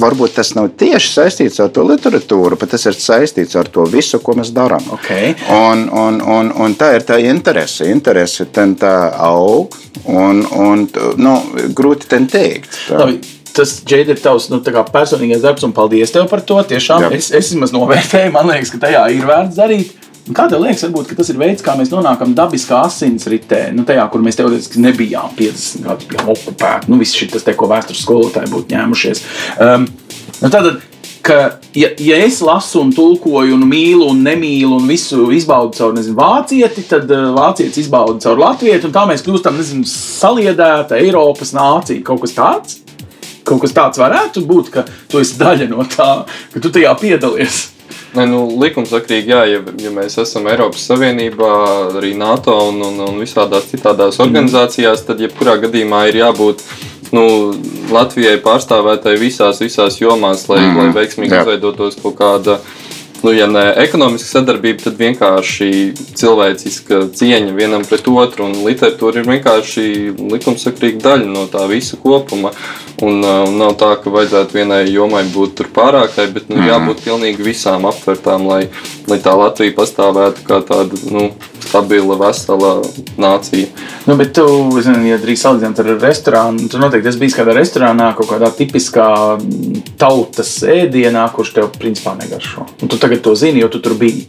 varbūt 0.00 0.36
tas 0.38 0.52
nav 0.56 0.70
tieši 0.80 1.12
saistīts 1.12 1.60
ar 1.62 1.70
to 1.74 1.84
literatūru, 1.86 2.58
bet 2.60 2.74
tas 2.74 2.86
ir 2.90 2.98
saistīts 2.98 3.56
ar 3.58 3.70
to 3.72 3.86
visu, 3.90 4.20
ko 4.24 4.36
mēs 4.38 4.52
darām. 4.54 4.84
Okay. 4.98 5.34
Un, 5.54 5.86
un, 5.88 6.20
un, 6.20 6.50
un 6.64 6.76
tā 6.78 6.94
ir 6.98 7.06
tā 7.06 7.20
interese. 7.22 7.88
Interese 7.92 8.48
ten 8.54 8.74
tā 8.80 8.94
aug, 9.28 9.76
un, 10.04 10.44
un 10.58 10.84
nu, 11.20 11.38
grūti 11.76 12.10
ten 12.10 12.28
teikt. 12.30 12.84
Tā. 12.88 13.04
Labi 13.04 13.22
tas 13.54 13.76
Džeida, 13.86 14.14
ir 14.14 14.18
tavs 14.18 14.48
nu, 14.50 14.58
personīgais 14.64 15.44
darbs, 15.44 15.62
un 15.66 15.74
paldies 15.76 16.10
tev 16.10 16.26
par 16.30 16.42
to. 16.46 16.58
Tiešām 16.74 17.06
Jā. 17.06 17.10
es, 17.14 17.30
es 17.30 17.52
vismaz 17.52 17.70
novērtēju, 17.74 18.32
man 18.34 18.50
liekas, 18.50 18.72
ka 18.74 18.80
tajā 18.88 19.04
ir 19.14 19.28
vērts 19.28 19.60
darīt. 19.60 19.92
Kā 20.32 20.46
tev 20.48 20.62
liekas, 20.62 20.86
varbūt, 20.86 21.10
tas 21.18 21.28
ir 21.28 21.36
veids, 21.36 21.60
kā 21.60 21.74
mēs 21.76 21.90
nonākam 21.92 22.30
dabiskā 22.36 22.78
asinsritē, 22.86 23.66
nu, 23.76 23.82
tajā, 23.84 24.06
kur 24.08 24.22
mēs 24.24 24.38
teorētiski 24.38 24.80
nebijām 24.80 25.34
50 25.36 25.84
gadus, 25.84 26.08
bijām 26.08 26.30
okupēti. 26.32 26.88
Nu, 26.88 26.96
viss 27.02 27.18
šis, 27.18 27.44
te, 27.44 27.52
ko 27.58 27.68
vēstures 27.68 28.00
skolotāji 28.06 28.48
būtu 28.54 28.72
ņēmušies. 28.72 29.20
Um, 29.60 29.84
nu, 30.38 30.48
tātad, 30.48 30.78
ka, 31.28 31.36
ja, 31.76 31.90
ja 32.00 32.22
es 32.24 32.38
lasu 32.40 32.80
un 32.86 32.94
tulkoju, 32.96 33.58
un 33.58 33.66
mīlu 33.68 34.08
un 34.14 34.22
nemīlu, 34.24 34.78
un 34.78 34.88
visu 34.88 35.26
izbaudu 35.36 35.76
caur 35.76 35.92
nezinu, 35.98 36.16
vācieti, 36.16 36.86
tad 36.88 37.12
uh, 37.12 37.26
vācietis 37.36 37.82
izbauda 37.84 38.16
caur 38.24 38.40
latviešu, 38.46 38.88
un 38.88 38.96
tā 38.96 39.04
mēs 39.10 39.26
kļūstam 39.28 39.60
nezinu, 39.60 39.84
saliedēta 39.92 41.02
Eiropas 41.04 41.52
nācija. 41.52 42.00
Kaut 42.08 42.24
kas 42.24 42.32
tāds? 42.38 42.80
Kaut 43.44 43.60
kas 43.60 43.76
tāds 43.76 44.00
varētu 44.00 44.46
būt, 44.48 44.72
ka 44.72 44.88
tu 45.12 45.20
esi 45.20 45.36
daļa 45.36 45.68
no 45.68 45.84
tā, 45.84 46.10
ka 46.56 46.64
tu 46.64 46.72
tajā 46.72 46.96
piedalies. 46.96 47.73
Ne, 48.14 48.24
nu, 48.30 48.44
likumsakrīgi, 48.62 49.32
jā, 49.32 49.40
ja, 49.50 49.60
ja 49.82 49.90
mēs 49.90 50.14
esam 50.22 50.46
Eiropas 50.46 50.84
Savienībā, 50.86 51.52
arī 51.98 52.12
NATO 52.18 52.54
un, 52.68 52.78
un, 52.86 53.00
un 53.08 53.16
visādās 53.18 53.66
citādās 53.72 54.20
mhm. 54.20 54.28
organizācijās, 54.28 55.02
tad 55.08 55.22
jebkurā 55.24 55.56
gadījumā 55.64 56.04
ir 56.12 56.20
jābūt 56.22 56.62
nu, 57.14 57.24
Latvijai 57.94 58.38
pārstāvētai 58.42 59.16
visās, 59.20 59.60
visās 59.62 60.00
jomās, 60.00 60.46
lai, 60.50 60.62
mm. 60.62 60.78
lai 60.78 60.88
veiksmīgi 60.96 61.36
izveidotos 61.36 61.98
kaut 62.02 62.16
kāda. 62.18 62.58
Nu, 63.24 63.32
ja 63.32 63.46
ne 63.48 63.62
ekonomiska 63.80 64.28
sadarbība, 64.28 64.82
tad 64.84 64.98
vienkārši 65.00 65.68
cilvēciska 66.20 66.98
cieņa 67.16 67.54
vienam 67.56 67.86
pret 67.88 68.04
otru. 68.12 68.50
Un 68.50 68.66
literatūra 68.66 69.22
ir 69.22 69.30
vienkārši 69.30 69.84
likumsakrīga 70.34 71.00
daļa 71.06 71.30
no 71.32 71.46
tā 71.48 71.64
visa 71.70 71.96
kopuma. 72.02 72.52
Un, 73.00 73.24
uh, 73.24 73.48
nav 73.48 73.78
tā, 73.80 73.94
ka 74.02 74.12
vajadzētu 74.12 74.58
vienai 74.58 74.82
jomai 74.92 75.24
būt 75.32 75.64
pārākai, 75.72 76.28
bet 76.36 76.52
nu, 76.52 76.60
jābūt 76.68 77.00
pilnīgi 77.06 77.48
visām 77.48 77.88
aptvertām, 77.88 78.44
lai, 78.50 78.66
lai 79.08 79.18
tā 79.24 79.32
Latvija 79.40 79.72
pastāvētu 79.80 80.44
kā 80.44 80.60
tāda 80.68 81.00
nu, 81.08 81.30
stabila, 81.74 82.14
vesela 82.18 82.82
nācija. 83.18 83.66
Nu, 84.06 84.14
bet 84.16 84.34
tu, 84.36 84.46
zini, 84.84 85.10
ja 85.10 85.18
drīz 85.18 85.42
salīdzināt 85.42 85.80
ar 85.82 85.90
restorānu, 86.02 86.68
tu 86.70 86.78
noteikti 86.78 87.10
esi 87.10 87.20
bijis 87.22 87.34
kādā 87.34 87.54
restorānā, 87.56 88.12
kaut 88.14 88.30
kādā 88.30 88.50
tipiskā 88.54 89.08
tautas 89.98 90.52
ēdienā, 90.68 91.24
kurš 91.34 91.54
tev 91.56 91.70
principā 91.80 92.14
negaršo. 92.20 92.66
Un 92.84 92.92
tu 92.92 92.98
tagad 93.00 93.24
to 93.24 93.34
zini, 93.38 93.62
jo 93.64 93.70
tu 93.72 93.80
tur 93.82 93.96
biji. 93.98 94.26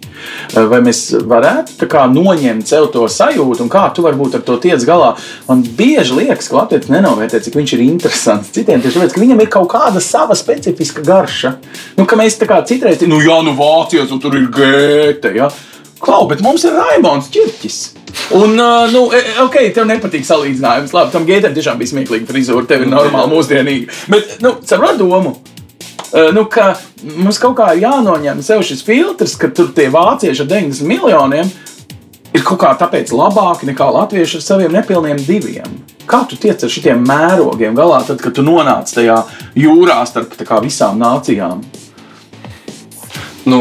Vai 0.55 0.81
mēs 0.85 1.03
varētu 1.27 1.89
kā, 1.91 2.07
noņemt 2.09 2.71
sev 2.71 2.89
to 2.93 3.05
sajūtu, 3.11 3.65
un 3.65 3.71
kā 3.71 3.85
tu 3.93 4.05
varbūt 4.05 4.39
ar 4.39 4.45
to 4.47 4.57
tiec 4.63 4.81
galā? 4.87 5.13
Man 5.49 5.61
bieži 5.77 6.17
liekas, 6.17 6.49
ka 6.49 6.63
Latvijas 6.63 6.89
nenovērtē, 6.93 7.43
cik 7.45 7.59
viņš 7.59 7.75
ir 7.77 7.85
interesants 7.85 8.53
citiem 8.55 8.81
tieši 8.81 8.97
tāpēc, 8.97 9.13
ka 9.13 9.21
viņam 9.21 9.45
ir 9.45 9.53
kaut 9.53 9.69
kāda 9.75 10.01
sava 10.01 10.37
specifiska 10.39 11.05
garša. 11.05 11.55
Nu, 11.99 12.09
ka 12.09 12.17
mēs 12.17 12.39
tā 12.41 12.49
kā 12.49 12.63
citreiz, 12.65 13.05
nu, 13.05 13.21
jā, 13.21 13.37
nu, 13.45 13.53
vācietis, 13.59 14.13
un 14.15 14.23
tur 14.23 14.39
ir 14.39 14.49
gēta. 14.55 15.35
Ja? 15.35 15.51
Klau, 16.03 16.25
bet 16.29 16.41
mums 16.43 16.65
ir 16.67 16.75
Raimons 16.75 17.29
Čirķis. 17.33 17.79
Un, 18.35 18.55
uh, 18.59 18.85
nu, 18.91 19.05
e, 19.15 19.21
ok, 19.43 19.57
tev 19.75 19.87
nepatīk 19.89 20.25
salīdzinājums. 20.27 20.93
Labi, 20.95 21.13
tam 21.13 21.27
gētam 21.27 21.55
tiešām 21.55 21.79
bija 21.79 21.93
smieklīga 21.93 22.27
frizūra, 22.29 22.65
tev 22.69 22.85
ir 22.85 22.91
normāli 22.91 23.31
mūsdienīga. 23.31 23.99
Bet, 24.11 24.37
nu, 24.43 24.55
saprot 24.67 24.99
domu. 24.99 25.35
Uh, 26.15 26.31
nu, 26.35 26.45
ka 26.51 26.73
mums 27.15 27.39
kaut 27.41 27.57
kā 27.59 27.73
ir 27.75 27.85
jānoņem 27.85 28.41
sev 28.45 28.63
šis 28.65 28.83
filtrs, 28.87 29.37
ka 29.39 29.51
tur 29.55 29.71
tie 29.75 29.87
vācieši 29.93 30.45
ar 30.45 30.51
90 30.51 30.89
miljoniem 30.89 31.51
ir 32.35 32.43
kaut 32.43 32.59
kā 32.61 32.73
tāpēc 32.79 33.13
labāki 33.15 33.69
nekā 33.69 33.87
latvieši 33.95 34.39
ar 34.39 34.45
saviem 34.45 34.75
nepilniem 34.75 35.19
diviem. 35.23 35.79
Kā 36.05 36.21
tu 36.29 36.37
tiec 36.39 36.61
ar 36.61 36.71
šiem 36.71 37.01
mērogiem 37.07 37.77
galā, 37.77 38.01
tad, 38.07 38.19
kad 38.21 38.35
tu 38.35 38.43
nonāc 38.45 38.91
tajā 38.93 39.21
jūrā 39.57 40.01
starp 40.09 40.35
kā, 40.43 40.59
visām 40.63 40.99
nācijām? 41.01 41.63
Nu, 43.45 43.59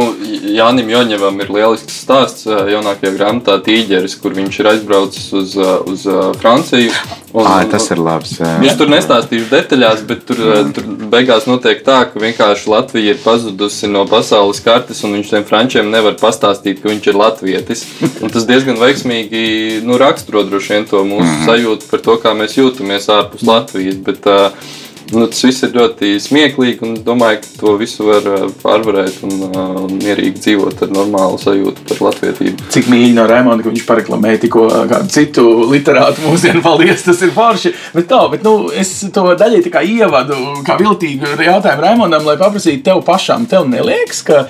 Jānis 0.55 0.89
Joņevam 0.89 1.43
ir 1.45 1.51
lielisks 1.53 1.99
stāsts 2.05 2.47
jaunākajā 2.49 3.13
grāmatā 3.19 3.59
Tīģeris, 3.65 4.17
kur 4.23 4.33
viņš 4.37 4.61
ir 4.63 4.69
aizbraucis 4.71 5.27
uz, 5.37 5.57
uz 5.91 6.07
Franciju. 6.41 6.93
Un, 7.35 7.49
à, 7.51 7.57
tas 7.69 7.89
ir 7.91 7.99
labs. 7.99 8.37
Jā. 8.39 8.53
Viņš 8.63 8.77
tur 8.79 8.93
nestāstīšu 8.93 9.49
detaļās, 9.51 10.05
bet 10.09 10.23
tur, 10.29 10.41
tur 10.77 10.87
beigās 11.11 11.49
notiek 11.51 11.83
tā, 11.85 11.99
ka 12.09 12.23
vienkārši 12.23 12.71
Latvija 12.71 13.17
ir 13.17 13.21
pazudusi 13.25 13.91
no 13.91 14.05
pasaules 14.09 14.63
kartes, 14.65 15.03
un 15.05 15.19
viņš 15.19 15.33
tiem 15.33 15.49
frančiem 15.49 15.91
nevar 15.93 16.17
pastāstīt, 16.21 16.81
ka 16.81 16.93
viņš 16.93 17.11
ir 17.11 17.19
latvietis. 17.19 17.85
Un 18.23 18.33
tas 18.33 18.47
diezgan 18.49 18.79
veiksmīgi 18.81 19.83
nu, 19.85 19.99
raksturo 20.01 20.47
droši 20.47 20.77
vien 20.77 20.89
to 20.89 21.03
mūsu 21.05 21.27
mm 21.27 21.45
sajūtu 21.45 21.91
par 21.91 22.01
to, 22.01 22.15
kā 22.23 22.33
mēs 22.39 22.55
jūtamies 22.57 23.11
ārpus 23.13 23.43
Latvijas. 23.45 23.99
Bet, 24.07 24.25
uh, 24.31 24.73
Nu, 25.13 25.27
tas 25.29 25.43
viss 25.45 25.65
ir 25.67 25.75
ļoti 25.77 26.15
smieklīgi, 26.23 26.81
un 26.87 26.95
domāju, 27.05 27.43
ka 27.43 27.51
to 27.61 27.75
visu 27.81 28.07
var 28.09 28.25
uh, 28.31 28.47
pārvarēt 28.63 29.21
un 29.27 29.35
uh, 29.51 29.81
mierīgi 29.93 30.41
dzīvot 30.41 30.85
ar 30.87 30.93
normālu 30.95 31.39
sajūtu 31.41 31.85
par 31.91 32.03
latvietību. 32.09 32.69
Cik 32.73 32.89
mīļi 32.93 33.13
no 33.19 33.27
Raimonda, 33.29 33.67
ka 33.67 33.73
viņš 33.73 33.87
pareklamēja 33.89 34.43
tikko 34.47 34.67
kādu 34.91 35.13
citu 35.13 35.47
literātu 35.71 36.25
mūsdienu 36.25 36.65
paldies, 36.65 37.05
tas 37.05 37.21
ir 37.27 37.35
forši. 37.37 37.75
Bet 37.97 38.09
tā, 38.11 38.23
bet 38.33 38.47
nu, 38.47 38.55
es 38.73 38.95
to 39.15 39.27
daļai 39.39 39.65
tā 39.67 39.75
kā 39.75 39.85
ievadu, 39.85 40.39
kā 40.67 40.79
viltīgu 40.81 41.37
jautājumu 41.37 41.85
Raimondam, 41.85 42.25
lai 42.29 42.39
paprasītu 42.41 42.87
tev 42.89 43.05
pašam, 43.05 43.45
tev 43.51 43.69
neliekas, 43.69 44.25
ka 44.25 44.47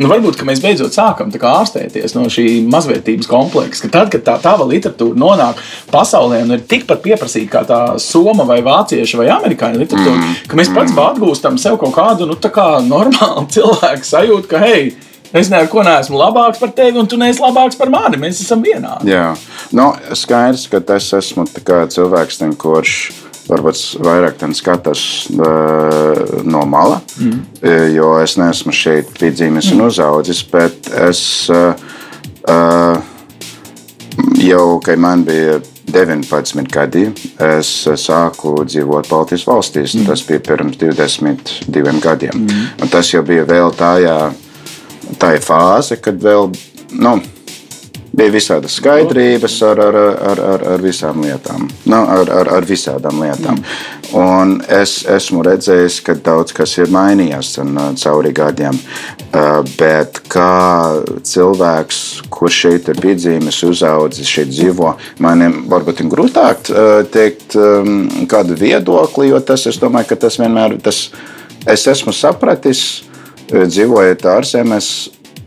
Nu, 0.00 0.08
varbūt 0.08 0.40
mēs 0.48 0.62
beidzot 0.64 0.94
sākam 0.96 1.28
ārstēties 1.28 2.14
no 2.16 2.24
šī 2.32 2.46
mazvērtības 2.72 3.28
kompleksa. 3.28 3.84
Ka 3.84 3.92
tad, 3.98 4.12
kad 4.14 4.24
tā 4.24 4.36
tava 4.40 4.64
literatūra 4.68 5.18
nonāk 5.20 5.60
pasaulē 5.92 6.40
un 6.46 6.56
ir 6.56 6.64
tikpat 6.70 7.02
pieprasīta 7.04 7.52
kā 7.52 7.62
tā 7.68 7.80
soma 8.00 8.46
vai 8.48 8.62
vācieša 8.64 9.20
vai 9.20 9.28
amerikāņu 9.36 9.82
literatūra, 9.82 10.16
mm. 10.16 10.40
ka 10.48 10.60
mēs 10.60 10.72
pats 10.72 10.96
atgūstam 10.96 11.60
sev 11.60 11.76
kaut 11.82 11.92
kādu 11.98 12.28
nu, 12.30 12.38
kā 12.40 12.70
normālu 12.86 13.44
cilvēku 13.54 14.08
sajūtu, 14.14 14.50
ka 14.50 14.64
hei, 14.64 14.90
Es 15.30 15.46
neko 15.46 15.84
neesmu 15.86 16.18
labāks 16.18 16.58
par 16.58 16.72
tevi, 16.74 16.98
un 16.98 17.06
tu 17.06 17.14
neesi 17.14 17.38
labāks 17.38 17.76
par 17.78 17.86
mani. 17.92 18.18
Mēs 18.18 18.40
esam 18.42 18.64
vienādi. 18.66 19.12
Jā, 19.12 19.28
nu, 19.78 19.92
skaidrs, 20.18 20.64
ka 20.72 20.80
es 20.96 21.06
esmu 21.14 21.44
cilvēks, 21.94 22.40
kurš 22.58 22.96
varbūt 23.48 24.02
vairāk 24.04 24.42
skatās 24.56 25.02
uh, 25.34 26.42
no 26.44 26.64
mala, 26.68 27.00
mm. 27.18 27.40
jo 27.94 28.12
es 28.20 28.36
neesmu 28.40 28.74
šeit 28.74 29.14
piedzimis 29.18 29.70
mm. 29.70 29.78
un 29.78 29.86
uzaudzis, 29.88 30.42
bet 30.50 30.90
es 31.08 31.22
uh, 31.52 31.72
uh, 32.48 33.00
jau, 34.40 34.80
kad 34.84 34.98
man 34.98 35.24
bija 35.24 35.60
19 35.90 36.68
gadi, 36.70 37.06
es 37.42 37.70
sāku 37.98 38.54
dzīvot 38.66 39.08
Baltijas 39.10 39.46
valstīs. 39.48 39.96
Mm. 39.96 40.06
Tas 40.10 40.22
bija 40.26 40.42
pirms 40.46 40.78
22 40.80 42.00
gadiem. 42.02 42.44
Mm. 42.44 42.68
Un 42.82 42.92
tas 42.92 43.10
jau 43.10 43.22
bija 43.26 43.46
vēl 43.48 43.74
tajā, 43.78 44.16
tajā 45.20 45.42
fāze, 45.44 45.98
kad 46.02 46.20
vēl. 46.22 46.50
Nu, 46.90 47.18
bija 48.20 48.34
visādas 48.34 48.76
skaidrības 48.76 49.56
ar, 49.64 49.80
ar, 49.80 49.96
ar, 50.30 50.42
ar, 50.52 50.64
ar 50.74 50.84
visām 50.84 51.22
lietām, 51.24 51.66
nu, 51.88 52.00
ar, 52.00 52.28
ar, 52.40 52.52
ar 52.58 52.68
visādām 52.68 53.22
lietām. 53.24 53.60
Un 54.16 54.56
es 54.66 55.00
esmu 55.08 55.44
redzējis, 55.46 56.00
ka 56.04 56.16
daudz 56.18 56.54
kas 56.56 56.74
ir 56.80 56.90
mainījies 56.92 57.52
cauri 58.02 58.32
gadiem. 58.34 58.78
Bet 59.78 60.18
kā 60.32 60.50
cilvēks, 61.30 62.00
kurš 62.32 62.62
šeit 62.64 62.90
ir 62.90 63.02
piedzīvis, 63.04 63.62
uzaugusi, 63.68 64.26
šeit 64.26 64.50
dzīvo, 64.50 64.96
man 65.22 65.46
varbūt 65.70 66.02
ir 66.02 66.10
grūtāk 66.10 66.72
teikt 67.14 67.54
kādu 68.30 68.58
viedokli, 68.58 69.30
jo 69.30 69.38
tas, 69.46 69.68
es 69.70 69.78
domāju, 69.80 70.10
ka 70.10 70.20
tas 70.26 70.40
vienmēr, 70.42 70.76
tas, 70.82 71.06
es 71.70 71.86
esmu 71.94 72.12
sapratis, 72.16 72.82
dzīvojot 73.50 74.26
ārzemēs 74.34 74.90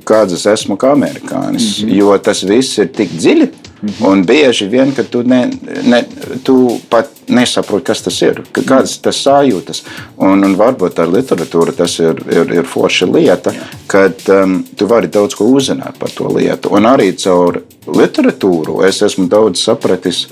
kāds 0.06 0.36
es 0.38 0.46
esmu 0.50 0.78
kā 0.78 0.94
amerikānis. 0.94 1.84
Mm 1.84 1.90
-hmm. 1.90 1.96
Jo 1.98 2.18
tas 2.18 2.44
viss 2.44 2.78
ir 2.78 2.92
tik 2.92 3.10
dziļi. 3.12 3.48
Mm 3.84 3.90
-hmm. 3.90 4.08
Un 4.12 4.26
bieži 4.26 4.68
vien, 4.68 4.92
ka 4.96 5.04
tu, 5.04 5.24
ne, 5.24 5.50
ne, 5.84 6.04
tu 6.44 6.80
pat 6.90 7.10
nesaproti, 7.28 7.84
kas 7.86 8.02
tas 8.02 8.22
ir, 8.22 8.42
kādas 8.54 9.02
tas 9.02 9.26
sajūtas. 9.26 9.84
Un, 10.18 10.44
un 10.44 10.56
varbūt 10.56 11.00
ar 11.00 11.08
literatūru 11.08 11.76
tas 11.76 12.00
ir, 12.00 12.22
ir, 12.32 12.54
ir 12.54 12.64
forša 12.64 13.06
lieta, 13.06 13.52
Jā. 13.52 13.64
kad 13.88 14.14
um, 14.30 14.66
tu 14.76 14.86
vari 14.86 15.08
daudz 15.08 15.36
ko 15.36 15.46
uzzināt 15.46 16.00
par 16.00 16.10
to 16.10 16.28
lietu. 16.38 16.70
Un 16.72 16.84
arī 16.84 17.12
caur 17.24 17.62
literatūru 17.88 18.88
es 18.88 19.02
esmu 19.02 19.28
daudz 19.28 19.64
sapratis 19.64 20.28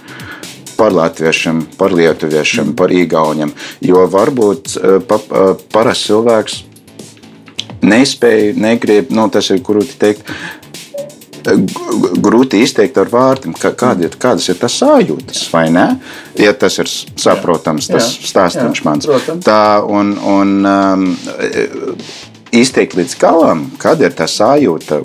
par 0.78 0.92
latviešiem, 0.92 1.66
par 1.78 1.94
lietuviešiem, 1.94 2.66
mm. 2.66 2.76
par 2.76 2.90
īgauniem. 2.90 3.52
Jo 3.82 4.08
varbūt 4.08 4.78
uh, 4.78 5.02
pa, 5.08 5.16
uh, 5.16 5.56
parasts 5.74 6.08
cilvēks 6.08 6.64
nespēju, 7.86 8.56
negrib, 8.62 9.14
nu, 9.16 9.28
tas 9.34 9.52
ir 9.54 9.62
grūti 9.66 9.98
teikt. 10.02 10.34
Grūti 12.22 12.60
izteikt 12.62 13.00
ar 13.02 13.10
vārdiem, 13.10 13.56
kāda 13.58 14.06
ir, 14.06 14.18
kādas 14.22 14.46
ir 14.52 14.60
tas 14.62 14.76
sajūtas, 14.78 15.40
vai 15.50 15.72
ne? 15.74 15.88
Ja 16.38 16.54
tas 16.54 16.78
ir 16.78 16.90
saprotams, 16.90 17.88
tas 17.90 18.12
stāstījums 18.30 18.84
mans. 18.86 19.10
Protams. 19.10 19.48
Tā, 19.48 19.82
un, 19.90 20.14
un 20.22 20.52
um, 20.70 21.08
izteikt 22.52 22.98
līdz 23.00 23.16
galam, 23.20 23.64
kāda 23.82 24.10
ir 24.10 24.16
tā 24.16 24.28
sajūta, 24.30 25.00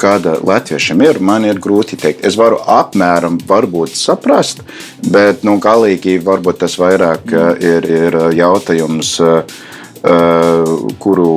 kāda 0.00 0.38
latviešiem 0.48 1.04
ir, 1.04 1.20
man 1.20 1.44
ir 1.46 1.60
grūti 1.62 1.98
pateikt. 1.98 2.24
Es 2.26 2.38
varu 2.40 2.58
apmēram 2.64 3.38
varbūt 3.48 3.94
saprast, 3.98 4.64
bet 5.12 5.44
nu, 5.46 5.58
galīgi 5.62 6.18
varbūt 6.24 6.62
tas 6.64 6.78
vairāk 6.80 7.28
mm. 7.28 7.62
ir, 7.70 7.88
ir 8.00 8.18
jautājums, 8.38 9.14
uh, 9.22 9.58
kuru 11.02 11.32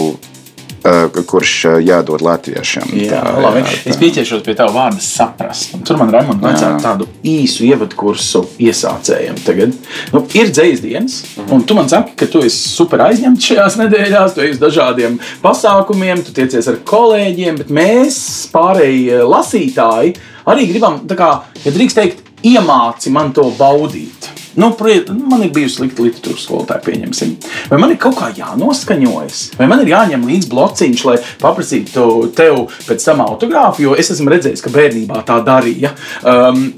kurš 1.27 1.53
eh, 1.65 1.77
jādod 1.85 2.23
latviešiem. 2.25 2.89
Jā, 2.97 3.21
tā, 3.21 3.35
labi. 3.43 3.61
Jā, 3.61 3.67
tā. 3.69 3.91
Es 3.91 3.99
pieķeršos 4.01 4.41
pie 4.45 4.55
tā 4.57 4.65
vārda 4.73 5.01
saprast. 5.03 5.75
Un 5.77 5.85
tur 5.85 5.99
man 6.01 6.09
Raimonds 6.13 6.41
vajadzētu 6.41 6.81
tādu 6.85 7.07
īsu 7.27 7.67
ievadu 7.67 7.97
kursu 7.99 8.43
iesācējiem. 8.61 9.37
Tagad 9.45 9.75
nu, 10.15 10.23
ir 10.37 10.49
dzīs 10.49 10.81
dienas, 10.83 11.19
un 11.51 11.65
tu 11.67 11.77
man 11.77 11.89
saki, 11.91 12.15
ka 12.17 12.29
tu 12.31 12.41
esi 12.47 12.73
super 12.73 13.05
aizņemts 13.07 13.51
šajās 13.51 13.79
nedēļās, 13.83 14.35
tu 14.35 14.45
esi 14.45 14.57
uz 14.57 14.61
dažādiem 14.61 15.19
pasākumiem, 15.43 16.25
tu 16.25 16.35
tiecies 16.35 16.69
ar 16.71 16.81
kolēģiem, 16.87 17.61
bet 17.61 17.73
mēs 17.73 18.19
pārējie 18.53 19.21
lasītāji 19.21 20.17
arī 20.49 20.67
gribam, 20.73 21.01
kā, 21.05 21.33
ja 21.61 21.73
drīkst 21.73 22.01
teikt, 22.01 22.29
iemāci 22.47 23.13
man 23.13 23.33
to 23.37 23.51
baudīt. 23.57 24.40
Nu, 24.59 24.71
man 25.29 25.43
ir 25.45 25.51
bijusi 25.55 25.77
slikta 25.79 26.03
literatūras 26.03 26.45
skolotāja, 26.45 26.83
pieņemsim. 26.85 27.35
Vai 27.71 27.79
man 27.81 27.93
ir 27.93 27.99
kaut 28.01 28.17
kā 28.19 28.31
jānoskaņojas, 28.35 29.43
vai 29.59 29.67
man 29.71 29.83
ir 29.83 29.93
jāņem 29.93 30.25
līdzi 30.27 30.51
blociņš, 30.51 31.03
lai 31.07 31.17
paprasītu 31.41 32.07
tev 32.37 32.65
pēc 32.87 33.05
tam 33.07 33.23
autogrāfu, 33.25 33.85
jo 33.85 33.99
es 33.99 34.11
esmu 34.15 34.33
redzējis, 34.33 34.63
ka 34.65 34.73
bērnībā 34.73 35.21
tā 35.27 35.39
darīja. 35.47 35.93
Um, 36.23 36.71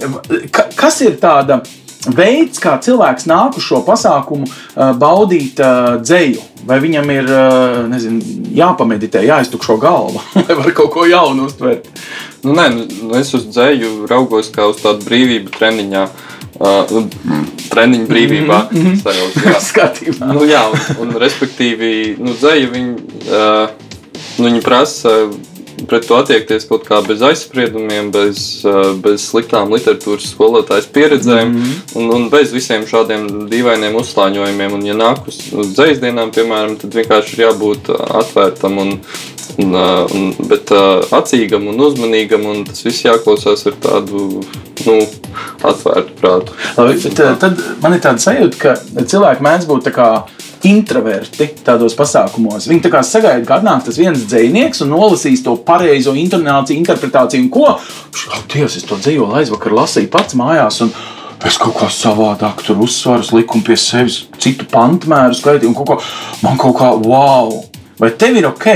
ka, 0.53 0.69
kas 0.77 1.01
ir 1.05 1.17
tāda? 1.21 1.63
veids, 2.11 2.59
kā 2.59 2.73
cilvēks 2.83 3.27
nāk 3.29 3.57
uz 3.59 3.63
šo 3.63 3.79
pasākumu, 3.87 4.47
uh, 4.47 4.91
baudīt 4.99 5.61
uh, 5.63 6.01
dzēju. 6.03 6.49
Vai 6.67 6.77
viņam 6.83 7.09
ir 7.11 7.27
uh, 7.27 7.79
nezinu, 7.91 8.19
jāpameditē, 8.55 9.23
jāiztukšo 9.27 9.77
galva, 9.79 10.23
vai 10.47 10.59
var 10.59 10.71
kaut 10.75 10.93
ko 10.95 11.07
jaunu 11.07 11.47
uztvert? 11.49 11.89
Nu, 12.43 12.53
nē, 12.57 12.67
nu, 12.75 13.13
es 13.15 13.31
uz 13.37 13.47
dzēju 13.47 14.07
raugos 14.11 14.51
kā 14.51 14.67
uz 14.67 14.81
tādu 14.83 15.05
brīvību 15.07 15.53
treniņā. 15.55 16.03
Uh, 16.63 17.07
treniņu 17.71 18.07
brīvībā. 18.09 18.57
Mm 18.71 18.83
-hmm. 18.83 18.99
Sajūta, 19.01 19.45
jā, 19.47 19.61
skatībā. 19.71 20.33
Nu, 20.33 20.43
jā, 20.47 20.61
un, 20.69 21.07
un 21.07 21.15
respektīvi, 21.23 22.17
nu, 22.19 22.35
dzēja 22.37 22.69
viņi, 22.75 22.93
uh, 23.31 23.69
nu, 24.37 24.45
viņi 24.45 24.61
prasa 24.61 25.15
pret 25.89 26.07
to 26.07 26.17
attiekties 26.19 26.65
kaut 26.69 26.85
kā 26.87 26.99
bez 27.05 27.21
aizspriedumiem, 27.25 28.09
bez, 28.13 28.63
bez 29.03 29.27
sliktām 29.29 29.73
literatūras 29.73 30.29
skolotājas 30.33 30.89
pieredzēm 30.93 31.49
mm 31.49 31.61
-hmm. 31.61 31.99
un, 31.99 32.09
un 32.15 32.29
bez 32.29 32.53
visiem 32.53 32.85
šādiem 32.89 33.27
dīvainiem 33.51 33.95
uzslāņojumiem. 34.01 34.73
Un, 34.73 34.85
ja 34.85 34.97
nāk 34.97 35.27
uz, 35.27 35.39
uz 35.53 35.73
dzīs 35.77 36.01
dienām, 36.03 36.31
piemēram, 36.31 36.77
tad 36.81 36.95
vienkārši 36.95 37.37
ir 37.37 37.45
jābūt 37.47 37.89
atvērtam 38.21 38.77
un, 38.77 38.93
un, 39.57 39.75
un 40.15 40.33
bet, 40.49 40.71
acīgam 41.11 41.67
un 41.67 41.79
uzmanīgam, 41.79 42.45
un 42.45 42.63
tas 42.65 42.85
viss 42.85 43.05
jāklausās 43.05 43.67
ar 43.67 43.79
tādu 43.81 44.43
nu, 44.85 44.99
atvērtu 45.63 46.17
prātu. 46.21 46.53
Labi, 46.77 46.99
bet, 47.03 47.21
tad 47.39 47.59
man 47.81 47.93
ir 47.93 47.99
tāda 47.99 48.23
sajūta, 48.23 48.57
ka 48.57 49.03
cilvēki 49.05 49.43
mēdz 49.43 49.69
būt 49.69 49.89
tā 49.89 49.95
kā 49.95 50.09
introverti 50.67 51.49
tādos 51.65 51.95
pasākumos. 51.97 52.67
Viņi 52.69 52.85
tā 52.85 52.91
kā 52.93 53.01
sagaida, 53.05 53.43
ka 53.47 53.59
atnāk 53.59 53.83
tas 53.87 53.99
viens 53.99 54.23
dzinieks 54.29 54.83
un 54.85 54.93
nolasīs 54.93 55.43
to 55.45 55.55
pareizo 55.67 56.15
intonāciju, 56.17 56.79
interpretāciju 56.79 57.45
un 57.45 57.49
ko. 57.53 57.65
Oh, 57.75 58.45
Dievs, 58.53 58.77
es 58.79 58.87
to 58.87 58.99
dzīvoju 58.99 59.41
aizvakar 59.41 59.75
lasīju 59.81 60.11
pats 60.13 60.39
mājās. 60.39 60.81
Un, 60.85 60.95
Es 61.43 61.57
kaut 61.59 61.73
kā 61.75 61.89
savādāk 61.91 62.61
tur 62.63 62.77
uzsveru, 62.85 63.25
liku 63.35 63.59
pie 63.67 63.75
sevis 63.75 64.21
citu 64.39 64.63
pantmēru, 64.71 65.35
skaitīju, 65.35 65.73
un 65.73 65.75
kaut 65.75 65.89
kā, 65.89 65.97
man 66.39 66.55
kaut 66.61 66.77
kā, 66.77 66.93
wow, 67.03 67.51
vai 67.99 68.13
tev 68.15 68.37
ir 68.39 68.47
ok? 68.47 68.69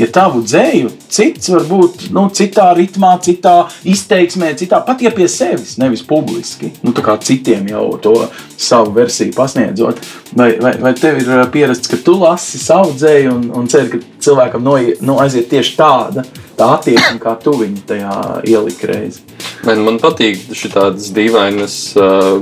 Ja 0.00 0.08
tavu 0.12 0.42
dzēju 0.44 0.90
cits 1.12 1.50
var 1.52 1.66
būt 1.68 2.06
nu, 2.14 2.26
citā 2.34 2.70
ritmā, 2.76 3.12
citā 3.24 3.54
izteiksmē, 3.88 4.52
citā 4.58 4.80
pat 4.86 5.02
ja 5.04 5.12
pie 5.14 5.28
sevis, 5.30 5.76
nevis 5.80 6.02
publiski. 6.06 6.72
Nu, 6.84 6.94
tā 6.96 7.04
kā 7.06 7.16
citiem 7.22 7.68
jau 7.70 7.86
to 8.02 8.14
savu 8.60 8.94
versiju 8.96 9.34
pasniedzot. 9.36 10.00
Vai, 10.36 10.52
vai, 10.62 10.74
vai 10.80 10.94
tev 10.98 11.20
ir 11.22 11.30
pierasts, 11.52 11.90
ka 11.90 11.98
tu 12.04 12.16
lasi 12.20 12.60
savu 12.62 12.94
dzēju 12.96 13.34
un, 13.34 13.48
un 13.60 13.70
ceri, 13.70 13.90
ka 13.94 14.24
cilvēkam 14.26 14.64
no, 14.64 14.76
nu, 15.00 15.18
aiziet 15.22 15.50
tieši 15.52 15.76
tāda 15.78 16.24
tā 16.60 16.74
attieksme, 16.76 17.18
kā 17.22 17.34
tu 17.40 17.54
viņu 17.56 17.84
tajā 17.88 18.14
ieliki 18.48 18.88
reizi? 18.90 19.24
Man, 19.66 19.82
man 19.84 19.98
patīk 20.00 20.40
šādas 20.56 21.10
dīvainas. 21.16 21.76
Uh, 21.98 22.40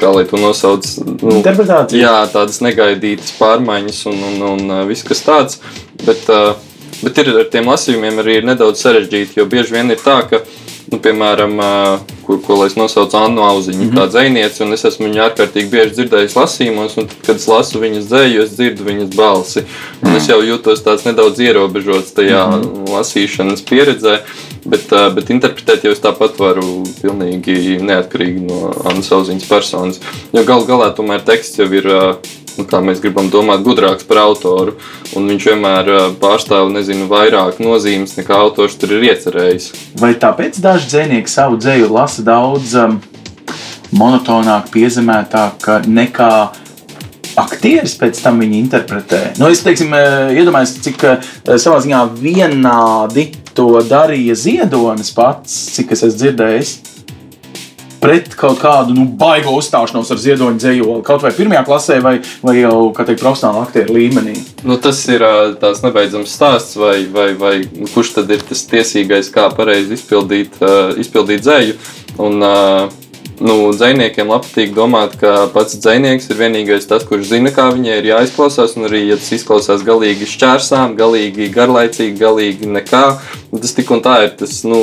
kā 0.00 0.12
lai 0.14 0.24
to 0.28 0.40
nosauc? 0.40 0.86
Nu. 1.22 1.40
Jā, 1.96 2.14
tādas 2.32 2.62
negaidītas 2.64 3.34
pārmaiņas 3.38 4.00
un, 4.10 4.22
un, 4.30 4.46
un 4.52 4.74
viss 4.88 5.06
kas 5.06 5.24
tāds. 5.26 5.60
Bet, 6.04 6.24
bet 7.02 7.20
ir 7.22 7.32
ar 7.34 7.50
tiem 7.52 7.68
lasījumiem 7.70 8.22
arī 8.22 8.40
nedaudz 8.46 8.82
sarežģīti, 8.84 9.40
jo 9.40 9.48
bieži 9.50 9.76
vien 9.76 9.94
ir 9.94 10.00
tā, 10.02 10.20
ka 10.30 10.42
nu, 10.92 10.98
piemēram, 11.04 11.56
ko, 12.26 12.38
ko 12.44 12.58
es 12.66 12.76
nosaucu 12.78 13.16
Annu 13.18 13.42
Auziņu, 13.44 13.82
mm 13.84 13.90
-hmm. 13.90 13.98
tā 13.98 14.06
dziniece, 14.08 14.64
un 14.64 14.72
es 14.72 14.84
esmu 14.84 15.06
viņu 15.06 15.22
ārkārtīgi 15.26 15.70
bieži 15.72 15.94
dzirdējis 15.96 16.36
lasījumos, 16.36 16.96
un 16.98 17.08
tad, 17.10 17.16
kad 17.26 17.36
es 17.36 17.48
lasu 17.48 17.82
viņas 17.82 18.08
dzēju, 18.10 18.42
es 18.42 18.56
dzirdu 18.56 18.88
viņas 18.88 19.14
balsi. 19.16 19.64
Un 20.02 20.16
es 20.16 20.28
jau 20.28 20.40
jūtos 20.42 20.84
tāds 20.84 21.04
nedaudz 21.04 21.40
ierobežots 21.40 22.14
tajā 22.16 22.46
mm 22.46 22.62
-hmm. 22.62 22.90
lasīšanas 22.96 23.64
pieredzē. 23.70 24.18
Bet, 24.64 24.90
bet 25.14 25.30
interpretēt 25.30 25.84
jau 25.84 25.92
es 25.92 26.00
tāpat 26.00 26.38
varu 26.38 26.82
pilnīgi 27.02 27.78
neatkarīgi 27.80 28.40
no 28.40 28.74
Annas 28.84 29.12
Auziņas 29.12 29.48
personas. 29.48 30.00
Jo 30.32 30.44
gal 30.44 30.66
galā 30.66 30.94
tomēr 30.96 31.24
teksts 31.24 31.58
jau 31.58 31.72
ir 31.72 31.86
nu, 32.58 32.66
kā 32.68 32.80
mēs 32.84 33.00
gribam 33.02 33.30
domāt, 33.32 33.62
gudrāks 33.66 34.06
par 34.08 34.22
autoru. 34.24 34.76
Un 35.16 35.28
viņš 35.30 35.46
vienmēr 35.50 35.90
pārstāv 36.20 36.70
nezinu, 36.72 37.06
vairāk 37.10 37.62
nozīmes 37.62 38.16
nekā 38.18 38.36
autors 38.36 38.76
tur 38.80 38.96
ir 38.98 39.06
iecerējis. 39.12 39.70
Vai 40.00 40.12
tāpēc 40.20 40.58
daži 40.78 40.92
dzinieki 40.92 41.30
savu 41.30 41.56
dzēju 41.58 41.88
lasa 41.90 42.22
daudz 42.22 42.76
um, 42.78 43.00
monotonāk, 43.98 44.68
piezemētāk 44.70 45.64
nekā 45.90 46.30
aktieris 47.38 47.96
pēc 47.98 48.20
tam 48.22 48.38
viņu 48.38 48.54
interpretē. 48.60 49.20
Nu, 49.40 49.48
es 49.50 49.64
teiksim, 49.66 49.90
iedomājos, 50.38 50.76
cik 50.84 51.02
savā 51.58 51.80
ziņā 51.82 52.04
vienādi 52.20 53.32
to 53.58 53.80
darīja 53.90 54.36
Ziedonis 54.38 55.10
pats, 55.16 55.56
cik 55.74 55.96
es 55.96 56.04
esmu 56.06 56.20
dzirdējis 56.20 56.72
pret 58.02 58.34
kaut 58.38 58.60
kādu 58.62 58.94
nu, 58.96 59.06
baigo 59.18 59.54
uzstāšanos 59.58 60.12
ar 60.14 60.22
ziedoņa 60.22 60.62
dzējoli, 60.62 61.04
kaut 61.06 61.24
vai 61.24 61.32
pirmajā 61.36 61.64
klasē, 61.66 61.98
vai, 62.04 62.14
vai 62.44 62.56
jau 62.60 62.76
teikt, 62.96 63.20
profesionāla 63.22 63.64
aktieru 63.66 63.96
līmenī. 63.98 64.36
Nu, 64.66 64.78
tas 64.82 65.00
ir 65.10 65.24
tāds 65.62 65.82
nebeidzams 65.84 66.34
stāsts, 66.34 66.78
vai, 66.78 67.02
vai, 67.12 67.32
vai 67.38 67.54
kurš 67.94 68.14
tad 68.18 68.32
ir 68.34 68.44
tas 68.48 68.64
tiesīgais, 68.70 69.32
kā 69.34 69.48
pareizi 69.54 69.98
izpildīt, 69.98 70.60
izpildīt 71.02 71.44
dzēju. 71.46 71.78
Un, 72.18 72.42
uh, 72.42 73.07
nu, 73.44 73.54
dziniekiem 73.74 74.30
patīk 74.30 74.72
domāt, 74.76 75.14
ka 75.20 75.46
pats 75.52 75.76
dzinieks 75.78 76.28
ir 76.32 76.38
vienīgais, 76.40 76.86
tas, 76.90 77.04
kurš 77.06 77.28
zina, 77.30 77.52
kā 77.54 77.68
viņai 77.74 77.98
ir 78.00 78.08
jāizklausās. 78.10 78.74
Un 78.78 78.88
arī, 78.88 79.04
ja 79.08 79.18
tas 79.20 79.30
izklausās 79.36 79.84
galīgi 79.86 80.28
šķērsām, 80.28 80.96
galīgi 80.98 81.48
garlaicīgi, 81.54 82.16
galīgi 82.18 82.70
nekā, 82.70 83.02
tas 83.54 83.76
tik 83.76 83.92
un 83.94 84.02
tā 84.04 84.16
ir 84.26 84.32
tas 84.40 84.56
nu, 84.68 84.80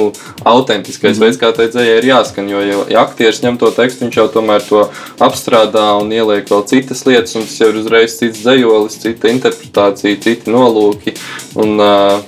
autentiskais 0.47 1.17
mm. 1.17 1.25
veids, 1.25 1.39
kā 1.41 1.51
tai 1.55 1.67
dzējai 1.73 1.97
ir 2.01 2.09
jāskan. 2.11 2.51
Jo, 2.51 2.63
ja 2.91 3.03
aktieris 3.03 3.43
ņem 3.43 3.59
to 3.61 3.71
tekstu, 3.75 4.05
viņš 4.05 4.19
jau 4.21 4.27
tomēr 4.37 4.63
to 4.67 4.85
apstrādā 5.23 5.87
un 5.99 6.13
ieliek 6.15 6.47
vēl 6.51 6.65
citas 6.71 7.05
lietas, 7.09 7.35
un 7.39 7.47
tas 7.47 7.59
jau 7.61 7.71
ir 7.73 7.81
uzreiz 7.83 8.17
cits 8.19 8.43
dzējolis, 8.45 8.99
cita 9.03 9.31
interpretācija, 9.33 10.21
citi 10.23 10.53
nolūki. 10.53 11.15
Un, 11.59 11.75
uh, 11.81 12.21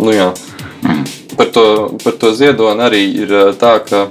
nu, 0.00 0.12
jā. 0.12 0.32
Mm. 0.84 1.04
Par 1.34 1.48
to, 1.50 1.64
par 2.04 2.14
to 2.20 2.30
ziedoni 2.36 2.84
arī 2.84 3.00
ir 3.24 3.32
tā, 3.58 3.78
ka 3.82 4.04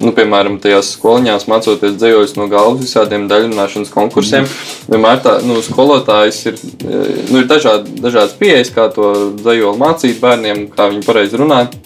nu, 0.00 0.12
piemēram, 0.16 0.58
tajās 0.62 0.94
skoliņās 0.96 1.46
mācoties 1.50 1.96
dzējoļus 2.00 2.36
no 2.38 2.48
galvas 2.50 2.82
visādiem 2.84 3.26
daļrunāšanas 3.30 3.92
konkursiem. 3.92 4.46
Mm. 4.46 4.90
Vienmēr 4.94 5.22
tā, 5.24 5.36
nu, 5.46 5.60
skolotājs 5.64 6.42
ir, 6.48 6.60
nu, 6.84 7.42
ir 7.42 7.48
dažādi, 7.50 7.98
dažādas 8.00 8.36
pieejas, 8.40 8.72
kā 8.74 8.88
to 8.94 9.12
dzējoli 9.40 9.80
mācīt 9.80 10.20
bērniem, 10.22 10.68
kā 10.74 10.88
viņi 10.92 11.06
pareizi 11.06 11.40
runāt. 11.40 11.76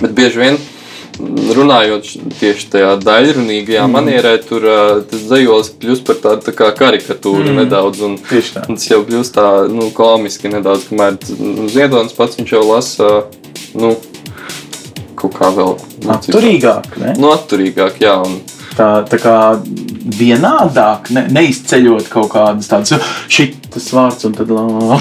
Bet 0.00 0.16
bieži 0.16 0.42
vien 0.42 0.58
runājot 1.54 2.08
tieši 2.40 2.70
tajā 2.72 2.94
daļrunīgajā 3.04 3.84
mm. 3.84 3.94
manierē, 3.94 4.32
tur 4.48 4.66
tas 5.10 5.26
dzējolis 5.28 5.70
kļūst 5.82 6.06
par 6.08 6.18
tādu 6.24 6.48
tā 6.48 6.54
kā 6.58 6.72
karikatūru 6.74 7.52
mm. 7.52 7.60
nedaudz. 7.62 8.02
Un, 8.02 8.16
un 8.18 8.74
tas 8.80 8.88
jau 8.90 9.00
kļūst 9.06 9.36
tā 9.36 9.46
nu, 9.70 9.92
komiski 9.94 10.50
nedaudz, 10.50 10.88
kamēr 10.90 11.20
Ziedonis 11.70 12.16
pats 12.18 12.40
viņš 12.40 12.56
jau 12.56 12.64
lasa. 12.66 13.12
Nu, 13.78 13.94
kaut 15.24 15.38
kā 15.38 15.50
vēl 15.56 15.74
atturīgāk. 16.14 16.98
Ne? 17.02 17.14
Nu, 17.20 17.32
atturīgāk, 17.34 18.00
jā. 18.04 18.18
Un... 18.24 18.40
Tā, 18.74 18.88
tā 19.06 19.20
kā 19.22 19.34
vienādāk, 20.18 21.12
ne, 21.14 21.28
neizceļot 21.30 22.08
kaut 22.10 22.32
kādas 22.32 22.66
tādas, 22.66 23.04
šis 23.30 23.86
vārds 23.94 24.26
un 24.26 24.34
tad, 24.34 24.50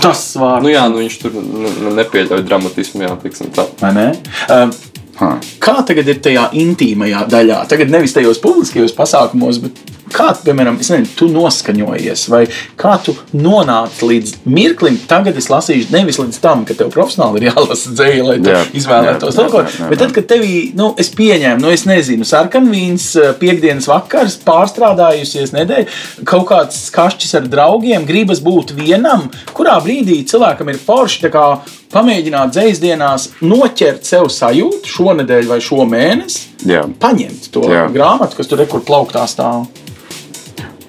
tas 0.04 0.22
vārds. 0.38 0.66
Nu, 0.66 0.70
jā, 0.70 0.84
nu, 0.94 1.02
viņš 1.02 1.18
tur 1.24 1.40
nu, 1.40 1.94
nepieļauj 1.98 2.46
dramatismu, 2.46 3.02
jā, 3.08 3.16
tiksim 3.24 3.50
tā. 3.56 3.66
Vai 3.82 3.94
ne? 3.98 4.08
Um, 4.54 4.76
Ha. 5.20 5.34
Kā 5.62 5.80
tagad 5.86 6.10
ir 6.10 6.22
tajā 6.26 6.50
intīmajā 6.58 7.26
daļā? 7.30 7.64
Tagad 7.70 7.92
nevis 7.94 8.16
tajos 8.16 8.42
publiskajos 8.42 8.96
pasākumos, 8.98 9.60
bet 9.62 9.82
kā, 10.14 10.30
piemēram, 10.46 10.78
nezinu, 10.80 11.10
tu 11.18 11.28
noskaņojies, 11.32 12.26
vai 12.32 12.44
kā 12.80 12.96
tu 13.04 13.16
nonāci 13.36 14.08
līdz 14.10 14.34
mirklim, 14.50 14.98
tagad 15.10 15.38
es 15.40 15.50
lasīšu, 15.52 15.92
nevis 15.94 16.20
līdz 16.22 16.40
tam, 16.44 16.64
ka 16.68 16.78
tev 16.78 16.92
profesionāli 16.94 17.42
ir 17.42 17.50
jālasa 17.52 17.94
dzēja, 17.96 18.26
lai 18.28 18.38
jā, 18.42 18.62
izvēlētos 18.80 19.38
to 19.40 19.48
ko. 19.54 19.64
Bet 19.90 20.02
tad, 20.02 20.14
kad 20.16 20.28
tevī, 20.30 20.56
nu, 20.78 20.92
es 21.02 21.12
pieņēmu, 21.18 21.64
nu, 21.64 21.72
es 21.74 21.86
nezinu, 21.90 22.28
sarkanvīns, 22.30 23.10
eh, 23.20 23.32
piekdienas 23.42 23.90
vakars, 23.90 24.40
pārstrādājusies 24.48 25.56
nedēļa, 25.56 26.02
kaut 26.30 26.50
kāds 26.52 26.86
kašķis 26.94 27.40
ar 27.42 27.48
draugiem, 27.54 28.08
gribas 28.10 28.44
būt 28.44 28.76
vienam, 28.78 29.30
kurā 29.58 29.80
brīdī 29.84 30.22
cilvēkam 30.30 30.74
ir 30.74 30.82
forši 30.82 31.32
pamēģināt 31.94 32.54
dzīsdienās 32.56 33.28
noķert 33.46 34.08
sev 34.08 34.30
sajūtu 34.34 34.90
šonadēļ 35.04 35.52
vai 35.52 35.62
šo 35.64 35.86
mēnesi, 35.90 36.50
Jā. 36.70 36.84
paņemt 37.00 37.52
to 37.54 37.68
Jā. 37.72 37.88
grāmatu, 37.94 38.40
kas 38.40 38.50
tur 38.50 38.64
ir, 38.64 38.70
kur 38.72 38.84
plauktā 38.86 39.26
stāv. 39.30 39.68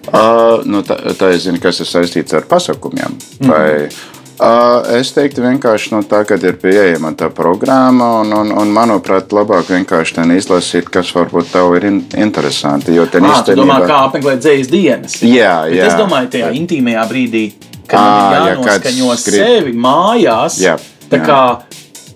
Uh, 0.04 0.60
nu, 0.68 0.82
tā, 0.84 0.98
tā 1.18 1.32
es 1.34 1.46
zinu, 1.46 1.58
kas 1.62 1.80
ir 1.80 1.88
saistīts 1.88 2.36
ar 2.36 2.44
pasaukumiem. 2.46 3.16
Mm. 3.40 3.48
Vai, 3.48 3.88
uh, 4.36 4.84
es 4.98 5.10
teiktu, 5.16 5.42
vienkārši 5.42 5.94
no 5.94 6.02
nu, 6.02 6.08
tā, 6.10 6.20
kad 6.28 6.44
ir 6.44 6.58
pieejama 6.60 7.14
tā 7.18 7.30
programma, 7.34 8.10
un, 8.20 8.34
un, 8.36 8.52
un 8.60 8.72
manuprāt, 8.76 9.32
labāk 9.34 9.72
vienkārši 9.72 10.18
ten 10.20 10.34
izlasīt, 10.36 10.92
kas 10.92 11.10
varbūt 11.16 11.50
tev 11.56 11.72
ir 11.80 11.88
in 11.88 12.02
interesanti. 12.20 12.94
Jo 12.94 13.08
ten 13.10 13.26
īstenībā... 13.26 13.64
domā, 13.64 13.80
kā 13.88 14.02
apmeklēt 14.10 14.44
dzīslas 14.44 14.70
dienas. 14.70 15.20
Jā, 15.24 15.56
Bet 15.64 15.78
jā. 15.80 15.88
Es 15.88 15.98
domāju, 15.98 16.34
tajā 16.36 16.52
intīmajā 16.60 17.06
brīdī, 17.10 17.46
kad 17.88 17.98
à, 17.98 18.10
ir 18.28 18.52
jānoskaņo 18.52 19.14
ja 19.14 19.22
sevi 19.24 19.78
mājās. 19.88 20.60
Jā. 20.62 20.76
Tā 21.10 21.24
kā 21.24 21.40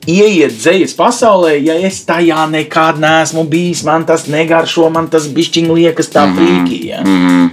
ieiet 0.08 0.56
dzīslas 0.56 0.96
pasaulē, 0.98 1.54
ja 1.60 1.76
es 1.88 2.00
tajā 2.08 2.48
nekad 2.50 3.00
neesmu 3.02 3.44
bijis, 3.48 3.84
man 3.86 4.06
tas 4.08 4.26
negaršo, 4.30 4.88
man 4.94 5.10
tas 5.12 5.28
bišķiņ 5.28 5.72
liekas 5.74 6.12
tā 6.14 6.26
-hmm. 6.26 6.38
prīkī. 6.38 6.84
Ja? 6.88 7.00
Mm 7.04 7.28
-hmm. 7.28 7.48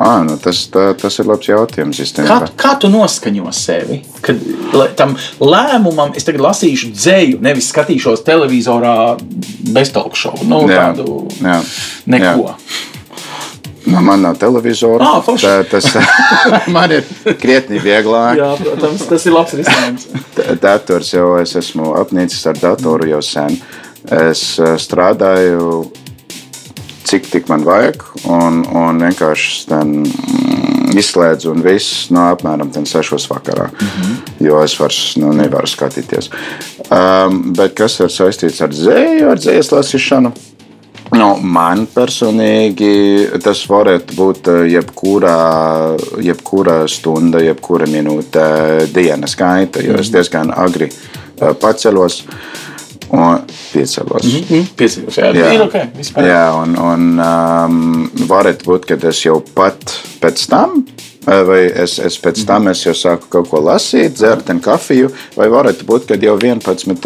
À, 0.00 0.22
nu 0.24 0.38
tas, 0.40 0.62
tā, 0.72 0.94
tas 0.96 1.18
ir 1.18 1.26
labs 1.28 1.48
jautājums. 1.48 1.98
Kā, 2.24 2.36
kā 2.56 2.70
tu 2.80 2.88
noskaņo 2.88 3.50
sevi? 3.52 3.98
Kad 4.24 4.38
tam 4.96 5.16
lēmumam 5.40 6.14
es 6.16 6.24
tagad 6.24 6.40
lasīšu 6.40 6.92
dzēju, 6.94 7.40
nevis 7.44 7.68
skatīšos 7.68 8.22
televizorā 8.24 8.94
beztalkšovu. 9.74 10.46
Nu, 10.48 10.62
jā, 10.70 10.78
tādu 10.78 11.28
jā, 11.42 11.58
neko. 12.06 12.46
Jā. 12.48 12.54
Nu, 13.90 14.00
man 14.06 14.22
nav 14.22 14.38
televizora. 14.40 15.04
Ah, 15.04 15.30
tā, 15.40 15.54
tas 15.70 15.88
man 16.76 16.92
ir 16.94 17.06
krietni 17.40 17.80
vieglāk. 17.82 18.38
Jā, 18.38 18.52
protams, 18.60 19.06
tas 19.10 19.26
ir 19.26 19.34
labs 19.34 19.56
risinājums. 19.58 20.08
Dators 20.62 21.14
jau 21.14 21.32
es 21.40 21.56
esmu 21.58 21.94
apnicis 22.00 22.46
ar 22.50 22.60
datoru 22.60 23.10
jau 23.10 23.22
sen. 23.24 23.58
Es 24.10 24.44
eh, 24.62 24.76
strādāju 24.80 25.90
cik 27.10 27.26
tik 27.30 27.48
man 27.50 27.64
vajag, 27.66 28.04
un, 28.30 28.60
un 28.76 29.00
vienkārši 29.02 29.64
ten, 29.66 29.94
mm, 30.04 30.92
izslēdzu 31.00 31.50
un 31.50 31.64
viss 31.64 32.06
no 32.14 32.28
apmēram 32.30 32.70
6 32.70 33.26
vakarā. 33.30 33.66
Mm 33.70 33.88
-hmm. 33.88 34.14
Jo 34.46 34.62
es 34.64 34.76
vairs 34.80 35.16
nu, 35.16 35.32
nevaru 35.32 35.66
skatīties. 35.66 36.30
Um, 36.90 37.52
bet 37.56 37.74
kas 37.74 38.00
ir 38.00 38.10
saistīts 38.10 38.62
ar 38.62 38.70
dzēju, 38.70 39.30
ar 39.30 39.38
dzējas 39.38 39.72
lasīšanu? 39.72 40.32
Nu, 41.10 41.30
man 41.42 41.86
personīgi 41.90 42.90
tas 43.42 43.64
varētu 43.70 44.14
būt 44.14 44.50
eh, 44.52 44.60
jebkurā, 44.76 45.38
jebkurā 46.22 46.76
stunda, 46.90 47.42
jebkura 47.42 47.88
minūte 47.90 48.44
dienas 48.94 49.34
gaita, 49.38 49.82
jo 49.82 49.98
es 49.98 50.12
diezgan 50.14 50.52
agri 50.54 50.86
eh, 50.86 51.50
paceļos 51.50 52.20
un 53.10 53.42
pieceļos. 53.72 54.28
Mm 54.28 54.46
-hmm. 54.46 54.70
Pieceļos, 54.78 55.18
jā, 55.18 55.32
jā. 55.34 55.52
ir 55.56 55.66
ok. 55.66 55.76
Vispār. 55.98 56.30
Jā, 56.30 56.44
un, 56.62 56.78
un 56.78 57.08
um, 57.18 58.10
varētu 58.30 58.70
būt, 58.70 58.86
ka 58.86 58.98
es 59.10 59.24
jau 59.24 59.40
pat 59.54 59.98
pēc 60.22 60.46
tam 60.50 60.84
vai 61.46 61.60
es, 61.82 61.98
es 62.02 62.16
pēc 62.20 62.42
tam 62.48 62.70
es 62.72 62.82
jau 62.84 62.94
sāku 62.96 63.28
kaut 63.32 63.50
ko 63.50 63.60
lasīt, 63.64 64.16
dzert 64.18 64.50
kafiju, 64.64 65.10
vai 65.36 65.48
varētu 65.52 65.86
būt, 65.88 66.08
ka 66.08 66.18
jau 66.20 66.36
11. 66.40 66.96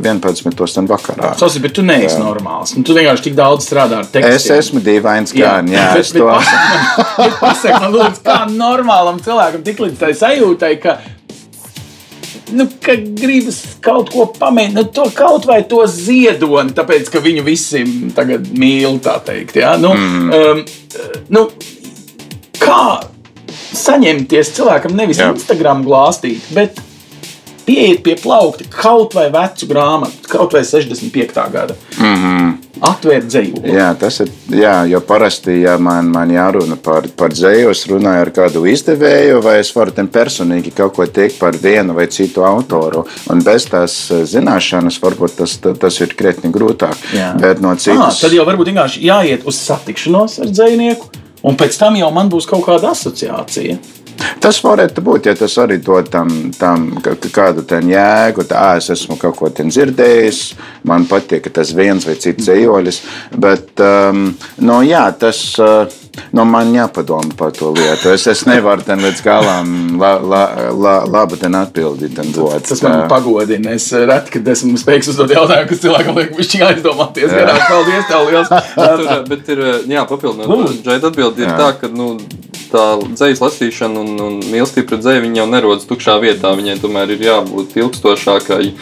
11. 0.00 0.82
vakarā. 0.90 1.34
Tas 1.40 1.56
ir, 1.56 1.64
bet 1.64 1.76
tu 1.78 1.84
neesi 1.86 2.16
jā. 2.16 2.24
normāls. 2.24 2.74
Nu, 2.76 2.84
tu 2.86 2.96
vienkārši 2.96 3.28
tik 3.28 3.38
daudz 3.38 3.68
strādā 3.68 4.02
ar 4.02 4.10
tekstu. 4.10 4.34
Es 4.36 4.50
esmu 4.58 4.82
dīvains, 4.84 5.32
kā 5.34 5.40
jā, 5.40 5.54
jā, 5.70 5.86
bet, 5.94 6.04
es 6.04 6.12
to 6.16 6.28
esmu. 6.34 7.30
Pasaka 7.40 7.78
man, 7.78 7.96
lūdzu, 7.96 8.26
kā 8.26 8.42
normālam 8.52 9.22
cilvēkam 9.24 9.64
tik 9.66 9.82
līdz 9.86 9.98
tai 10.00 10.12
sajūtai, 10.18 10.74
ka 10.82 10.98
nu, 12.56 12.66
ka 12.82 12.96
gribas 12.96 13.60
kaut 13.84 14.10
ko 14.12 14.26
pamēģināt, 14.36 14.90
nu, 14.90 14.94
to 14.94 15.06
kaut 15.16 15.46
vai 15.48 15.62
to 15.68 15.82
ziedoni, 15.90 16.74
tāpēc 16.76 17.10
ka 17.12 17.22
viņu 17.22 17.44
visi 17.46 17.84
tagad 18.16 18.50
mīl, 18.56 18.98
tā 19.04 19.18
teikt. 19.26 19.60
Ja? 19.62 19.76
Nu, 19.80 19.94
mm. 19.94 20.30
um, 20.34 20.64
nu, 21.36 21.46
kā 22.60 22.82
saņemties 23.76 24.54
cilvēkam 24.56 24.96
nevis 24.96 25.20
Jā. 25.20 25.30
Instagram 25.34 25.84
glāstīt, 25.86 26.46
bet 26.54 26.80
pieiet 27.70 28.02
pie 28.02 28.16
plaukta 28.18 28.64
kaut 28.70 29.14
vai 29.14 29.28
vecu 29.32 29.68
grāmatu, 29.70 30.26
kaut 30.30 30.56
vai 30.56 30.64
65. 30.66 31.46
gada. 31.52 31.74
Mm 31.98 32.16
-hmm. 32.16 32.56
Atvērt 32.80 33.26
dzēju. 33.28 33.60
Jā, 33.76 33.94
tas 33.98 34.20
ir. 34.20 34.28
Jā, 34.48 34.86
jo 34.88 35.00
parasti, 35.00 35.52
ja 35.60 35.78
man, 35.78 36.06
man 36.08 36.30
jārunā 36.30 36.76
par, 36.82 37.08
par 37.16 37.30
dzēju, 37.30 37.70
es 37.70 37.86
runāju 37.86 38.20
ar 38.20 38.30
kādu 38.30 38.64
izdevēju, 38.72 39.42
vai 39.42 39.58
es 39.60 39.74
varu 39.76 39.90
tam 39.90 40.08
personīgi 40.08 40.72
kaut 40.76 40.94
ko 40.96 41.06
teikt 41.06 41.38
par 41.38 41.56
vienu 41.62 41.94
vai 41.94 42.06
citu 42.06 42.44
autoru. 42.44 43.04
Un 43.30 43.42
bez 43.42 43.66
tās 43.66 44.10
eh, 44.10 44.24
zināšanas, 44.24 45.00
varbūt 45.02 45.36
tas, 45.36 45.58
tas 45.80 46.00
ir 46.00 46.14
krietni 46.16 46.50
grūtāk. 46.52 46.96
Jā. 47.14 47.34
Bet 47.40 47.60
no 47.60 47.74
citas. 47.76 47.98
Ah, 47.98 48.20
tad 48.20 48.32
jau 48.32 48.46
varbūt 48.46 48.66
vienkārši 48.66 49.04
jāiet 49.04 49.44
uz 49.44 49.56
satikšanos 49.56 50.38
ar 50.40 50.46
dzējnieku 50.46 51.19
Un 51.46 51.56
pēc 51.56 51.78
tam 51.80 51.96
jau 51.96 52.10
man 52.12 52.28
būs 52.32 52.48
kaut 52.48 52.66
kāda 52.66 52.92
asociācija. 52.92 53.78
Tas 54.40 54.58
varētu 54.64 55.02
būt, 55.04 55.28
ja 55.30 55.34
tas 55.36 55.54
arī 55.62 55.78
dod 55.80 56.10
tam, 56.12 56.28
tam 56.58 56.88
kādu 57.00 57.64
jēgu, 57.64 58.44
tā 58.48 58.64
es 58.80 58.90
esmu 58.92 59.16
kaut 59.20 59.38
ko 59.38 59.48
dzirdējis, 59.48 60.40
man 60.88 61.06
patīk 61.08 61.48
tas 61.52 61.72
viens 61.76 62.04
vai 62.08 62.16
cits 62.20 62.48
ejolis. 62.52 63.00
Bet, 63.32 63.72
um, 63.80 64.30
no, 64.60 64.80
jā, 64.84 65.06
tas, 65.16 65.40
uh, 65.60 65.88
no 66.36 66.44
man 66.48 66.72
jāpadomā 66.74 67.34
par 67.38 67.52
to 67.56 67.70
lietu. 67.76 68.10
Es, 68.14 68.26
es 68.30 68.44
nevaru 68.48 68.84
tam 68.86 69.02
līdz 69.04 69.22
galam 69.24 69.72
la, 70.00 70.12
la, 70.18 70.42
la, 70.74 70.94
labi 71.08 71.40
atbildīt. 71.40 72.18
Dot. 72.34 72.66
Tas 72.68 72.82
man 72.84 73.06
pagodina. 73.10 73.74
Es 73.76 73.88
reti, 73.92 74.34
kad 74.36 74.52
esmu 74.54 74.78
spējīgs 74.80 75.12
uzdot 75.12 75.32
jautājumu, 75.34 75.68
kas 75.70 75.82
cilvēkam 75.84 76.20
liek 76.20 76.36
viņš 76.38 76.56
aizdomāties. 76.68 77.34
Garāk, 77.34 77.64
paldies, 77.66 78.06
tev 78.10 78.28
liels. 78.30 78.54
Tur, 78.76 79.06
bet 79.30 79.50
ir, 79.54 79.64
jā, 79.90 80.06
papildinot, 80.08 80.78
Džaida 80.84 81.10
atbildi 81.10 81.46
ir 81.46 81.54
tā, 81.58 81.72
ka, 81.80 81.90
nu, 81.94 82.14
tā 82.72 82.84
dzīslas 83.02 83.40
lasīšana 83.42 84.00
un, 84.00 84.14
un 84.24 84.38
mīlestība 84.50 84.92
pret 84.92 85.04
dzīvi 85.04 85.32
jau 85.36 85.46
nerodas 85.50 85.88
tukšā 85.88 86.16
vietā. 86.22 86.52
Viņai 86.56 86.78
tomēr 86.82 87.14
ir 87.14 87.24
jābūt 87.26 87.76
ilgstošākai. 87.80 88.72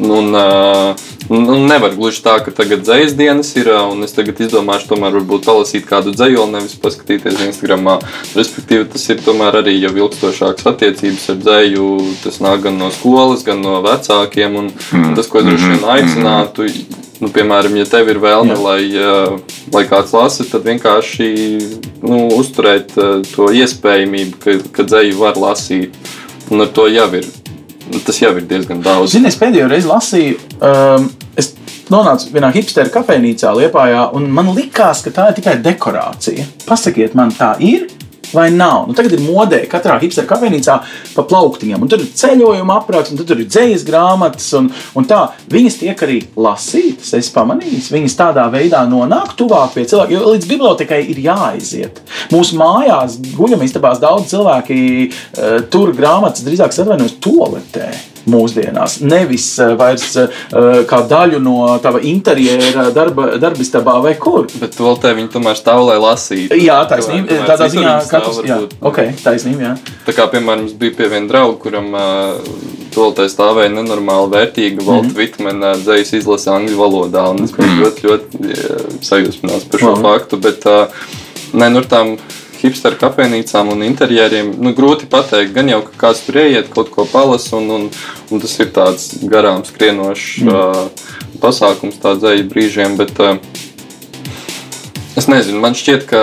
Un, 0.00 0.36
un, 0.36 1.48
un 1.56 1.66
nevar 1.70 1.96
gluži 1.96 2.22
tā, 2.24 2.38
ka 2.44 2.54
tagad 2.54 2.84
dzīslas 2.86 3.16
dienas 3.18 3.52
ir, 3.58 3.72
un 3.90 4.06
es 4.06 4.14
tagad 4.16 4.40
izdomāšu, 4.44 4.90
tomēr 4.92 5.18
varbūt 5.18 5.48
palasīt 5.48 5.88
kādu 5.88 6.14
dzīslu, 6.16 6.46
nevis 6.54 6.78
paskatīties 6.80 7.42
Instagram. 7.48 7.92
Respektīvi, 8.36 8.88
tas 8.92 9.06
ir 9.12 9.22
tomēr 9.26 9.60
arī 9.62 9.76
jau 9.78 9.92
ilgstošākas 9.96 10.70
attiecības 10.74 11.28
ar 11.34 11.44
dzīslu. 11.44 11.90
Tas 12.24 12.40
nāk 12.44 12.66
gan 12.66 12.80
no 12.80 12.90
skolas, 12.94 13.44
gan 13.46 13.62
no 13.64 13.80
vecākiem. 13.86 14.58
Un, 14.60 14.74
un 15.00 15.14
tas, 15.18 15.30
ko 15.30 15.42
es 15.42 15.48
droši 15.48 15.74
vien 15.74 15.86
aicinātu, 15.96 16.68
nu, 17.20 17.30
piemēram, 17.32 17.76
ja 17.78 17.86
tev 17.88 18.08
ir 18.12 18.20
vēlme, 18.22 18.56
lai, 18.64 18.82
lai 19.74 19.84
kāds 19.88 20.14
lasa, 20.16 20.46
tad 20.48 20.66
vienkārši 20.68 21.28
nu, 22.02 22.26
uzturēt 22.38 22.96
to 23.30 23.50
iespējamību, 23.60 24.40
ka, 24.42 24.56
ka 24.74 24.88
dzēju 24.88 25.20
var 25.20 25.40
lasīt. 25.40 25.96
Un 26.50 26.64
ar 26.64 26.72
to 26.74 26.88
jau 26.90 27.06
ir. 27.14 27.28
Tas 28.06 28.18
jau 28.22 28.30
ir 28.38 28.44
diezgan 28.46 28.82
daudz. 28.82 29.16
Zini, 29.16 29.30
es 29.30 29.38
pēdējo 29.38 29.66
reizi 29.70 29.88
lasīju, 29.90 30.36
um, 30.62 31.08
es 31.38 31.52
nonācu 31.90 32.30
vienā 32.34 32.52
hipsteru 32.54 32.92
kafejnīcā 32.94 33.50
Lietpājā, 33.56 34.04
un 34.14 34.28
man 34.34 34.52
likās, 34.54 35.02
ka 35.02 35.12
tā 35.14 35.30
ir 35.30 35.40
tikai 35.40 35.56
dekorācija. 35.64 36.46
Pasakiet, 36.68 37.16
man 37.18 37.34
tā 37.34 37.56
ir 37.66 37.88
vai 38.36 38.48
nav. 38.54 38.88
Nu, 38.88 38.96
tagad 38.96 39.14
ir 39.16 39.22
modē 39.24 39.62
katrā 39.70 39.98
hipsteru 40.02 40.28
kafejnīcā 40.30 40.76
pa 41.14 41.24
plauktiņiem. 41.30 41.86
Tur 41.90 42.04
ir 42.04 42.12
ceļojuma 42.20 42.78
apraksts, 42.80 43.14
un 43.14 43.22
tur 43.22 43.40
ir 43.40 43.48
dzīslas 43.50 43.86
grāmatas. 43.86 44.50
Un, 44.58 44.70
un 44.98 45.08
tā, 45.08 45.22
viņas 45.52 45.80
tiek 45.82 46.04
arī 46.06 46.20
lasītas. 46.36 47.14
Es 47.18 47.32
pamanīju, 47.34 47.82
viņas 47.94 48.18
tādā 48.18 48.46
veidā 48.52 48.84
nonāk 48.90 49.34
tuvāk 49.38 49.74
pie 49.76 49.86
cilvēkiem. 49.90 50.16
Jo 50.16 50.34
līdz 50.34 50.50
bibliotekai 50.50 51.02
ir 51.12 51.22
jāaiziet. 51.26 52.02
Mūsu 52.34 52.58
mājās, 52.60 53.18
guļamistabās, 53.38 54.02
daudz 54.02 54.30
cilvēki 54.34 54.80
uh, 55.08 55.58
tur 55.72 55.94
grāmatas 55.96 56.46
drīzāk 56.46 56.74
atvainojas 56.80 57.18
toaletē 57.22 57.90
mūsdienās. 58.30 58.98
Nevis 59.06 59.46
uh, 59.60 59.74
vairs 59.80 60.16
uh, 60.20 60.28
kā 60.90 61.02
daļu 61.10 61.40
no 61.42 61.78
tava 61.82 62.02
interjera 62.06 62.88
darba, 62.94 63.34
darbistabā 63.40 63.96
vai 64.04 64.14
kur. 64.20 64.48
Bet 64.60 64.78
vēl 64.80 65.00
te 65.02 65.14
viņi 65.16 65.32
tomēr 65.34 65.58
stāv, 65.58 65.84
lai 65.88 65.98
lasītu. 66.02 66.58
Jā, 66.60 66.82
taisnība. 66.90 67.40
Tādā 67.48 67.70
ziņā 67.72 67.94
katrs, 68.10 68.42
jā, 68.48 68.60
ok, 68.80 69.00
taisnība, 69.24 69.70
jā. 69.70 69.72
Tā 70.08 70.16
kā, 70.16 70.28
piemēram, 70.32 70.66
mums 70.66 70.76
bija 70.80 70.96
pie 70.98 71.08
viena 71.12 71.30
drauga, 71.30 71.58
kuram 71.62 71.94
uh, 71.94 72.78
Tolotē 72.90 73.28
stāvēja 73.30 73.70
nenormāli 73.70 74.32
vērtīga 74.32 74.82
Volta 74.82 75.06
mm 75.06 75.10
-hmm. 75.10 75.18
Vitmena 75.18 75.72
dzējas 75.78 76.12
izlase 76.18 76.50
angļu 76.50 76.76
valodā. 76.78 77.24
Es 77.44 77.52
biju 77.54 77.70
mm. 77.70 77.80
ļoti, 77.82 78.06
ļoti 78.08 79.06
sajūsmināts 79.06 79.68
par 79.70 79.80
šo 79.80 79.94
mm. 79.94 80.02
faktu. 80.02 80.36
Bet, 80.36 80.66
ne, 81.52 81.70
nu, 81.70 81.82
tām 81.86 82.16
hipsteru 82.60 82.98
kafejnīcām 83.00 83.72
un 83.72 83.84
interjeriem. 83.86 84.52
Nu, 84.60 84.74
grūti 84.76 85.08
pateikt, 85.10 85.54
gan 85.56 85.70
jau 85.72 85.80
ka 85.86 85.96
kāds 86.04 86.24
tur 86.26 86.42
ieiet, 86.42 86.70
kaut 86.74 86.92
ko 86.94 87.06
palasa, 87.08 87.56
un, 87.58 87.70
un, 87.76 87.88
un 88.30 88.44
tas 88.44 88.58
ir 88.60 88.70
tāds 88.76 89.10
garām 89.30 89.64
skrienošs 89.66 90.28
mm. 90.44 90.54
uh, 90.54 91.18
pasākums, 91.42 92.00
eju 92.04 92.46
brīžiem. 92.52 92.98
Bet, 93.00 93.18
uh, 93.20 93.40
Es 95.18 95.26
nezinu, 95.26 95.58
man 95.60 95.74
šķiet, 95.74 96.04
ka, 96.06 96.20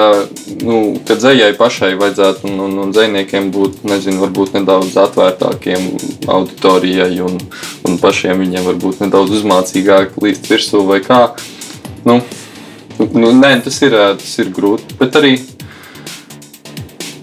nu, 0.64 0.78
ka 1.06 1.18
dzējai 1.20 1.52
pašai 1.60 1.92
vajadzētu 2.00 2.48
un, 2.48 2.56
un, 2.64 2.78
un 2.86 2.94
dzējniekiem 2.96 3.50
būt 3.52 3.84
nezinu, 3.86 4.22
varbūt 4.24 4.56
nedaudz 4.56 4.96
atvērtākiem 4.98 5.84
auditorijai 6.32 7.20
un, 7.26 7.36
un 7.86 8.00
pašiem 8.02 8.40
viņiem 8.42 8.66
varbūt 8.72 9.04
nedaudz 9.04 9.36
uzmācīgāk 9.42 10.16
līdz 10.24 10.50
virsū 10.50 10.82
vai 10.88 11.02
kā. 11.04 11.20
Nu, 12.08 12.22
nu, 13.12 13.34
nē, 13.36 13.58
tas 13.68 13.82
ir, 13.84 13.98
tas 14.22 14.34
ir 14.40 14.50
grūti, 14.56 14.96
bet 15.02 15.20
arī 15.20 15.36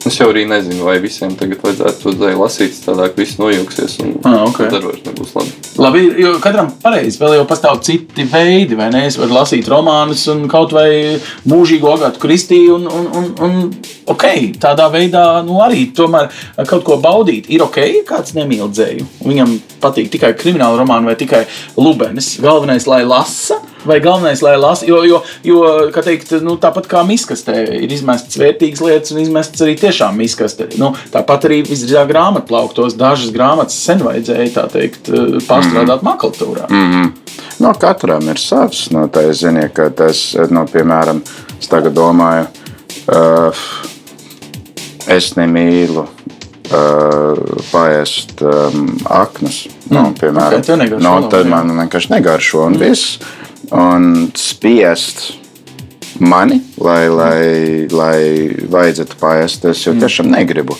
Es 0.04 0.18
jau 0.20 0.28
arī 0.28 0.44
nezinu, 0.48 0.84
vai 0.84 0.98
visiem 1.00 1.32
tagad 1.38 1.62
vajadzētu 1.64 2.02
to 2.02 2.12
dzēju 2.18 2.40
lasīt, 2.42 2.76
tādā 2.84 3.08
ka 3.08 3.20
viss 3.22 3.38
nojauksies 3.40 3.96
un 4.04 4.10
ah, 4.28 4.42
okay. 4.44 4.68
vairs 4.68 5.00
nebūs 5.06 5.32
labi. 5.38 5.54
Labi, 5.74 6.04
jo 6.22 6.36
katram 6.42 6.68
pareizi 6.82 7.18
vēl 7.18 7.40
jau 7.40 7.46
pastāv 7.50 7.80
citi 7.82 8.22
veidi, 8.30 8.76
vai 8.78 8.92
ne? 8.94 9.04
Es 9.08 9.16
varu 9.18 9.34
lasīt 9.34 9.66
romānus 9.70 10.22
un 10.30 10.44
kaut 10.50 10.70
vai 10.76 11.16
mūžīgo 11.50 11.90
agātu 11.96 12.22
Kristīnu 12.22 12.76
un, 12.76 12.86
un, 12.86 13.08
un, 13.18 13.26
un 13.42 14.06
ok, 14.14 14.26
tādā 14.62 14.86
veidā 14.92 15.24
nu, 15.46 15.58
arī 15.64 15.88
tomēr 15.96 16.30
kaut 16.70 16.86
ko 16.86 17.00
baudīt. 17.02 17.50
Ir 17.50 17.66
ok, 17.66 17.80
ja 17.90 18.06
kāds 18.06 18.36
nemīl 18.38 18.70
dzēju. 18.70 19.08
Viņam 19.26 19.58
patīk 19.82 20.14
tikai 20.14 20.36
krimināla 20.38 20.78
romāna 20.78 21.10
vai 21.10 21.18
tikai 21.18 21.42
lubenis. 21.74 22.36
Galvenais, 22.44 22.86
lai 22.90 23.02
lasa 23.08 23.58
Vai 23.84 24.00
galvenais, 24.00 24.40
lai 24.40 24.56
lasa, 24.56 24.86
jo, 24.88 25.02
jo, 25.04 25.18
jo 25.44 25.58
kā 25.92 26.00
teikt, 26.04 26.30
nu, 26.40 26.54
tāpat 26.60 26.86
kā 26.88 27.02
miskastē 27.04 27.58
ir 27.84 27.92
izmestas 27.92 28.38
vērtīgas 28.40 28.80
lietas 28.80 29.12
un 29.12 29.20
izmestas 29.20 29.60
arī 29.66 29.74
tiešām 29.76 30.16
miskastē. 30.16 30.70
Nu, 30.80 30.94
tāpat 31.12 31.44
arī 31.50 31.60
visdrīzāk 31.66 32.08
grāmatplauktos 32.08 32.96
dažas 32.96 33.32
grāmatas 33.34 33.76
sen 33.76 34.00
vajadzēja 34.06 34.64
teikt, 34.72 35.12
pārstrādāt 35.64 36.02
mm 36.02 36.08
-hmm. 36.08 36.12
makulatūrā. 36.12 36.70
Mm 36.70 36.92
-hmm. 36.92 37.12
No 37.58 37.72
katram 37.74 38.28
ir 38.28 38.38
savs. 38.38 38.90
No, 38.90 39.06
tā, 39.06 39.30
es 39.30 39.38
zinu, 39.38 39.68
ka 39.72 39.90
tas, 39.90 40.36
no, 40.50 40.64
piemēram, 40.66 41.20
es 41.60 41.68
tagad 41.68 41.94
domāju, 41.94 42.46
uh, 43.08 43.54
es 45.06 45.34
nemīlu 45.36 46.06
Uh, 46.64 47.60
paēst 47.72 48.40
um, 48.40 48.98
aknas. 49.04 49.66
Nu, 49.90 50.00
mm. 50.00 50.14
piemēram, 50.14 50.60
okay, 50.60 50.98
no, 50.98 51.28
tad 51.28 51.46
man 51.46 51.70
vienkārši 51.78 52.10
negaršo. 52.10 52.62
Un 52.66 52.72
mm. 52.72 52.80
viss, 52.80 53.18
un 53.70 54.30
spiest 54.34 55.43
mani, 56.20 56.60
lai, 56.78 57.08
lai, 57.08 57.86
lai 57.90 58.18
vajadzētu 58.70 59.18
paēst. 59.20 59.66
Es 59.70 59.84
jau 59.86 59.94
tiešām 59.98 60.30
negribu. 60.32 60.76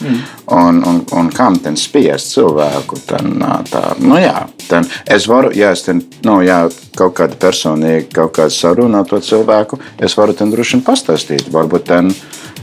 Un, 0.55 0.82
un, 0.87 1.01
un 1.12 1.30
kam 1.35 1.59
ten 1.62 1.76
spiest 1.80 2.35
cilvēku? 2.35 2.99
Ten, 3.09 3.39
tā, 3.70 3.85
nu 4.01 4.18
jā, 4.20 4.47
ten, 4.68 4.87
es 5.07 5.28
varu, 5.30 5.53
ja 5.57 5.72
es 5.74 5.85
ten, 5.87 6.03
nu, 6.26 6.41
jā, 6.47 6.64
kaut 6.99 7.16
kāda 7.18 7.39
personīga, 7.41 8.09
kaut 8.20 8.37
kāda 8.39 8.55
saruna 8.55 9.03
ar 9.03 9.09
to 9.11 9.20
cilvēku, 9.20 9.80
es 9.99 10.16
varu 10.18 10.37
ten 10.37 10.53
droši 10.55 10.78
vien 10.78 10.87
pastāstīt. 10.87 11.49
Varbūt 11.55 11.89
ten 11.93 12.12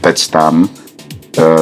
pēc 0.01 0.29
tam. 0.33 0.69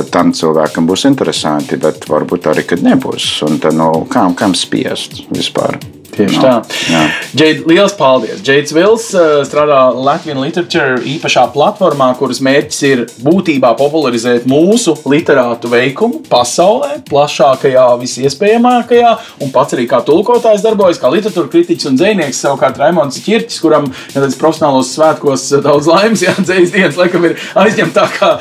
Tam 0.10 0.32
cilvēkam 0.34 0.88
būs 0.89 1.03
interesanti, 1.05 1.78
bet 1.78 2.07
varbūt 2.10 2.47
arī, 2.49 2.64
kad 2.66 2.82
nebūs. 2.82 3.28
Un 3.45 3.62
tad, 3.62 3.78
nu, 3.78 3.91
kam, 4.10 4.34
kam 4.34 4.57
spiest 4.57 5.28
vispār? 5.30 5.78
Tieši 6.20 6.36
Nu, 6.36 6.44
tā. 6.44 6.54
jā. 6.92 7.02
Džeid, 7.32 7.62
liels 7.70 7.94
paldies! 7.96 8.42
Džeids 8.44 8.74
Vils 8.76 9.06
uh, 9.16 9.40
strādā 9.48 9.80
Latvijas 9.96 10.40
Literature 10.40 10.98
īpašā 11.08 11.46
platformā, 11.54 12.10
kuras 12.20 12.42
mērķis 12.44 12.80
ir 12.90 13.04
būtībā 13.24 13.72
popularizēt 13.80 14.48
mūsu 14.50 14.98
literātu 15.08 15.72
veikumu 15.72 16.20
pasaulē, 16.30 17.00
plašākajā, 17.08 17.86
visiespējamākajā, 18.02 19.14
un 19.46 19.54
pats 19.56 19.78
arī 19.78 19.86
kā 19.90 20.02
tulkotājs 20.08 20.64
darbojas, 20.66 21.00
kā 21.00 21.12
literatūra 21.14 21.52
kritiķis 21.54 21.90
un 21.92 22.00
dzinieks. 22.00 22.42
Savukārt 22.44 22.80
Raimons 22.82 23.22
Čirtis, 23.24 23.62
kuram 23.64 23.88
ja 24.12 24.26
profesionālos 24.40 24.92
svētkos 24.98 25.48
daudz 25.64 25.88
laimes, 25.90 26.24
jā, 26.28 26.36
dzīs 26.40 26.76
dienas, 26.76 27.00
laikam 27.00 27.30
ir 27.30 27.38
aizņemta 27.64 28.08
kā 28.18 28.34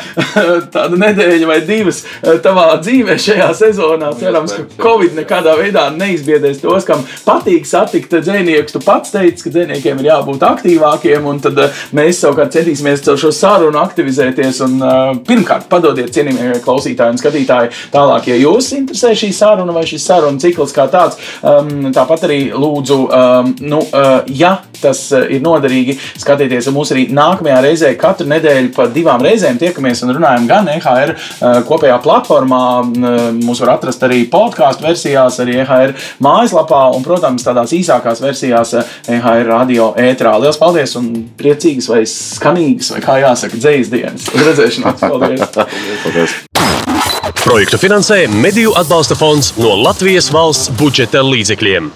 tāda 0.74 0.98
nedēļa 0.98 1.50
vai 1.50 1.60
divas 1.68 2.02
tavā 2.44 2.68
dzīvē 2.82 3.18
šajā 3.22 3.48
sezonā. 3.62 4.10
Cerams, 4.18 4.56
ka 4.56 4.66
Covid 4.82 5.14
nekādā 5.18 5.54
veidā 5.60 5.88
neizbiedēs 5.94 6.62
tos, 6.64 6.86
kam 6.88 7.04
patīk 7.26 7.67
satikt 7.68 8.14
dziniekus. 8.24 8.74
Tu 8.74 8.82
pats 8.84 9.12
teici, 9.14 9.44
ka 9.44 9.52
dziniekiem 9.54 10.02
ir 10.02 10.10
jābūt 10.10 10.44
aktīvākiem, 10.48 11.26
un 11.30 11.40
tad 11.44 11.58
uh, 11.60 11.82
mēs 11.96 12.22
savukārt 12.24 12.54
centīsimies 12.56 13.04
caur 13.06 13.20
šo 13.20 13.32
sarunu 13.34 13.80
aktivizēties. 13.82 14.62
Un, 14.66 14.78
uh, 14.82 15.12
pirmkārt, 15.28 15.68
padodiet 15.72 16.12
cienījamie 16.14 16.62
klausītāji 16.64 17.16
un 17.16 17.20
skatītāji 17.20 17.72
tālāk, 17.94 18.30
ja 18.32 18.38
jūs 18.38 18.72
interesē 18.76 19.14
šī 19.18 19.32
saruna 19.36 19.74
vai 19.76 19.84
šis 19.88 20.06
sarunu 20.08 20.42
cikls 20.42 20.74
kā 20.76 20.88
tāds. 20.92 21.20
Um, 21.42 21.90
tāpat 21.94 22.26
arī 22.28 22.40
lūdzu, 22.54 22.98
um, 23.06 23.54
nu, 23.60 23.82
uh, 23.92 24.20
ja 24.32 24.58
tas 24.78 25.00
ir 25.10 25.42
noderīgi, 25.42 25.96
skatieties 26.20 26.68
mūs 26.74 26.92
arī 26.94 27.08
nākamajā 27.14 27.58
reizē. 27.64 27.92
Katru 27.98 28.28
nedēļu 28.30 28.72
pa 28.76 28.86
divām 28.92 29.22
reizēm 29.24 29.58
tiekamies 29.60 30.04
un 30.04 30.14
runājam 30.16 30.46
gan 30.50 30.70
EHR 30.70 31.14
uh, 31.14 31.60
kopējā 31.68 31.98
platformā. 32.04 32.62
Uh, 32.78 33.18
mūs 33.38 33.62
var 33.64 33.74
atrast 33.76 34.04
arī 34.06 34.24
podkāstu 34.30 34.86
versijās, 34.86 35.40
arī 35.42 35.58
EHR 35.62 35.94
mājaslapā 36.24 36.84
un, 36.94 37.04
protams, 37.06 37.46
tādās 37.58 37.74
īsākās 37.76 38.22
versijās 38.22 38.74
EHR 39.08 39.48
radio 39.50 39.92
ētrā. 39.98 40.36
Lielas 40.38 40.60
paldies 40.60 40.94
un 41.00 41.10
priecīgas 41.38 41.90
vai 41.90 42.02
skanīgas, 42.08 42.92
vai 42.94 43.04
kā 43.04 43.18
jāsaka, 43.24 43.58
dzīs 43.58 43.92
dienas. 43.92 44.28
Uz 44.34 44.44
redzēšanos! 44.48 45.00
Paldies! 45.02 45.46
Paldies. 46.04 46.36
Projektu 47.38 47.78
finansē 47.80 48.26
Mediju 48.28 48.74
atbalsta 48.76 49.16
fonds 49.18 49.54
no 49.60 49.72
Latvijas 49.82 50.28
valsts 50.34 50.72
budžeta 50.78 51.24
līdzekļiem. 51.24 51.90